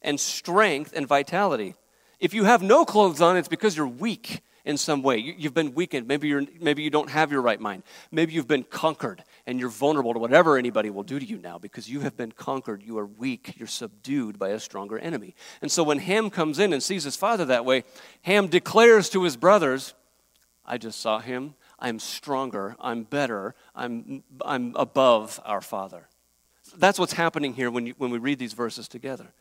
and 0.02 0.20
strength 0.20 0.92
and 0.94 1.08
vitality. 1.08 1.74
If 2.20 2.32
you 2.32 2.44
have 2.44 2.62
no 2.62 2.84
clothes 2.84 3.20
on, 3.20 3.36
it's 3.36 3.48
because 3.48 3.76
you're 3.76 3.88
weak 3.88 4.42
in 4.64 4.76
some 4.76 5.02
way. 5.02 5.18
You, 5.18 5.34
have 5.42 5.54
been 5.54 5.74
weakened. 5.74 6.06
Maybe, 6.06 6.28
you're, 6.28 6.44
maybe 6.60 6.84
you 6.84 6.90
don't 6.90 7.10
have 7.10 7.32
your 7.32 7.42
right 7.42 7.60
mind. 7.60 7.82
Maybe 8.12 8.32
you've 8.34 8.46
been 8.46 8.62
conquered 8.62 9.24
and 9.46 9.58
you're 9.58 9.68
vulnerable 9.68 10.12
to 10.12 10.20
whatever 10.20 10.56
anybody 10.56 10.90
will 10.90 11.02
do 11.02 11.18
to 11.18 11.24
you 11.24 11.38
now 11.38 11.58
because 11.58 11.88
you 11.88 12.00
have 12.00 12.16
been 12.16 12.32
conquered. 12.32 12.82
You 12.82 12.98
are 12.98 13.06
weak. 13.06 13.54
You're 13.56 13.66
subdued 13.66 14.38
by 14.38 14.50
a 14.50 14.60
stronger 14.60 14.98
enemy. 14.98 15.34
And 15.60 15.70
so 15.70 15.82
when 15.82 15.98
Ham 15.98 16.30
comes 16.30 16.58
in 16.58 16.72
and 16.72 16.82
sees 16.82 17.04
his 17.04 17.16
father 17.16 17.44
that 17.46 17.64
way, 17.64 17.84
Ham 18.22 18.46
declares 18.46 19.10
to 19.10 19.24
his 19.24 19.36
brothers, 19.36 19.94
I 20.64 20.78
just 20.78 21.00
saw 21.00 21.18
him. 21.18 21.54
I'm 21.78 21.98
stronger. 21.98 22.76
I'm 22.80 23.02
better. 23.02 23.56
I'm, 23.74 24.22
I'm 24.44 24.74
above 24.76 25.40
our 25.44 25.60
father. 25.60 26.08
That's 26.76 26.98
what's 26.98 27.14
happening 27.14 27.54
here 27.54 27.70
when, 27.70 27.86
you, 27.86 27.94
when 27.98 28.10
we 28.10 28.18
read 28.18 28.38
these 28.38 28.52
verses 28.52 28.86
together. 28.86 29.32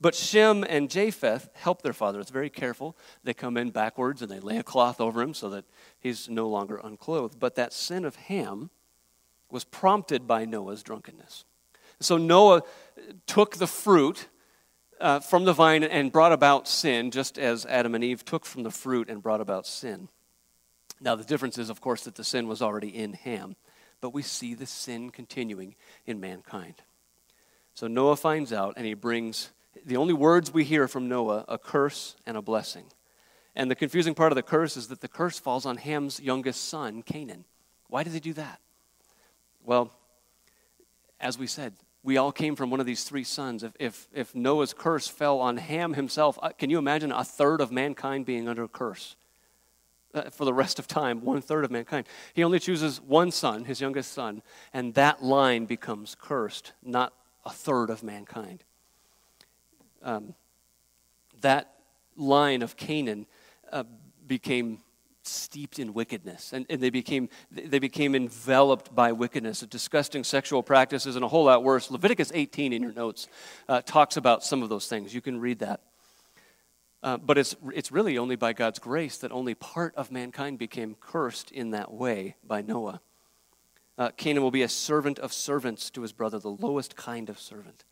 But 0.00 0.14
Shem 0.14 0.64
and 0.66 0.88
Japheth 0.88 1.50
help 1.54 1.82
their 1.82 1.92
father. 1.92 2.20
It's 2.20 2.30
very 2.30 2.48
careful. 2.48 2.96
They 3.22 3.34
come 3.34 3.56
in 3.56 3.70
backwards 3.70 4.22
and 4.22 4.30
they 4.30 4.40
lay 4.40 4.56
a 4.56 4.62
cloth 4.62 5.00
over 5.00 5.20
him 5.20 5.34
so 5.34 5.50
that 5.50 5.64
he's 5.98 6.28
no 6.28 6.48
longer 6.48 6.80
unclothed. 6.82 7.38
But 7.38 7.56
that 7.56 7.72
sin 7.72 8.04
of 8.04 8.16
Ham 8.16 8.70
was 9.52 9.64
prompted 9.64 10.26
by 10.26 10.44
Noah's 10.44 10.82
drunkenness. 10.82 11.44
So 12.00 12.16
Noah 12.16 12.62
took 13.26 13.56
the 13.56 13.66
fruit 13.66 14.28
uh, 15.00 15.20
from 15.20 15.44
the 15.44 15.52
vine 15.52 15.82
and 15.82 16.12
brought 16.12 16.32
about 16.32 16.68
sin, 16.68 17.10
just 17.10 17.38
as 17.38 17.66
Adam 17.66 17.94
and 17.94 18.04
Eve 18.04 18.24
took 18.24 18.44
from 18.44 18.62
the 18.62 18.70
fruit 18.70 19.08
and 19.08 19.22
brought 19.22 19.40
about 19.40 19.66
sin. 19.66 20.08
Now, 21.00 21.14
the 21.14 21.24
difference 21.24 21.58
is, 21.58 21.70
of 21.70 21.80
course, 21.80 22.04
that 22.04 22.14
the 22.14 22.24
sin 22.24 22.46
was 22.46 22.60
already 22.60 22.88
in 22.88 23.14
Ham, 23.14 23.56
but 24.00 24.12
we 24.12 24.22
see 24.22 24.54
the 24.54 24.66
sin 24.66 25.10
continuing 25.10 25.74
in 26.06 26.20
mankind. 26.20 26.74
So 27.74 27.86
Noah 27.86 28.16
finds 28.16 28.52
out 28.52 28.74
and 28.76 28.84
he 28.84 28.94
brings 28.94 29.50
the 29.86 29.96
only 29.96 30.12
words 30.12 30.52
we 30.52 30.64
hear 30.64 30.88
from 30.88 31.08
Noah 31.08 31.44
a 31.48 31.56
curse 31.56 32.16
and 32.26 32.36
a 32.36 32.42
blessing. 32.42 32.84
And 33.56 33.70
the 33.70 33.74
confusing 33.74 34.14
part 34.14 34.32
of 34.32 34.36
the 34.36 34.42
curse 34.42 34.76
is 34.76 34.88
that 34.88 35.00
the 35.00 35.08
curse 35.08 35.38
falls 35.38 35.64
on 35.64 35.78
Ham's 35.78 36.20
youngest 36.20 36.68
son, 36.68 37.02
Canaan. 37.02 37.44
Why 37.88 38.02
did 38.02 38.12
they 38.12 38.20
do 38.20 38.34
that? 38.34 38.60
Well, 39.64 39.92
as 41.20 41.38
we 41.38 41.46
said, 41.46 41.74
we 42.02 42.16
all 42.16 42.32
came 42.32 42.56
from 42.56 42.70
one 42.70 42.80
of 42.80 42.86
these 42.86 43.04
three 43.04 43.24
sons. 43.24 43.62
If, 43.62 43.72
if, 43.78 44.08
if 44.14 44.34
Noah's 44.34 44.72
curse 44.72 45.06
fell 45.06 45.38
on 45.40 45.58
Ham 45.58 45.94
himself, 45.94 46.38
uh, 46.42 46.50
can 46.50 46.70
you 46.70 46.78
imagine 46.78 47.12
a 47.12 47.24
third 47.24 47.60
of 47.60 47.70
mankind 47.70 48.24
being 48.24 48.48
under 48.48 48.64
a 48.64 48.68
curse? 48.68 49.16
Uh, 50.12 50.22
for 50.30 50.44
the 50.44 50.54
rest 50.54 50.78
of 50.78 50.88
time, 50.88 51.24
one 51.24 51.40
third 51.40 51.64
of 51.64 51.70
mankind. 51.70 52.06
He 52.34 52.42
only 52.42 52.58
chooses 52.58 53.00
one 53.00 53.30
son, 53.30 53.64
his 53.64 53.80
youngest 53.80 54.12
son, 54.12 54.42
and 54.72 54.94
that 54.94 55.22
line 55.22 55.66
becomes 55.66 56.16
cursed, 56.18 56.72
not 56.82 57.12
a 57.44 57.50
third 57.50 57.90
of 57.90 58.02
mankind 58.02 58.64
um, 60.02 60.34
that 61.40 61.74
line 62.16 62.62
of 62.62 62.76
Canaan 62.76 63.26
uh, 63.72 63.84
became 64.26 64.78
steeped 65.22 65.78
in 65.78 65.92
wickedness 65.92 66.52
and, 66.52 66.66
and, 66.70 66.80
they 66.80 66.90
became 66.90 67.28
they 67.50 67.78
became 67.78 68.14
enveloped 68.14 68.94
by 68.94 69.12
wickedness. 69.12 69.60
Disgusting 69.60 70.24
sexual 70.24 70.62
practices 70.62 71.16
and 71.16 71.24
a 71.24 71.28
whole 71.28 71.44
lot 71.44 71.62
worse. 71.62 71.90
Leviticus 71.90 72.32
18 72.34 72.72
in 72.72 72.82
your 72.82 72.92
notes 72.92 73.28
uh, 73.68 73.82
talks 73.82 74.16
about 74.16 74.42
some 74.42 74.62
of 74.62 74.68
those 74.68 74.86
things. 74.86 75.14
You 75.14 75.20
can 75.20 75.40
read 75.40 75.58
that. 75.58 75.82
Uh, 77.02 77.16
but 77.16 77.38
it's, 77.38 77.56
it's 77.72 77.90
really 77.90 78.18
only 78.18 78.36
by 78.36 78.52
god's 78.52 78.78
grace 78.78 79.18
that 79.18 79.32
only 79.32 79.54
part 79.54 79.94
of 79.94 80.10
mankind 80.10 80.58
became 80.58 80.94
cursed 81.00 81.50
in 81.50 81.70
that 81.70 81.92
way 81.92 82.36
by 82.46 82.60
noah. 82.62 83.00
Uh, 83.96 84.10
canaan 84.10 84.42
will 84.42 84.50
be 84.50 84.62
a 84.62 84.68
servant 84.68 85.18
of 85.18 85.32
servants 85.32 85.90
to 85.90 86.02
his 86.02 86.12
brother 86.12 86.38
the 86.38 86.50
lowest 86.50 86.96
kind 86.96 87.28
of 87.28 87.38
servant 87.40 87.84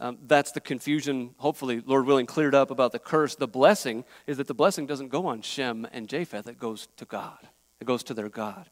um, 0.00 0.16
that's 0.26 0.52
the 0.52 0.62
confusion, 0.62 1.34
hopefully, 1.36 1.82
Lord 1.84 2.06
willing, 2.06 2.24
cleared 2.24 2.54
up 2.54 2.70
about 2.70 2.92
the 2.92 2.98
curse. 2.98 3.34
The 3.36 3.46
blessing 3.46 4.04
is 4.26 4.38
that 4.38 4.46
the 4.46 4.54
blessing 4.54 4.86
doesn't 4.86 5.08
go 5.08 5.26
on 5.26 5.42
Shem 5.42 5.86
and 5.92 6.08
Japheth, 6.08 6.46
it 6.46 6.58
goes 6.58 6.88
to 6.96 7.04
God, 7.04 7.38
it 7.80 7.84
goes 7.84 8.02
to 8.04 8.14
their 8.14 8.30
God. 8.30 8.70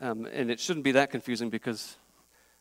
Um, 0.00 0.26
and 0.26 0.50
it 0.50 0.60
shouldn't 0.60 0.84
be 0.84 0.92
that 0.92 1.10
confusing 1.10 1.48
because 1.48 1.96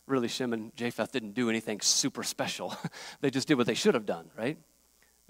really 0.07 0.29
Shem 0.29 0.53
and 0.53 0.73
Japheth 0.77 1.11
didn't 1.11 1.33
do 1.33 1.49
anything 1.49 1.81
super 1.81 2.23
special. 2.23 2.73
they 3.21 3.29
just 3.29 3.49
did 3.49 3.57
what 3.57 3.67
they 3.67 3.73
should 3.73 3.93
have 3.93 4.05
done, 4.05 4.31
right? 4.37 4.57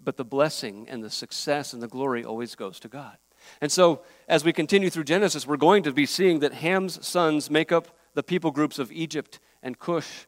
But 0.02 0.16
the 0.16 0.24
blessing 0.24 0.88
and 0.88 1.04
the 1.04 1.10
success 1.10 1.74
and 1.74 1.82
the 1.82 1.88
glory 1.88 2.24
always 2.24 2.54
goes 2.54 2.80
to 2.82 2.88
God. 2.88 3.18
And 3.62 3.72
so, 3.72 4.04
as 4.28 4.44
we 4.44 4.54
continue 4.54 4.92
through 4.92 5.06
Genesis, 5.06 5.48
we're 5.48 5.58
going 5.58 5.82
to 5.84 5.92
be 5.92 6.06
seeing 6.06 6.40
that 6.40 6.54
Ham's 6.54 7.06
sons 7.06 7.50
make 7.50 7.72
up 7.72 7.88
the 8.14 8.24
people 8.24 8.52
groups 8.52 8.78
of 8.78 8.92
Egypt 8.92 9.40
and 9.64 9.80
Cush 9.80 10.28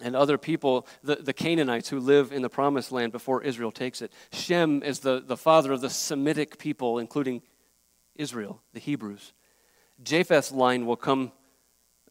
and 0.00 0.16
other 0.16 0.38
people, 0.38 0.86
the, 1.02 1.16
the 1.16 1.32
Canaanites 1.32 1.88
who 1.88 2.00
live 2.00 2.32
in 2.32 2.42
the 2.42 2.48
promised 2.48 2.90
land 2.90 3.12
before 3.12 3.42
Israel 3.42 3.70
takes 3.70 4.02
it. 4.02 4.12
Shem 4.32 4.82
is 4.82 5.00
the, 5.00 5.22
the 5.24 5.36
father 5.36 5.72
of 5.72 5.80
the 5.80 5.90
Semitic 5.90 6.58
people, 6.58 6.98
including 6.98 7.42
Israel, 8.16 8.60
the 8.72 8.80
Hebrews. 8.80 9.32
Japheth's 10.02 10.50
line 10.50 10.86
will 10.86 10.96
come, 10.96 11.30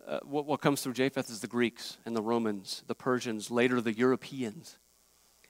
uh, 0.07 0.19
what, 0.23 0.45
what 0.45 0.61
comes 0.61 0.81
through 0.81 0.93
Japheth 0.93 1.29
is 1.29 1.41
the 1.41 1.47
Greeks 1.47 1.97
and 2.05 2.15
the 2.15 2.21
Romans, 2.21 2.84
the 2.88 2.95
Persians, 2.95 3.51
later 3.51 3.81
the 3.81 3.93
Europeans. 3.93 4.77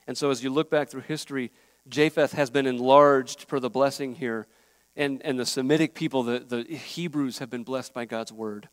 And 0.08 0.18
so 0.18 0.32
as 0.32 0.44
you 0.44 0.50
look 0.50 0.70
back 0.70 0.90
through 0.90 1.02
history, 1.02 1.52
Japheth 1.88 2.34
has 2.34 2.50
been 2.50 2.66
enlarged 2.66 3.44
for 3.48 3.60
the 3.60 3.70
blessing 3.70 4.16
here. 4.16 4.48
And, 4.96 5.22
and 5.26 5.40
the 5.40 5.46
Semitic 5.46 5.96
people, 5.96 6.24
the, 6.24 6.40
the 6.40 6.64
Hebrews, 6.64 7.40
have 7.40 7.50
been 7.50 7.64
blessed 7.64 7.94
by 7.94 8.06
God's 8.06 8.32
word. 8.32 8.70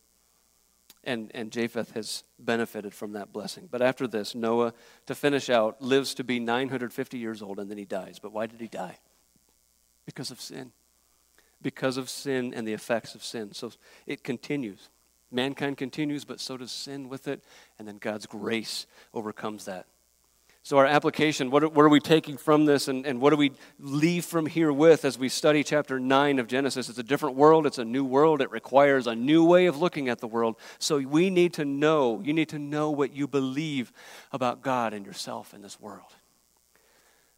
And, 1.02 1.30
and 1.34 1.50
Japheth 1.50 1.92
has 1.92 2.24
benefited 2.38 2.92
from 2.92 3.12
that 3.12 3.32
blessing. 3.32 3.68
But 3.70 3.80
after 3.80 4.06
this, 4.06 4.34
Noah, 4.34 4.74
to 5.06 5.14
finish 5.14 5.48
out, 5.48 5.80
lives 5.80 6.12
to 6.14 6.24
be 6.24 6.38
950 6.38 7.16
years 7.16 7.40
old 7.40 7.58
and 7.58 7.70
then 7.70 7.78
he 7.78 7.86
dies. 7.86 8.18
But 8.18 8.32
why 8.32 8.46
did 8.46 8.60
he 8.60 8.68
die? 8.68 8.98
Because 10.04 10.30
of 10.30 10.40
sin. 10.40 10.72
Because 11.62 11.96
of 11.96 12.10
sin 12.10 12.52
and 12.52 12.68
the 12.68 12.74
effects 12.74 13.14
of 13.14 13.24
sin. 13.24 13.52
So 13.54 13.72
it 14.06 14.22
continues. 14.22 14.90
Mankind 15.30 15.78
continues, 15.78 16.24
but 16.24 16.40
so 16.40 16.56
does 16.56 16.72
sin 16.72 17.08
with 17.08 17.28
it. 17.28 17.42
And 17.78 17.88
then 17.88 17.98
God's 17.98 18.26
grace 18.26 18.86
overcomes 19.14 19.64
that. 19.66 19.86
So, 20.62 20.76
our 20.76 20.84
application, 20.84 21.50
what 21.50 21.64
are, 21.64 21.68
what 21.68 21.84
are 21.84 21.88
we 21.88 22.00
taking 22.00 22.36
from 22.36 22.66
this, 22.66 22.86
and, 22.86 23.06
and 23.06 23.18
what 23.18 23.30
do 23.30 23.36
we 23.36 23.52
leave 23.78 24.26
from 24.26 24.44
here 24.44 24.70
with 24.70 25.06
as 25.06 25.18
we 25.18 25.30
study 25.30 25.64
chapter 25.64 25.98
9 25.98 26.38
of 26.38 26.48
Genesis? 26.48 26.90
It's 26.90 26.98
a 26.98 27.02
different 27.02 27.36
world, 27.36 27.66
it's 27.66 27.78
a 27.78 27.84
new 27.84 28.04
world, 28.04 28.42
it 28.42 28.50
requires 28.50 29.06
a 29.06 29.14
new 29.14 29.42
way 29.42 29.64
of 29.66 29.78
looking 29.78 30.10
at 30.10 30.18
the 30.18 30.26
world. 30.26 30.56
So, 30.78 30.98
we 30.98 31.30
need 31.30 31.54
to 31.54 31.64
know, 31.64 32.20
you 32.22 32.34
need 32.34 32.50
to 32.50 32.58
know 32.58 32.90
what 32.90 33.14
you 33.14 33.26
believe 33.26 33.90
about 34.32 34.60
God 34.60 34.92
and 34.92 35.06
yourself 35.06 35.54
in 35.54 35.62
this 35.62 35.80
world. 35.80 36.14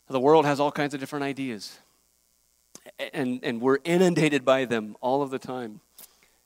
The 0.08 0.20
world 0.20 0.44
has 0.44 0.58
all 0.58 0.72
kinds 0.72 0.92
of 0.92 0.98
different 0.98 1.24
ideas, 1.24 1.78
and, 3.14 3.38
and 3.44 3.60
we're 3.60 3.78
inundated 3.84 4.44
by 4.44 4.64
them 4.64 4.96
all 5.00 5.22
of 5.22 5.30
the 5.30 5.38
time 5.38 5.80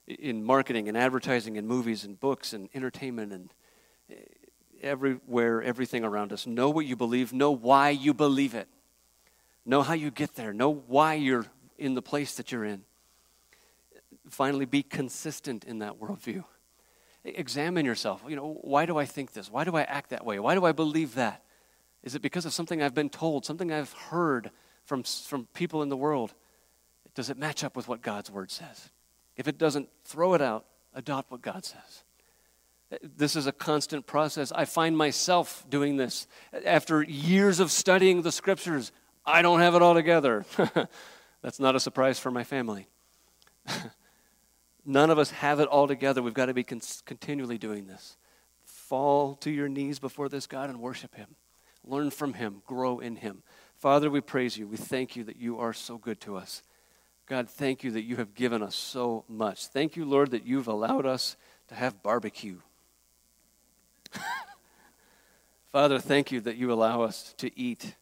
in 0.07 0.45
marketing 0.45 0.89
and 0.89 0.97
advertising 0.97 1.57
and 1.57 1.67
movies 1.67 2.05
and 2.05 2.21
books 2.21 2.53
and 2.53 2.69
entertainment 2.75 3.33
and 3.33 3.51
everywhere, 4.87 5.63
everything 5.63 6.05
around 6.05 6.33
us. 6.33 6.47
Know 6.47 6.71
what 6.71 6.87
you 6.87 6.97
believe, 6.97 7.33
know 7.33 7.51
why 7.51 7.91
you 7.91 8.15
believe 8.15 8.55
it, 8.55 8.69
know 9.65 9.83
how 9.83 9.95
you 9.95 10.11
get 10.11 10.35
there, 10.35 10.53
know 10.53 10.73
why 10.87 11.15
you're 11.15 11.47
in 11.79 11.95
the 11.95 12.03
place 12.03 12.37
that 12.37 12.53
you're 12.53 12.65
in. 12.65 12.83
Finally, 14.31 14.65
be 14.65 14.83
consistent 14.83 15.65
in 15.65 15.81
that 15.81 16.01
worldview. 16.01 16.45
Examine 17.25 17.85
yourself. 17.85 18.23
You 18.29 18.37
know, 18.37 18.59
why 18.63 18.87
do 18.87 18.97
I 18.97 19.05
think 19.05 19.33
this? 19.33 19.51
Why 19.51 19.65
do 19.65 19.77
I 19.77 19.83
act 19.83 20.11
that 20.11 20.25
way? 20.25 20.39
Why 20.39 20.55
do 20.55 20.65
I 20.65 20.73
believe 20.73 21.17
that? 21.17 21.43
Is 22.03 22.15
it 22.15 22.23
because 22.23 22.47
of 22.47 22.53
something 22.53 22.81
I've 22.81 22.95
been 22.95 23.11
told, 23.11 23.45
something 23.45 23.73
I've 23.73 23.93
heard 23.93 24.51
from, 24.85 25.03
from 25.03 25.47
people 25.55 25.83
in 25.83 25.89
the 25.89 25.97
world? 25.97 26.35
Does 27.15 27.31
it 27.31 27.37
match 27.37 27.65
up 27.65 27.77
with 27.77 27.89
what 27.89 28.01
God's 28.01 28.31
word 28.31 28.51
says? 28.51 28.91
If 29.37 29.49
it 29.49 29.59
doesn't, 29.59 29.89
throw 30.05 30.35
it 30.35 30.41
out, 30.41 30.67
adopt 30.95 31.31
what 31.31 31.43
God 31.43 31.65
says. 31.65 32.05
This 33.03 33.35
is 33.35 33.47
a 33.47 33.53
constant 33.53 34.07
process. 34.07 34.53
I 34.53 34.65
find 34.65 34.97
myself 34.97 35.65
doing 35.69 35.97
this. 35.97 36.27
After 36.65 37.03
years 37.03 37.59
of 37.59 37.73
studying 37.73 38.23
the 38.23 38.31
scriptures, 38.31 38.93
I 39.25 39.43
don't 39.43 39.61
have 39.61 39.75
it 39.75 39.83
all 39.83 39.95
together. 39.95 40.45
That's 41.43 41.59
not 41.59 41.75
a 41.75 41.81
surprise 41.81 42.19
for 42.19 42.31
my 42.31 42.45
family. 42.45 42.87
None 44.85 45.11
of 45.11 45.19
us 45.19 45.33
have 45.33 45.59
it 45.59 45.67
all 45.67 45.89
together. 45.89 46.23
We've 46.23 46.33
got 46.33 46.47
to 46.47 46.55
be 46.55 46.63
con- 46.63 46.81
continually 47.05 47.59
doing 47.59 47.89
this. 47.89 48.17
Fall 48.65 49.35
to 49.37 49.51
your 49.51 49.69
knees 49.69 49.99
before 49.99 50.29
this 50.29 50.47
God 50.47 50.71
and 50.71 50.81
worship 50.81 51.17
Him. 51.17 51.35
Learn 51.85 52.11
from 52.11 52.35
Him, 52.35 52.63
grow 52.67 53.01
in 53.01 53.17
Him. 53.17 53.43
Father, 53.77 54.09
we 54.11 54.21
praise 54.21 54.57
you. 54.57 54.69
We 54.69 54.77
thank 54.77 55.17
you 55.17 55.25
that 55.25 55.37
you 55.37 55.59
are 55.59 55.73
so 55.73 55.99
good 55.99 56.21
to 56.23 56.37
us. 56.37 56.63
God, 57.27 57.51
thank 57.51 57.83
you 57.83 57.91
that 57.93 58.05
you 58.05 58.17
have 58.17 58.35
given 58.35 58.63
us 58.63 58.77
so 58.77 59.25
much. 59.29 59.67
Thank 59.67 59.97
you, 59.97 60.05
Lord, 60.05 60.31
that 60.31 60.47
you've 60.47 60.69
allowed 60.69 61.05
us 61.05 61.37
to 61.69 61.75
have 61.75 62.03
barbecue. 62.03 62.61
Father, 65.73 65.99
thank 65.99 66.33
you 66.33 66.41
that 66.43 66.57
you 66.57 66.73
allow 66.73 67.03
us 67.03 67.35
to 67.39 67.51
eat, 67.59 67.95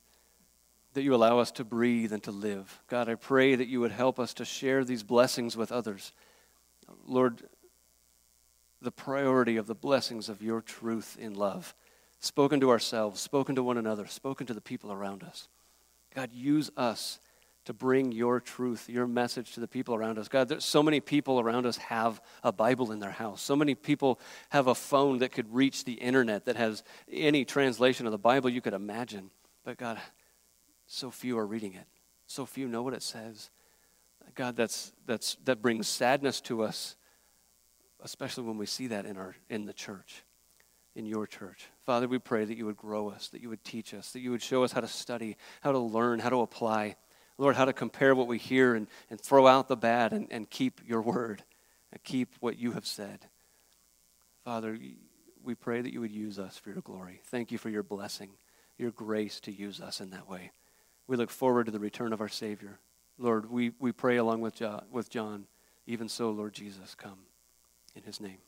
that 0.93 1.03
you 1.03 1.15
allow 1.15 1.39
us 1.39 1.51
to 1.53 1.65
breathe 1.65 2.13
and 2.13 2.23
to 2.23 2.31
live. 2.31 2.83
God, 2.89 3.09
I 3.09 3.15
pray 3.15 3.55
that 3.55 3.69
you 3.69 3.81
would 3.81 3.93
help 3.93 4.19
us 4.19 4.35
to 4.35 4.45
share 4.45 4.85
these 4.85 5.03
blessings 5.03 5.57
with 5.57 5.73
others. 5.73 6.13
Lord, 7.07 7.43
the 8.81 8.93
priority 8.93 9.57
of 9.57 9.67
the 9.67 9.75
blessings 9.75 10.29
of 10.29 10.43
your 10.43 10.61
truth 10.61 11.17
in 11.19 11.35
love, 11.35 11.75
spoken 12.21 12.61
to 12.61 12.71
ourselves, 12.71 13.21
spoken 13.21 13.55
to 13.57 13.63
one 13.63 13.79
another, 13.79 14.07
spoken 14.07 14.47
to 14.47 14.55
the 14.55 14.61
people 14.61 14.93
around 14.93 15.23
us. 15.23 15.49
God, 16.15 16.33
use 16.33 16.71
us 16.77 17.19
to 17.65 17.73
bring 17.73 18.13
your 18.13 18.41
truth, 18.41 18.89
your 18.89 19.07
message 19.07 19.53
to 19.53 19.61
the 19.61 19.69
people 19.69 19.95
around 19.95 20.19
us. 20.19 20.29
God, 20.29 20.63
so 20.63 20.83
many 20.83 21.01
people 21.01 21.41
around 21.41 21.67
us 21.67 21.77
have 21.79 22.21
a 22.43 22.53
Bible 22.53 22.93
in 22.93 23.01
their 23.01 23.11
house. 23.11 23.41
So 23.41 23.57
many 23.57 23.75
people 23.75 24.21
have 24.51 24.67
a 24.67 24.75
phone 24.75 25.19
that 25.19 25.33
could 25.33 25.53
reach 25.55 25.85
the 25.85 25.95
internet 25.95 26.45
that 26.45 26.57
has 26.57 26.83
any 27.11 27.45
translation 27.45 28.07
of 28.07 28.13
the 28.13 28.19
Bible 28.19 28.51
you 28.51 28.61
could 28.61 28.75
imagine. 28.75 29.31
But 29.65 29.79
God, 29.79 29.99
so 30.87 31.11
few 31.11 31.39
are 31.39 31.47
reading 31.47 31.75
it. 31.75 31.87
So 32.27 32.45
few 32.45 32.69
know 32.69 32.83
what 32.83 32.95
it 32.95 33.03
says. 33.03 33.51
God, 34.35 34.57
that's, 34.57 34.93
that's, 35.07 35.37
that 35.45 35.63
brings 35.63 35.87
sadness 35.87 36.41
to 36.43 36.63
us, 36.63 36.97
especially 38.03 38.45
when 38.45 38.59
we 38.59 38.67
see 38.67 38.89
that 38.89 39.07
in, 39.07 39.17
our, 39.17 39.35
in 39.49 39.65
the 39.65 39.73
church, 39.73 40.25
in 40.95 41.07
your 41.07 41.27
church. 41.27 41.69
Father, 41.85 42.09
we 42.09 42.19
pray 42.19 42.45
that 42.45 42.57
you 42.57 42.67
would 42.67 42.77
grow 42.77 43.11
us, 43.11 43.29
that 43.29 43.43
you 43.43 43.49
would 43.49 43.63
teach 43.65 43.95
us, 43.95 44.13
that 44.13 44.21
you 44.21 44.31
would 44.31 44.43
show 44.43 44.65
us 44.65 44.73
how 44.73 44.81
to 44.81 44.89
study, 44.89 45.37
how 45.61 45.73
to 45.73 45.79
learn, 45.79 46.19
how 46.19 46.31
to 46.31 46.41
apply. 46.41 46.97
Lord, 47.37 47.57
how 47.57 47.65
to 47.65 47.73
compare 47.73 48.15
what 48.15 48.29
we 48.29 48.39
hear 48.39 48.75
and, 48.75 48.87
and 49.11 49.21
throw 49.21 49.47
out 49.47 49.69
the 49.69 49.77
bad 49.77 50.13
and, 50.13 50.29
and 50.31 50.49
keep 50.49 50.81
your 50.87 51.03
word 51.03 51.43
and 51.93 52.03
keep 52.05 52.35
what 52.41 52.59
you 52.59 52.73
have 52.73 52.87
said. 52.87 53.27
Father, 54.45 54.79
we 55.43 55.55
pray 55.55 55.81
that 55.81 55.93
you 55.93 56.01
would 56.01 56.13
use 56.13 56.39
us 56.39 56.57
for 56.57 56.71
your 56.71 56.83
glory. 56.83 57.21
Thank 57.25 57.51
you 57.51 57.59
for 57.59 57.71
your 57.71 57.83
blessing, 57.83 58.31
your 58.79 58.91
grace 58.91 59.41
to 59.41 59.53
use 59.53 59.81
us 59.81 60.01
in 60.01 60.11
that 60.11 60.29
way. 60.29 60.53
We 61.07 61.17
look 61.17 61.31
forward 61.31 61.67
to 61.67 61.73
the 61.73 61.79
return 61.79 62.13
of 62.13 62.21
our 62.21 62.29
Savior. 62.29 62.79
Lord, 63.19 63.51
we, 63.51 63.73
we 63.79 63.93
pray 63.93 64.17
along 64.17 64.41
with 64.41 64.55
John, 64.57 64.85
with 64.91 65.11
John. 65.11 65.47
Even 65.87 66.09
so, 66.09 66.31
Lord 66.31 66.55
Jesus, 66.55 66.95
come 66.95 67.19
in 67.95 68.03
his 68.03 68.21
name. 68.21 68.39